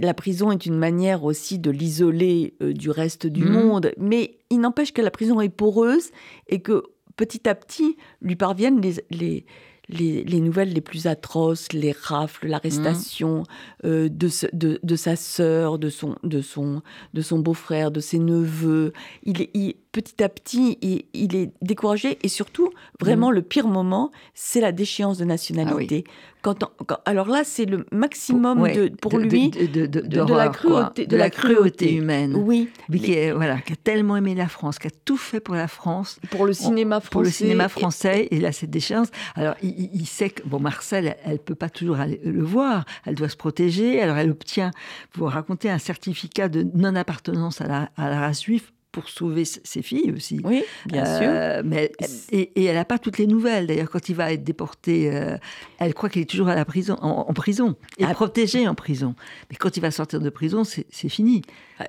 la 0.02 0.14
prison 0.14 0.52
est 0.52 0.66
une 0.66 0.78
manière 0.78 1.24
aussi 1.24 1.60
de 1.60 1.70
l'isoler 1.70 2.54
du 2.62 2.90
reste 2.90 3.28
du 3.28 3.44
mmh. 3.44 3.52
monde, 3.52 3.92
mais 3.98 4.38
il 4.50 4.60
n'empêche 4.60 4.94
que 4.94 5.02
la 5.02 5.12
prison 5.12 5.42
est 5.42 5.50
poreuse 5.50 6.12
et 6.48 6.62
que 6.62 6.84
petit 7.16 7.48
à 7.48 7.56
petit 7.56 7.98
lui 8.22 8.36
parviennent 8.36 8.82
les, 8.82 8.96
les 9.12 9.46
les, 9.90 10.40
nouvelles 10.40 10.74
les 10.74 10.82
plus 10.82 11.08
atroces, 11.08 11.74
les 11.74 11.92
rafles, 11.92 12.48
l'arrestation 12.48 13.40
mmh. 13.40 13.86
euh, 13.86 14.10
de, 14.10 14.30
de, 14.54 14.80
de, 14.82 14.96
sa 14.96 15.16
sœur, 15.16 15.78
de 15.78 15.90
son, 15.90 16.16
de 16.24 16.42
son, 16.42 16.82
de 17.14 17.22
son 17.22 17.40
beau-frère, 17.40 17.92
de 17.92 18.00
ses 18.00 18.20
neveux. 18.20 18.94
Il, 19.24 19.48
il, 19.54 19.76
petit 19.92 20.24
à 20.24 20.30
petit, 20.30 20.78
il, 20.82 21.36
est 21.36 21.52
découragé 21.62 22.18
et 22.24 22.28
surtout, 22.28 22.70
vraiment, 23.00 23.30
mmh. 23.30 23.36
le 23.36 23.42
pire 23.42 23.68
moment, 23.68 24.12
c'est 24.34 24.62
la 24.62 24.72
déchéance 24.72 25.18
de 25.18 25.26
nationalité. 25.26 26.04
Ah 26.08 26.12
quand, 26.44 26.70
alors 27.06 27.30
là, 27.30 27.44
c'est 27.46 27.64
le 27.64 27.86
maximum 27.94 28.68
de, 28.70 28.90
pour 28.90 29.18
lui 29.18 29.50
de, 29.50 30.36
la 30.36 30.50
cruauté, 30.50 31.08
de, 31.08 31.16
la 31.16 31.30
cruauté 31.30 31.94
humaine. 31.94 32.36
Oui. 32.36 32.70
Qui, 32.92 33.32
voilà, 33.32 33.60
qui 33.60 33.72
a 33.72 33.78
tellement 33.78 34.18
aimé 34.18 34.36
la 34.36 34.50
France, 34.50 34.78
qui 34.78 34.88
a 34.88 34.92
tout 35.06 35.16
fait 35.16 35.40
pour 35.40 35.56
la 35.56 35.70
France. 35.70 36.20
Pour 36.32 36.46
le 36.46 36.52
cinéma 36.52 37.00
français. 37.00 37.12
Pour 37.12 37.22
le 37.24 37.30
cinéma 37.30 37.70
français. 37.70 38.28
Et, 38.30 38.42
là, 38.42 38.52
cette 38.52 38.72
déchéance. 38.72 39.08
Alors, 39.36 39.56
il, 39.64 39.73
sait 40.06 40.30
que, 40.30 40.44
bon, 40.44 40.60
Marcel, 40.60 41.16
elle 41.24 41.34
ne 41.34 41.38
peut 41.38 41.56
pas 41.56 41.70
toujours 41.70 42.00
aller 42.00 42.20
le 42.24 42.44
voir. 42.44 42.86
Elle 43.06 43.16
doit 43.16 43.30
se 43.30 43.38
protéger. 43.38 44.02
Alors, 44.02 44.18
elle 44.18 44.32
obtient, 44.32 44.72
pour 45.12 45.32
raconter, 45.32 45.70
un 45.70 45.78
certificat 45.78 46.50
de 46.50 46.64
non-appartenance 46.74 47.62
à 47.62 47.68
la, 47.68 47.90
à 47.98 48.10
la 48.10 48.20
race 48.20 48.44
juive 48.44 48.73
pour 48.94 49.10
sauver 49.10 49.44
ses 49.44 49.82
filles 49.82 50.14
aussi. 50.16 50.40
Oui, 50.46 50.64
bien 50.86 51.04
Euh, 51.06 51.58
sûr. 51.60 51.70
Mais, 51.70 51.92
et, 52.32 52.52
et 52.62 52.64
elle 52.66 52.76
n'a 52.76 52.86
pas 52.86 53.00
toutes 53.00 53.18
les 53.18 53.28
nouvelles. 53.28 53.68
D'ailleurs, 53.68 53.90
quand 53.90 54.08
il 54.08 54.16
va 54.16 54.32
être 54.32 54.44
déporté, 54.44 55.12
euh, 55.14 55.36
elle 55.80 55.94
croit 55.94 56.10
qu'il 56.10 56.22
est 56.22 56.30
toujours 56.30 56.48
à 56.48 56.56
la 56.56 56.64
prison, 56.64 56.96
en, 57.02 57.26
en 57.28 57.34
prison, 57.34 57.76
et 57.98 58.06
Ah. 58.06 58.14
protégé 58.14 58.68
en 58.68 58.76
prison. 58.76 59.16
Mais 59.50 59.58
quand 59.58 59.76
il 59.76 59.80
va 59.82 59.92
sortir 59.92 60.22
de 60.22 60.30
prison, 60.30 60.64
c'est 60.64 61.10
fini. 61.10 61.42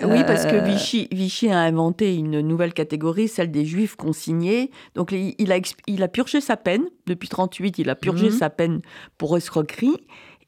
Oui, 0.02 0.24
parce 0.26 0.46
que 0.46 0.56
Euh, 0.56 0.60
Vichy, 0.64 1.06
Vichy 1.12 1.50
a 1.50 1.60
inventé 1.60 2.16
une 2.16 2.40
nouvelle 2.40 2.72
catégorie, 2.72 3.28
celle 3.28 3.50
des 3.52 3.66
juifs 3.66 3.94
consignés. 3.96 4.70
Donc 4.94 5.12
a, 5.12 5.16
il 5.86 6.02
a 6.02 6.08
purgé 6.08 6.40
sa 6.40 6.56
peine. 6.56 6.84
Depuis 7.06 7.28
38, 7.28 7.78
il 7.78 7.90
a 7.90 7.94
purgé 7.94 8.26
Mhm. 8.30 8.32
sa 8.38 8.48
peine 8.50 8.80
pour 9.18 9.36
escroquerie. 9.36 9.98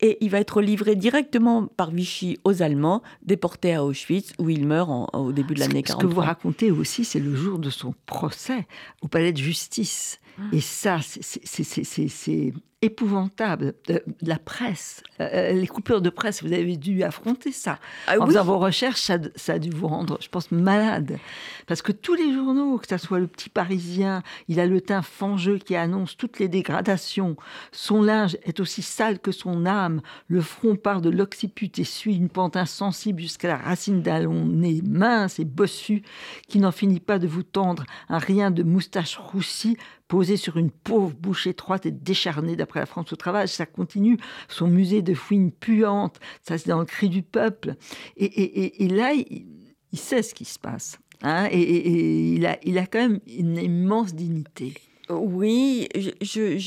Et 0.00 0.18
il 0.20 0.30
va 0.30 0.40
être 0.40 0.60
livré 0.60 0.94
directement 0.96 1.66
par 1.66 1.90
Vichy 1.90 2.38
aux 2.44 2.62
Allemands, 2.62 3.02
déporté 3.22 3.74
à 3.74 3.84
Auschwitz, 3.84 4.32
où 4.38 4.50
il 4.50 4.66
meurt 4.66 4.90
en- 4.90 5.06
au 5.18 5.32
début 5.32 5.54
de 5.54 5.60
l'année 5.60 5.82
que- 5.82 5.88
Ce 5.90 5.94
que 5.96 6.02
vous 6.06 6.14
43. 6.14 6.24
racontez 6.24 6.70
aussi, 6.70 7.04
c'est 7.04 7.20
le 7.20 7.34
jour 7.34 7.58
de 7.58 7.70
son 7.70 7.94
procès 8.06 8.66
au 9.02 9.08
palais 9.08 9.32
de 9.32 9.38
justice. 9.38 10.20
Ah. 10.38 10.42
Et 10.52 10.60
ça, 10.60 10.98
c'est- 11.02 12.52
épouvantable. 12.82 13.74
Euh, 13.90 13.98
la 14.20 14.38
presse, 14.38 15.02
euh, 15.20 15.52
les 15.52 15.66
coupures 15.66 16.02
de 16.02 16.10
presse, 16.10 16.42
vous 16.42 16.52
avez 16.52 16.76
dû 16.76 17.02
affronter 17.02 17.50
ça. 17.50 17.78
Ah 18.06 18.18
en 18.18 18.22
oui. 18.22 18.26
faisant 18.28 18.44
vos 18.44 18.58
recherches, 18.58 19.00
ça, 19.00 19.18
ça 19.34 19.54
a 19.54 19.58
dû 19.58 19.70
vous 19.70 19.88
rendre, 19.88 20.18
je 20.20 20.28
pense, 20.28 20.50
malade. 20.50 21.18
Parce 21.66 21.80
que 21.80 21.92
tous 21.92 22.14
les 22.14 22.32
journaux, 22.32 22.78
que 22.78 22.86
ce 22.88 22.98
soit 22.98 23.18
le 23.18 23.26
Petit 23.26 23.48
Parisien, 23.48 24.22
il 24.48 24.60
a 24.60 24.66
le 24.66 24.80
teint 24.80 25.02
fangeux 25.02 25.58
qui 25.58 25.74
annonce 25.74 26.16
toutes 26.16 26.38
les 26.38 26.48
dégradations. 26.48 27.36
Son 27.72 28.02
linge 28.02 28.36
est 28.42 28.60
aussi 28.60 28.82
sale 28.82 29.18
que 29.20 29.32
son 29.32 29.64
âme. 29.64 30.02
Le 30.28 30.42
front 30.42 30.76
part 30.76 31.00
de 31.00 31.10
l'occiput 31.10 31.70
et 31.78 31.84
suit 31.84 32.16
une 32.16 32.28
pente 32.28 32.56
insensible 32.56 33.20
jusqu'à 33.20 33.48
la 33.48 33.56
racine 33.56 34.02
d'un 34.02 34.20
long 34.20 34.44
nez 34.44 34.82
mince 34.86 35.38
et 35.38 35.44
bossu 35.44 36.02
qui 36.46 36.58
n'en 36.58 36.72
finit 36.72 37.00
pas 37.00 37.18
de 37.18 37.26
vous 37.26 37.42
tendre 37.42 37.84
un 38.08 38.18
rien 38.18 38.50
de 38.50 38.62
moustache 38.62 39.16
roussie 39.16 39.76
posé 40.08 40.36
sur 40.36 40.56
une 40.56 40.70
pauvre 40.70 41.14
bouche 41.14 41.46
étroite 41.46 41.86
et 41.86 41.90
décharnée 41.90 42.56
d'après 42.56 42.80
la 42.80 42.86
France 42.86 43.12
au 43.12 43.16
travail. 43.16 43.48
Ça 43.48 43.66
continue. 43.66 44.18
Son 44.48 44.68
musée 44.68 45.02
de 45.02 45.14
fouines 45.14 45.50
puantes, 45.52 46.18
ça 46.42 46.58
c'est 46.58 46.68
dans 46.68 46.78
le 46.80 46.84
cri 46.84 47.08
du 47.08 47.22
peuple. 47.22 47.74
Et, 48.16 48.24
et- 48.26 48.64
et- 48.64 48.84
et 48.84 48.88
là, 48.88 49.12
il, 49.12 49.46
il 49.92 49.98
sait 49.98 50.22
ce 50.22 50.34
qui 50.34 50.44
se 50.44 50.58
passe. 50.58 50.98
hein, 51.22 51.48
et 51.50 52.34
il, 52.34 52.44
a, 52.46 52.58
il 52.62 52.76
a 52.78 52.86
quand 52.86 52.98
même 53.00 53.20
une 53.26 53.56
immense 53.56 54.14
dignité. 54.14 54.74
Oui, 55.08 55.86
je, 55.96 56.10
je, 56.20 56.58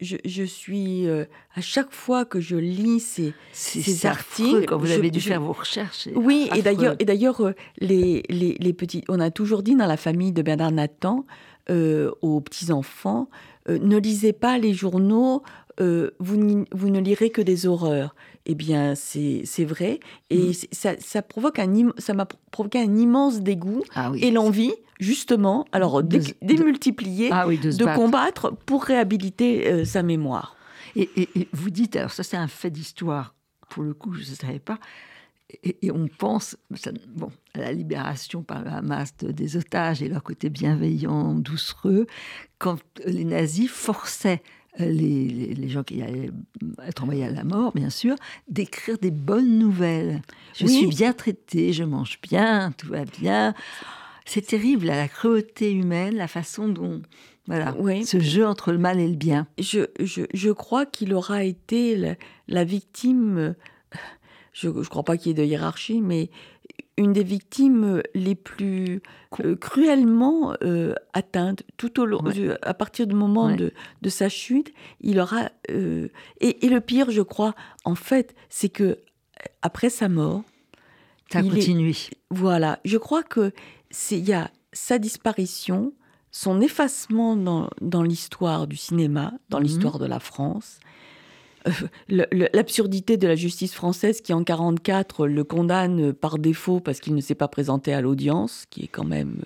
je, 0.00 0.16
je- 0.24 0.42
suis. 0.44 1.06
euh, 1.06 1.26
à 1.54 1.60
chaque 1.60 1.92
fois 1.92 2.24
que 2.24 2.40
je 2.40 2.56
lis 2.56 2.98
ces, 2.98 3.34
Ces 3.52 4.06
articles, 4.06 4.64
quand 4.66 4.78
vous 4.78 4.90
avez 4.90 5.10
dû 5.10 5.20
faire 5.20 5.42
vos 5.42 5.52
recherches. 5.52 6.08
Oui, 6.14 6.48
et 6.56 6.62
d'ailleurs, 6.62 6.96
et 6.98 7.04
d'ailleurs, 7.04 7.42
euh, 7.42 7.52
les, 7.78 8.22
les, 8.30 8.56
les 8.58 8.72
petits, 8.72 9.04
on 9.10 9.20
a 9.20 9.30
toujours 9.30 9.62
dit 9.62 9.74
dans 9.76 9.86
la 9.86 9.98
famille 9.98 10.32
de 10.32 10.40
Bernard 10.40 10.72
Nathan 10.72 11.26
euh, 11.70 12.10
aux 12.22 12.40
petits 12.40 12.72
enfants, 12.72 13.28
euh, 13.68 13.78
ne 13.80 13.96
lisez 13.98 14.32
pas 14.32 14.58
les 14.58 14.72
journaux, 14.72 15.42
euh, 15.80 16.10
vous, 16.18 16.64
vous 16.72 16.90
ne 16.90 16.98
lirez 17.00 17.30
que 17.30 17.42
des 17.42 17.66
horreurs. 17.66 18.14
Eh 18.46 18.54
bien, 18.54 18.94
c'est 18.94 19.44
vrai, 19.64 20.00
et 20.30 20.48
Mm. 20.50 20.52
ça, 20.72 20.90
ça 20.98 21.22
provoque 21.22 21.58
un, 21.58 21.72
im- 21.74 21.92
ça 21.98 22.14
m'a 22.14 22.26
provoqué 22.50 22.78
un 22.80 22.96
immense 22.96 23.40
dégoût 23.42 23.82
Ah 23.94 24.10
oui. 24.10 24.20
et 24.24 24.30
l'envie, 24.30 24.72
justement, 24.98 25.66
alors 25.72 26.02
De- 26.02 26.16
dé- 26.18 26.34
de- 26.42 26.46
démultiplier, 26.46 27.28
Ah 27.30 27.46
oui, 27.46 27.58
de, 27.58 27.70
combattre 27.94 28.52
pour 28.66 28.84
réhabiliter 28.84 29.70
euh, 29.70 29.84
sa 29.84 30.02
mémoire. 30.02 30.56
Et, 30.96 31.08
et- 31.16 31.28
et 31.40 31.48
vous 31.52 31.68
dites, 31.70 31.94
alors 31.96 32.10
ça 32.10 32.22
c'est 32.22 32.38
un 32.38 32.48
fait 32.48 32.70
d'histoire, 32.70 33.34
pour 33.68 33.82
le 33.82 33.92
coup 33.92 34.14
je 34.14 34.20
ne 34.30 34.34
savais 34.34 34.58
pas, 34.60 34.78
et, 35.62 35.86
et 35.86 35.90
on 35.90 36.08
pense 36.08 36.56
ça- 36.74 36.90
bon, 37.14 37.30
à 37.54 37.60
la 37.60 37.72
libération 37.72 38.42
par 38.42 38.62
le 38.62 38.70
Hamas 38.70 39.16
de- 39.18 39.32
des 39.32 39.56
otages 39.56 40.02
et 40.02 40.08
leur 40.08 40.22
côté 40.22 40.50
bienveillant, 40.50 41.34
doucereux, 41.34 42.06
quand 42.58 42.78
les 43.06 43.24
nazis 43.24 43.70
forçaient 43.70 44.42
euh, 44.80 44.84
les, 44.90 45.26
les- 45.28 45.54
les 45.54 45.68
gens 45.68 45.82
qui 45.82 46.02
allaient 46.02 46.30
être 46.86 47.02
envoyés 47.02 47.24
à 47.24 47.30
la 47.30 47.42
mort, 47.44 47.72
bien 47.74 47.90
sûr, 47.90 48.14
d'écrire 48.48 48.98
des 48.98 49.10
bonnes 49.10 49.58
nouvelles. 49.58 50.20
Je 50.54 50.66
Oui. 50.66 50.72
suis 50.76 50.86
bien 50.86 51.12
traité, 51.12 51.72
je 51.72 51.82
mange 51.84 52.20
bien, 52.22 52.72
tout 52.76 52.88
va 52.88 53.04
bien. 53.04 53.54
C'est 54.26 54.46
terrible, 54.46 54.86
là, 54.86 54.94
la 54.96 55.08
cruauté 55.08 55.72
humaine, 55.72 56.14
la 56.16 56.28
façon 56.28 56.68
dont... 56.68 57.00
Voilà, 57.46 57.74
Oui. 57.78 58.04
ce 58.04 58.20
jeu 58.20 58.46
entre 58.46 58.72
le 58.72 58.78
mal 58.78 59.00
et 59.00 59.08
le 59.08 59.16
bien. 59.16 59.46
je, 59.58 59.86
je, 60.00 60.24
je 60.34 60.50
crois 60.50 60.84
qu'il 60.84 61.14
aura 61.14 61.44
été 61.44 61.96
la, 61.96 62.14
la 62.46 62.62
victime, 62.62 63.38
euh, 63.38 63.52
je 64.52 64.68
ne 64.68 64.82
crois 64.84 65.02
pas 65.04 65.16
qu'il 65.16 65.28
y 65.28 65.30
ait 65.30 65.34
de 65.34 65.44
hiérarchie, 65.44 66.00
mais 66.00 66.30
une 66.96 67.12
des 67.12 67.22
victimes 67.22 68.02
les 68.14 68.34
plus 68.34 69.00
euh, 69.44 69.54
cruellement 69.56 70.54
euh, 70.62 70.94
atteintes 71.12 71.62
tout 71.76 72.00
au 72.00 72.06
long, 72.06 72.20
Ouais. 72.24 72.56
à 72.62 72.74
partir 72.74 73.06
du 73.06 73.14
moment 73.14 73.46
Ouais. 73.46 73.56
de, 73.56 73.72
de 74.02 74.08
sa 74.08 74.28
chute. 74.28 74.72
Il 75.00 75.20
aura 75.20 75.50
euh, 75.70 76.08
et, 76.40 76.66
et 76.66 76.68
le 76.68 76.80
pire, 76.80 77.10
je 77.10 77.22
crois, 77.22 77.54
en 77.84 77.94
fait, 77.94 78.34
c'est 78.48 78.68
que 78.68 78.82
euh, 78.84 78.96
après 79.62 79.90
sa 79.90 80.08
mort, 80.08 80.42
Ça 81.30 81.38
a 81.40 81.42
Il 81.42 81.48
est- 81.52 81.56
continué. 81.60 81.94
voilà, 82.30 82.80
je 82.86 82.96
crois 82.96 83.22
que 83.22 83.52
c'est 83.90 84.18
il 84.18 84.26
y 84.28 84.32
a 84.32 84.50
sa 84.72 84.98
disparition, 84.98 85.92
son 86.32 86.60
effacement 86.60 87.36
dans, 87.36 87.68
dans 87.80 88.02
l'histoire 88.02 88.66
du 88.66 88.76
cinéma, 88.76 89.34
dans 89.50 89.58
Mhm. 89.58 89.64
l'histoire 89.64 89.98
de 89.98 90.06
la 90.06 90.20
France, 90.20 90.78
euh, 90.82 90.88
l'absurdité 92.08 93.16
de 93.16 93.26
la 93.26 93.34
justice 93.34 93.74
française 93.74 94.20
qui 94.20 94.32
en 94.32 94.44
44 94.44 95.26
le 95.26 95.44
condamne 95.44 96.12
par 96.12 96.38
défaut 96.38 96.80
parce 96.80 97.00
qu'il 97.00 97.14
ne 97.14 97.20
s'est 97.20 97.34
pas 97.34 97.48
présenté 97.48 97.92
à 97.92 98.00
l'audience, 98.00 98.64
qui 98.70 98.84
est 98.84 98.88
quand 98.88 99.04
même 99.04 99.42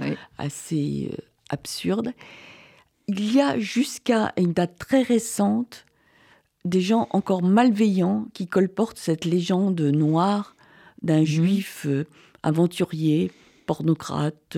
euh, 0.00 0.14
assez 0.38 1.10
euh, 1.12 1.16
absurde. 1.48 2.12
Il 3.08 3.34
y 3.34 3.40
a 3.40 3.58
jusqu'à 3.58 4.32
une 4.36 4.52
date 4.52 4.78
très 4.78 5.02
récente 5.02 5.86
des 6.64 6.80
gens 6.80 7.08
encore 7.10 7.42
malveillants 7.42 8.26
qui 8.34 8.46
colportent 8.46 8.98
cette 8.98 9.24
légende 9.24 9.80
noire 9.80 10.54
d'un 11.02 11.24
juif 11.24 11.86
euh, 11.86 12.06
aventurier, 12.42 13.32
pornocrate, 13.66 14.56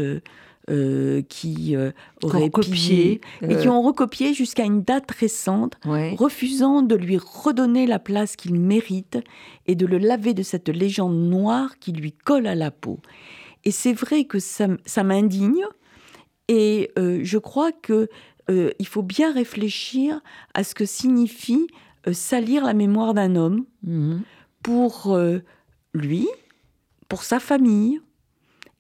euh, 0.71 0.75
euh, 1.19 1.23
qui 1.23 1.77
euh, 1.77 1.91
recopié, 2.23 2.73
pillé, 2.73 3.21
et 3.43 3.55
euh, 3.55 3.61
qui 3.61 3.69
ont 3.69 3.83
recopié 3.83 4.33
jusqu'à 4.35 4.65
une 4.65 4.83
date 4.83 5.11
récente, 5.11 5.75
Ouais. 5.85 6.15
refusant 6.19 6.83
de 6.83 6.95
lui 6.95 7.19
redonner 7.19 7.87
la 7.87 7.99
place 7.99 8.35
qu'il 8.37 8.55
mérite 8.55 9.19
et 9.67 9.75
de 9.75 9.85
le 9.87 9.99
laver 9.99 10.33
de 10.35 10.43
cette 10.43 10.69
légende 10.69 11.17
noire 11.17 11.79
qui 11.79 11.93
lui 11.93 12.13
colle 12.13 12.47
à 12.47 12.55
la 12.55 12.71
peau. 12.71 12.99
Et 13.65 13.71
c'est 13.71 13.93
vrai 13.93 14.25
que 14.25 14.39
ça, 14.39 14.69
m'indigne, 15.05 15.65
et 16.49 16.91
je 16.97 17.39
crois 17.39 17.73
que 17.73 18.09
il 18.49 18.87
faut 18.87 19.03
bien 19.03 19.33
réfléchir 19.33 20.21
à 20.55 20.65
ce 20.65 20.75
que 20.75 20.85
signifie 20.85 21.67
salir 22.13 22.65
la 22.65 22.75
mémoire 22.75 23.15
d'un 23.15 23.37
homme 23.37 23.65
Mhm. 23.83 24.21
pour 24.63 25.19
lui, 25.95 26.27
pour 27.09 27.23
sa 27.23 27.41
famille 27.41 28.01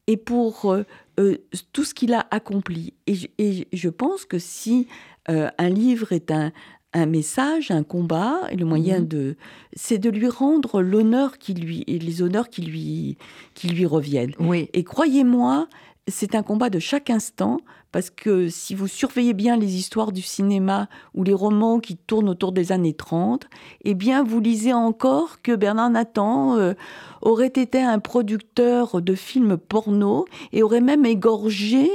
et 0.06 0.16
pour 0.18 0.76
euh, 1.20 1.36
tout 1.72 1.84
ce 1.84 1.94
qu'il 1.94 2.12
a 2.14 2.26
accompli. 2.30 2.94
Et 3.06 3.14
je, 3.14 3.26
et 3.38 3.68
je 3.72 3.88
pense 3.88 4.24
que 4.24 4.38
si 4.38 4.88
euh, 5.30 5.48
un 5.58 5.68
livre 5.68 6.12
est 6.12 6.30
un, 6.30 6.52
un 6.92 7.06
message, 7.06 7.70
un 7.70 7.82
combat, 7.82 8.40
et 8.50 8.56
le 8.56 8.64
moyen 8.64 9.00
Mhm. 9.00 9.08
de, 9.08 9.36
c'est 9.74 9.98
de 9.98 10.10
lui 10.10 10.28
rendre 10.28 10.80
l'honneur 10.82 11.38
qui 11.38 11.54
lui 11.54 11.82
et 11.86 11.98
les 11.98 12.22
honneurs 12.22 12.48
qui 12.48 12.62
lui 12.62 13.16
qui 13.54 13.68
lui 13.68 13.86
reviennent. 13.86 14.34
Oui. 14.38 14.68
Et 14.72 14.84
croyez-moi, 14.84 15.68
c'est 16.08 16.34
un 16.34 16.42
combat 16.42 16.68
de 16.70 16.78
chaque 16.78 17.08
instant, 17.10 17.58
parce 17.90 18.10
que 18.10 18.48
si 18.48 18.74
vous 18.74 18.88
surveillez 18.88 19.32
bien 19.34 19.56
les 19.56 19.76
histoires 19.76 20.12
du 20.12 20.20
cinéma 20.20 20.88
ou 21.14 21.22
les 21.24 21.32
romans 21.32 21.78
qui 21.80 21.96
tournent 21.96 22.28
autour 22.28 22.52
des 22.52 22.72
années 22.72 22.92
30, 22.92 23.46
eh 23.84 23.94
bien, 23.94 24.22
vous 24.24 24.40
lisez 24.40 24.72
encore 24.72 25.40
que 25.42 25.54
Bernard 25.54 25.90
Nathan 25.90 26.56
euh, 26.56 26.74
aurait 27.22 27.46
été 27.54 27.80
un 27.80 28.00
producteur 28.00 29.00
de 29.00 29.14
films 29.14 29.56
porno 29.56 30.26
et 30.52 30.62
aurait 30.62 30.80
même 30.80 31.06
égorgé 31.06 31.88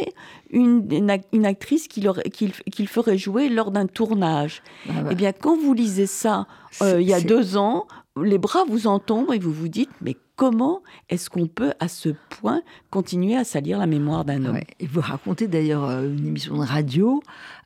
une, 0.49 0.87
une 0.91 1.09
ac- 1.11 1.25
une 1.33 1.45
actrice 1.45 1.87
qu'il 1.87 2.87
ferait 2.87 3.17
jouer 3.17 3.49
lors 3.49 3.71
d'un 3.71 3.85
tournage. 3.85 4.63
Ah 4.89 5.01
bah, 5.03 5.09
Eh 5.11 5.15
bien, 5.15 5.33
quand 5.33 5.57
vous 5.57 5.73
lisez 5.73 6.07
ça 6.07 6.47
euh, 6.81 7.01
il 7.01 7.07
y 7.07 7.13
a 7.13 7.19
deux 7.21 7.57
ans, 7.57 7.85
les 8.23 8.37
bras 8.37 8.63
vous 8.67 8.87
en 8.87 8.99
tombent 8.99 9.33
et 9.33 9.39
vous 9.39 9.53
vous 9.53 9.67
dites, 9.67 9.89
mais 10.01 10.15
comment 10.35 10.81
est-ce 11.09 11.29
qu'on 11.29 11.47
peut 11.47 11.73
à 11.79 11.87
ce 11.87 12.09
point 12.29 12.61
continuer 12.91 13.35
à 13.35 13.43
salir 13.43 13.77
la 13.77 13.87
mémoire 13.87 14.25
d'un 14.25 14.45
homme? 14.45 14.59
Et 14.79 14.87
vous 14.87 15.01
racontez 15.01 15.47
d'ailleurs 15.47 15.85
euh, 15.85 16.03
une 16.03 16.27
émission 16.27 16.57
de 16.57 16.65
radio 16.65 17.21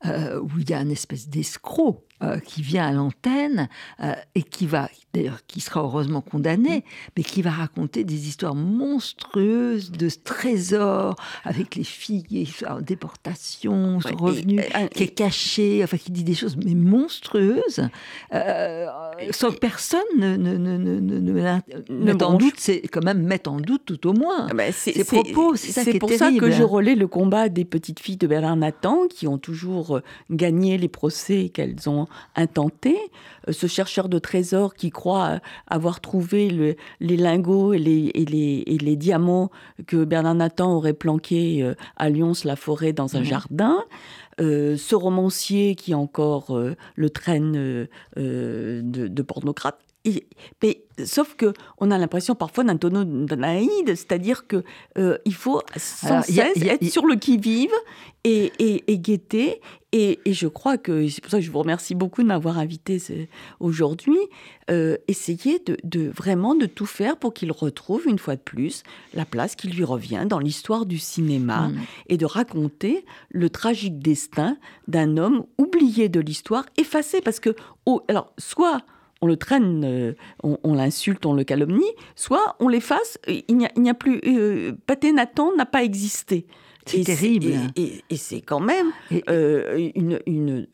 euh, 0.05 0.39
où 0.41 0.49
il 0.59 0.69
y 0.69 0.73
a 0.73 0.81
une 0.81 0.91
espèce 0.91 1.29
d'escroc 1.29 2.03
euh, 2.23 2.39
qui 2.39 2.61
vient 2.61 2.87
à 2.87 2.91
l'antenne 2.91 3.67
euh, 4.01 4.13
et 4.35 4.43
qui 4.43 4.65
va, 4.65 4.89
d'ailleurs, 5.13 5.39
qui 5.47 5.59
sera 5.61 5.81
heureusement 5.81 6.21
condamné, 6.21 6.85
mais 7.17 7.23
qui 7.23 7.41
va 7.41 7.51
raconter 7.51 8.03
des 8.03 8.27
histoires 8.27 8.55
monstrueuses 8.55 9.91
de 9.91 10.09
trésors 10.09 11.15
avec 11.43 11.75
les 11.75 11.83
filles 11.83 12.47
en 12.67 12.79
déportation, 12.79 13.99
sont 13.99 14.15
revenues, 14.15 14.61
qui 14.95 15.03
est 15.03 15.07
caché, 15.15 15.81
enfin 15.83 15.97
qui 15.97 16.11
dit 16.11 16.23
des 16.23 16.35
choses 16.35 16.55
mais 16.55 16.75
monstrueuses, 16.75 17.81
sans 19.31 19.51
que 19.51 19.59
personne 19.59 20.01
ne, 20.17 20.37
ne, 20.37 20.57
ne, 20.57 20.77
ne, 20.77 21.19
ne 21.19 22.23
en 22.23 22.37
doute, 22.37 22.55
c'est 22.57 22.81
quand 22.81 23.03
même 23.03 23.23
mettre 23.23 23.51
en 23.51 23.59
doute 23.59 23.83
tout 23.85 24.07
au 24.07 24.13
moins. 24.13 24.47
Ah 24.49 24.71
ces 24.71 25.03
propos. 25.03 25.55
C'est 25.55 25.99
pour 25.99 26.11
ça 26.11 26.31
que 26.31 26.51
je 26.51 26.63
relais 26.63 26.95
le 26.95 27.07
combat 27.07 27.49
des 27.49 27.65
petites 27.65 27.99
filles 27.99 28.17
de 28.17 28.27
Bernard 28.27 28.55
Nathan 28.55 29.07
qui 29.09 29.27
ont 29.27 29.37
toujours 29.37 29.99
gagné 30.29 30.77
les 30.77 30.87
procès 30.87 31.49
qu'elles 31.49 31.89
ont 31.89 32.07
intenté. 32.35 32.97
Euh, 33.47 33.51
ce 33.51 33.67
chercheur 33.67 34.09
de 34.09 34.19
trésors 34.19 34.73
qui 34.73 34.89
croit 34.89 35.39
avoir 35.67 35.99
trouvé 36.01 36.75
les 36.99 37.17
lingots 37.17 37.73
et 37.73 37.79
les, 37.79 38.11
et, 38.15 38.25
les, 38.77 38.95
diamants 38.95 39.49
que 39.87 40.03
Bernard 40.03 40.35
Nathan 40.35 40.73
aurait 40.73 40.93
planqués 40.93 41.63
euh, 41.63 41.75
à 41.97 42.09
Lyons-la 42.09 42.55
forêt 42.55 42.93
dans 42.93 43.15
un 43.15 43.19
mhm. 43.19 43.25
jardin. 43.25 43.83
Euh, 44.41 44.77
ce 44.77 44.95
romancier 44.95 45.75
qui 45.75 45.93
encore 45.93 46.57
le 46.95 47.09
traîne 47.09 47.51
de, 47.53 47.87
de 48.15 49.21
pornocrate 49.21 49.79
mais, 50.61 50.82
sauf 51.05 51.35
que 51.35 51.53
on 51.77 51.91
a 51.91 51.97
l'impression 51.97 52.35
parfois 52.35 52.63
d'un 52.63 52.77
tonneau 52.77 53.03
naïde, 53.03 53.87
c'est-à-dire 53.87 54.47
que 54.47 54.63
euh, 54.97 55.17
il 55.25 55.33
faut 55.33 55.61
sans 55.75 56.21
cesse 56.21 56.61
être 56.61 56.85
sur 56.85 57.05
le 57.05 57.15
qui-vive 57.15 57.73
et, 58.23 58.51
et, 58.87 58.97
guetter. 58.97 59.59
Et, 59.91 60.19
je 60.25 60.47
crois 60.47 60.77
que 60.77 61.07
c'est 61.07 61.21
pour 61.21 61.31
ça 61.31 61.37
que 61.37 61.43
je 61.43 61.51
vous 61.51 61.59
remercie 61.59 61.93
beaucoup 61.93 62.21
de 62.21 62.27
m'avoir 62.27 62.57
invité 62.57 63.01
aujourd'hui. 63.59 64.17
Euh, 64.71 64.97
essayer 65.07 65.61
de, 65.83 66.09
vraiment 66.09 66.55
de 66.55 66.65
tout 66.65 66.85
faire 66.85 67.17
pour 67.17 67.33
qu'il 67.33 67.51
retrouve 67.51 68.07
une 68.07 68.17
fois 68.17 68.37
de 68.37 68.41
plus 68.41 68.83
la 69.13 69.25
place 69.25 69.55
qui 69.55 69.67
lui 69.67 69.83
revient 69.83 70.25
dans 70.27 70.39
l'histoire 70.39 70.85
du 70.85 70.97
cinéma 70.97 71.67
mm. 71.67 71.79
et 72.07 72.17
de 72.17 72.25
raconter 72.25 73.05
le 73.29 73.49
tragique 73.49 73.99
destin 73.99 74.57
d'un 74.87 75.17
homme 75.17 75.45
oublié 75.57 76.07
de 76.07 76.21
l'histoire, 76.21 76.65
effacé 76.77 77.19
parce 77.19 77.41
que 77.41 77.55
alors 78.07 78.31
soit 78.37 78.83
on 79.23 79.25
le 79.25 79.37
traîne, 79.37 79.85
euh, 79.85 80.13
on, 80.43 80.73
l'insulte, 80.73 81.25
on 81.25 81.31
le 81.31 81.45
calomnie, 81.45 81.93
soit 82.13 82.57
on 82.59 82.67
l'efface, 82.67 83.17
il 83.25 83.55
n'y 83.77 83.89
a, 83.89 83.93
plus. 83.93 84.19
Euh, 84.27 84.73
Paté 84.85 85.13
Nathan 85.13 85.55
n'a 85.55 85.65
pas 85.65 85.81
existé. 85.81 86.45
C'est 86.85 87.05
terrible. 87.05 87.53
Et, 87.77 88.03
c'est 88.17 88.41
quand 88.41 88.59
même 88.59 88.91
euh, 89.29 89.89
une, 89.95 90.67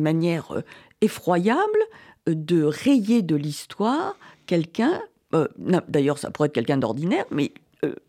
manière 0.00 0.62
effroyable 1.02 1.78
de 2.26 2.64
rayer 2.64 3.20
de 3.20 3.36
l'histoire 3.36 4.16
quelqu'un. 4.46 5.02
D'ailleurs, 5.88 6.16
ça 6.16 6.30
pourrait 6.30 6.46
être 6.46 6.54
quelqu'un 6.54 6.78
d'ordinaire, 6.78 7.26
mais 7.30 7.52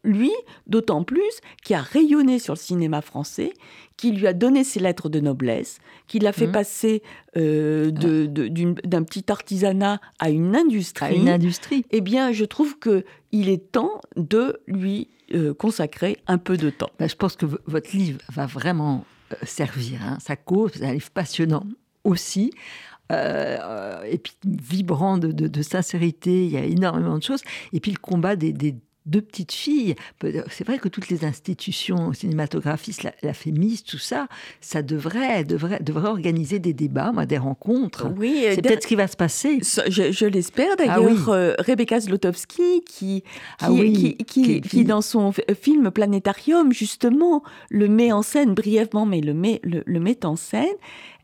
lui, 0.03 0.31
d'autant 0.67 1.03
plus, 1.03 1.39
qui 1.63 1.73
a 1.73 1.81
rayonné 1.81 2.39
sur 2.39 2.53
le 2.53 2.59
cinéma 2.59 3.01
français, 3.01 3.53
qui 3.97 4.11
lui 4.11 4.27
a 4.27 4.33
donné 4.33 4.63
ses 4.63 4.79
lettres 4.79 5.09
de 5.09 5.19
noblesse, 5.19 5.79
qui 6.07 6.19
l'a 6.19 6.31
fait 6.31 6.47
mmh. 6.47 6.51
passer 6.51 7.03
euh, 7.37 7.91
d'un 7.91 9.03
petit 9.03 9.31
artisanat 9.31 9.99
à 10.19 10.29
une 10.29 10.55
industrie. 10.55 11.05
À 11.05 11.11
une 11.11 11.29
industrie. 11.29 11.85
Eh 11.91 12.01
bien, 12.01 12.31
je 12.31 12.45
trouve 12.45 12.77
que 12.79 13.05
il 13.31 13.49
est 13.49 13.71
temps 13.71 14.01
de 14.15 14.59
lui 14.67 15.09
euh, 15.33 15.53
consacrer 15.53 16.17
un 16.27 16.37
peu 16.37 16.57
de 16.57 16.69
temps. 16.69 16.89
Ben, 16.99 17.09
je 17.09 17.15
pense 17.15 17.35
que 17.35 17.45
votre 17.65 17.95
livre 17.95 18.19
va 18.31 18.45
vraiment 18.45 19.05
euh, 19.31 19.35
servir. 19.43 20.01
Hein. 20.03 20.17
Sa 20.19 20.35
cause, 20.35 20.71
c'est 20.75 20.85
un 20.85 20.93
livre 20.93 21.11
passionnant 21.11 21.63
aussi. 22.03 22.51
et 23.11 24.17
puis 24.17 24.33
vibrant 24.43 25.19
de, 25.19 25.61
sincérité, 25.61 26.45
il 26.45 26.51
y 26.51 26.57
a 26.57 26.63
énormément 26.63 27.17
de 27.17 27.23
choses. 27.23 27.41
Et 27.71 27.79
puis 27.79 27.91
le 27.91 27.99
combat 27.99 28.35
des 28.35 28.75
deux 29.05 29.21
petites 29.21 29.51
filles. 29.51 29.95
C'est 30.49 30.65
vrai 30.65 30.79
que 30.79 30.87
toutes 30.87 31.09
les 31.09 31.25
institutions 31.25 32.13
cinématographistes, 32.13 33.03
la, 33.03 33.13
la 33.21 33.33
FEMIS, 33.33 33.83
tout 33.85 33.97
ça, 33.97 34.27
ça 34.61 34.81
devrait, 34.81 35.43
devrait, 35.43 35.79
devrait 35.81 36.09
organiser 36.09 36.59
des 36.59 36.73
débats, 36.73 37.11
des 37.25 37.37
rencontres. 37.37 38.11
Oui, 38.17 38.43
c'est 38.43 38.61
peut-être 38.61 38.83
ce 38.83 38.87
qui 38.87 38.95
va 38.95 39.07
se 39.07 39.17
passer. 39.17 39.59
Je, 39.61 40.25
l'espère 40.25 40.69
ah 40.73 40.75
d'ailleurs. 40.75 41.29
Euh, 41.29 41.53
Rebecca 41.59 41.99
Zlotowski, 41.99 42.81
qui, 42.85 43.23
ah 43.59 43.67
qui, 43.67 44.15
qui, 44.17 44.61
qui, 44.61 44.83
dans 44.85 45.01
son 45.01 45.33
film 45.59 45.91
Planétarium, 45.91 46.71
justement, 46.71 47.43
le 47.69 47.87
met 47.87 48.11
en 48.11 48.21
scène 48.21 48.53
brièvement, 48.53 49.05
mais 49.05 49.21
le 49.21 49.33
met, 49.33 49.59
le, 49.63 49.83
le 49.85 49.99
met 49.99 50.25
en 50.25 50.35
scène. 50.35 50.75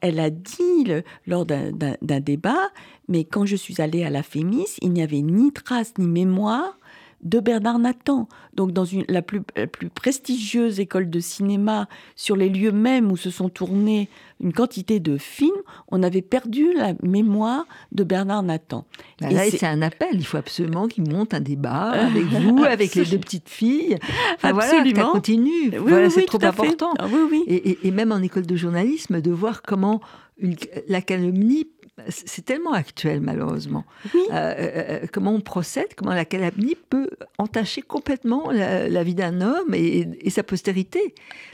Elle 0.01 0.19
a 0.19 0.30
dit 0.30 0.86
lors 1.27 1.45
d'un 1.45 2.19
débat, 2.19 2.69
mais 3.07 3.25
quand 3.25 3.45
je 3.45 3.55
suis 3.55 3.82
allée 3.82 4.03
à 4.03 4.09
la 4.09 4.23
FEMIS, 4.23 4.77
il 4.82 4.91
n'y 4.91 5.01
avait 5.01 5.21
ni 5.21 5.51
trace 5.51 5.93
ni 5.97 6.07
mémoire 6.07 6.77
de 7.22 7.39
Bernard 7.39 7.80
Nathan. 7.80 8.28
Donc 8.53 8.72
dans 8.72 8.86
une, 8.86 9.05
la, 9.07 9.22
plus, 9.22 9.41
plus 9.41 9.89
prestigieuse 9.89 10.80
école 10.80 11.09
de 11.09 11.20
cinéma, 11.20 11.88
sur 12.15 12.36
les 12.36 12.49
lieux 12.49 12.72
mêmes 12.72 13.11
où 13.11 13.17
se 13.17 13.30
sont 13.30 13.49
tournés 13.49 14.09
une 14.41 14.53
quantité 14.53 14.99
de 14.99 15.17
films, 15.17 15.51
on 15.89 16.01
avait 16.01 16.22
perdu 16.22 16.74
la 16.74 16.93
mémoire 17.03 17.65
de 17.91 18.03
Bernard 18.03 18.43
Nathan. 18.43 18.86
Bah 19.20 19.30
là, 19.30 19.49
c'est 19.49 19.65
un 19.65 19.82
appel. 19.82 20.09
Il 20.13 20.26
faut 20.26 20.38
absolument 20.38 20.88
qu'il 20.88 21.09
monte 21.09 21.34
un 21.34 21.41
débat 21.41 21.91
avec 21.91 22.24
vous, 22.24 22.63
avec 22.63 22.95
les 22.95 23.05
deux 23.05 23.20
petites 23.20 23.49
filles. 23.49 23.97
Enfin, 24.36 24.57
absolument. 24.57 24.93
Voilà, 24.93 25.11
continue. 25.11 25.78
voilà, 25.78 26.09
c'est 26.09 26.26
trop 26.26 26.43
important. 26.43 26.93
Ah 26.99 27.07
oui, 27.11 27.20
oui. 27.30 27.43
Et, 27.47 27.88
et, 27.88 27.91
même 27.91 28.11
en 28.11 28.20
école 28.20 28.45
de 28.45 28.55
journalisme, 28.55 29.22
de 29.22 29.32
voir 29.32 29.61
comment 29.61 29.99
une, 30.38 30.55
la 30.88 31.01
calomnie 31.01 31.67
c'est 32.07 32.45
tellement 32.45 32.73
actuel 32.73 33.21
malheureusement. 33.21 33.85
Euh, 34.15 34.19
euh, 34.31 34.53
euh, 34.89 34.99
comment 35.11 35.31
on 35.31 35.41
procède, 35.41 35.87
comment 35.95 36.13
la 36.13 36.25
calomnie 36.25 36.75
peut 36.89 37.09
entacher 37.37 37.81
complètement 37.81 38.51
la, 38.51 39.03
vie 39.03 39.15
d'un 39.15 39.41
homme 39.41 39.73
et, 39.73 40.29
sa 40.29 40.43
postérité? 40.43 41.13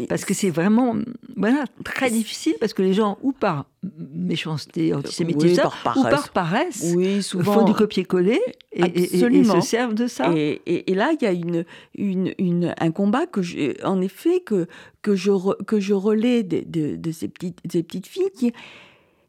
Parce 0.10 0.26
que 0.26 0.34
c'est 0.34 0.50
vraiment 0.50 0.96
voilà, 1.36 1.66
très 1.84 2.10
difficile 2.10 2.56
parce 2.60 2.74
que 2.74 2.82
les 2.82 2.94
gens, 2.94 3.18
ou 3.22 3.32
par 3.32 3.66
méchanceté, 4.14 4.94
antisémitisme, 4.94 5.70
ou 5.96 6.04
par 6.04 6.30
paresse, 6.30 6.94
oui, 6.96 7.22
souvent, 7.22 7.54
font 7.54 7.64
du 7.66 7.74
copier-coller 7.74 8.42
et, 8.72 9.08
se 9.08 9.62
servent 9.62 9.94
de 9.94 10.08
ça. 10.08 10.32
Et, 10.36 10.94
là, 10.94 11.14
il 11.20 11.24
y 11.24 11.28
a 11.28 11.32
une, 11.32 11.66
une, 11.98 12.76
un 12.78 12.92
combat 12.92 13.26
que 13.26 13.42
en 13.86 14.02
effet 14.02 14.40
que, 14.40 14.68
que, 15.02 15.16
je, 15.16 15.32
que 15.64 15.80
je 15.80 15.94
relais 15.94 16.44
de, 16.44 16.96
de, 16.96 17.12
ces, 17.12 17.28
petites, 17.28 17.60
ces 17.70 17.84
petites 17.84 18.08
filles 18.08 18.32
qui 18.38 18.54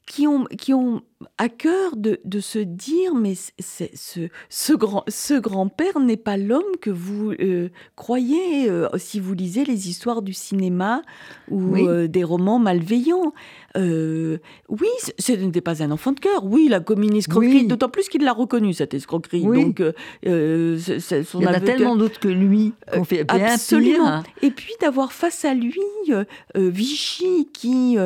qui 0.06 0.26
ont, 0.26 0.44
qui 0.44 0.72
ont 0.72 1.02
à 1.38 1.48
cœur 1.48 1.96
de, 1.96 2.18
de 2.24 2.40
se 2.40 2.58
dire 2.58 3.14
mais 3.14 3.34
ce, 3.34 3.84
ce, 4.48 4.72
grand, 4.72 5.04
ce 5.08 5.34
grand-père 5.34 6.00
n'est 6.00 6.16
pas 6.16 6.36
l'homme 6.36 6.62
que 6.80 6.90
vous 6.90 7.32
euh, 7.32 7.68
croyez 7.94 8.70
euh, 8.70 8.88
si 8.96 9.20
vous 9.20 9.34
lisez 9.34 9.64
les 9.64 9.88
histoires 9.88 10.22
du 10.22 10.32
cinéma 10.32 11.02
ou 11.50 11.76
euh, 11.76 12.08
des 12.08 12.24
romans 12.24 12.58
malveillants. 12.58 13.32
oui, 13.76 14.88
ce 15.18 15.32
n'était 15.32 15.60
pas 15.60 15.82
un 15.82 15.90
enfant 15.90 16.12
de 16.12 16.20
cœur. 16.20 16.44
Oui, 16.44 16.64
il 16.66 16.74
a 16.74 16.80
commis 16.80 17.08
une 17.08 17.16
escroquerie, 17.16 17.66
d'autant 17.66 17.90
plus 17.90 18.08
qu'il 18.08 18.24
l'a 18.24 18.32
reconnu, 18.32 18.72
cette 18.72 18.94
escroquerie. 18.94 19.42
Donc, 19.42 19.82
il 20.22 20.30
y 20.30 21.46
en 21.46 21.52
a 21.52 21.60
tellement 21.60 21.96
d'autres 21.96 22.18
que 22.20 22.28
lui 22.28 22.72
fait 23.04 23.24
bien 23.24 23.52
Absolument. 23.52 24.22
Et 24.42 24.50
puis 24.50 24.72
d'avoir 24.80 25.12
face 25.12 25.44
à 25.44 25.54
lui 25.54 25.80
Vichy 26.54 27.48
qui, 27.52 27.98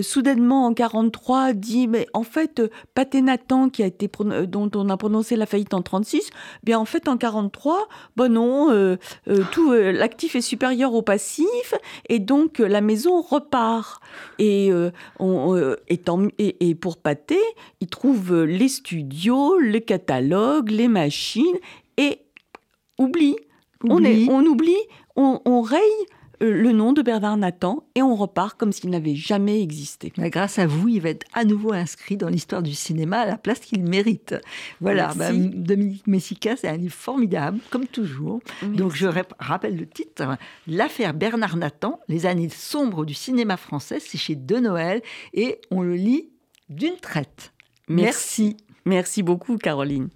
soudainement 0.00 0.66
en 0.66 0.74
43, 0.74 1.52
dit 1.52 1.86
mais 1.86 2.06
en 2.14 2.22
fait 2.22 2.62
Paté 2.94 3.20
Nathan, 3.20 3.68
qui 3.68 3.82
a 3.82 3.86
été 3.86 4.10
euh, 4.20 4.46
dont 4.46 4.70
on 4.74 4.88
a 4.88 4.96
prononcé 4.96 5.36
la 5.36 5.46
faillite 5.46 5.74
en 5.74 5.82
36, 5.82 6.30
bien 6.62 6.78
en 6.78 6.84
fait 6.84 7.08
en 7.08 7.16
43, 7.16 7.88
bon 8.16 8.32
non, 8.32 8.70
euh, 8.70 8.96
euh, 9.28 9.44
tout 9.52 9.72
l'actif 9.72 10.36
est 10.36 10.40
supérieur 10.40 10.94
au 10.94 11.02
passif 11.02 11.74
et 12.08 12.18
donc 12.18 12.58
la 12.58 12.80
maison 12.80 13.20
repart. 13.20 14.00
Et, 14.38 14.70
on, 15.18 15.74
et, 16.38 16.74
pour 16.74 16.96
Paté, 16.96 17.38
il 17.80 17.88
trouve 17.88 18.44
les 18.44 18.68
studios, 18.68 19.58
le 19.58 19.78
catalogue, 19.80 20.70
les 20.70 20.88
machines 20.88 21.58
et 21.96 22.20
oublie. 22.98 23.36
On, 23.84 24.02
est, 24.04 24.28
on 24.28 24.44
oublie, 24.44 24.76
on, 25.16 25.40
on 25.44 25.60
raye 25.60 25.80
le 26.40 26.72
nom 26.72 26.92
de 26.92 27.02
Bernard 27.02 27.36
Nathan 27.36 27.84
et 27.94 28.02
on 28.02 28.14
repart 28.14 28.58
comme 28.58 28.72
s'il 28.72 28.90
n'avait 28.90 29.14
jamais 29.14 29.62
existé. 29.62 30.12
grâce 30.16 30.58
à 30.58 30.66
vous, 30.66 30.88
il 30.88 31.00
va 31.00 31.10
être 31.10 31.26
à 31.32 31.44
nouveau 31.44 31.72
inscrit 31.72 32.16
dans 32.16 32.28
l'histoire 32.28 32.62
du 32.62 32.74
cinéma 32.74 33.20
à 33.20 33.26
la 33.26 33.38
place 33.38 33.60
qu'il 33.60 33.82
mérite. 33.84 34.34
Voilà, 34.80 35.12
bah, 35.14 35.30
Dominique 35.32 36.06
Messica, 36.06 36.56
c'est 36.56 36.68
un 36.68 36.76
livre 36.76 36.94
formidable, 36.94 37.58
comme 37.70 37.86
toujours. 37.86 38.40
Donc 38.62 38.94
je 38.94 39.08
rappelle 39.38 39.76
le 39.76 39.86
titre, 39.86 40.36
L'affaire 40.66 41.14
Bernard 41.14 41.56
Nathan, 41.56 42.00
les 42.08 42.26
années 42.26 42.48
sombres 42.48 43.04
du 43.04 43.14
cinéma 43.14 43.56
français, 43.56 43.98
c'est 44.00 44.18
chez 44.18 44.34
De 44.34 44.56
Noël 44.56 45.02
et 45.34 45.60
on 45.70 45.82
le 45.82 45.94
lit 45.94 46.30
d'une 46.68 46.96
traite. 46.96 47.52
Merci. 47.88 48.56
Merci 48.84 49.22
beaucoup, 49.22 49.56
Caroline. 49.56 50.08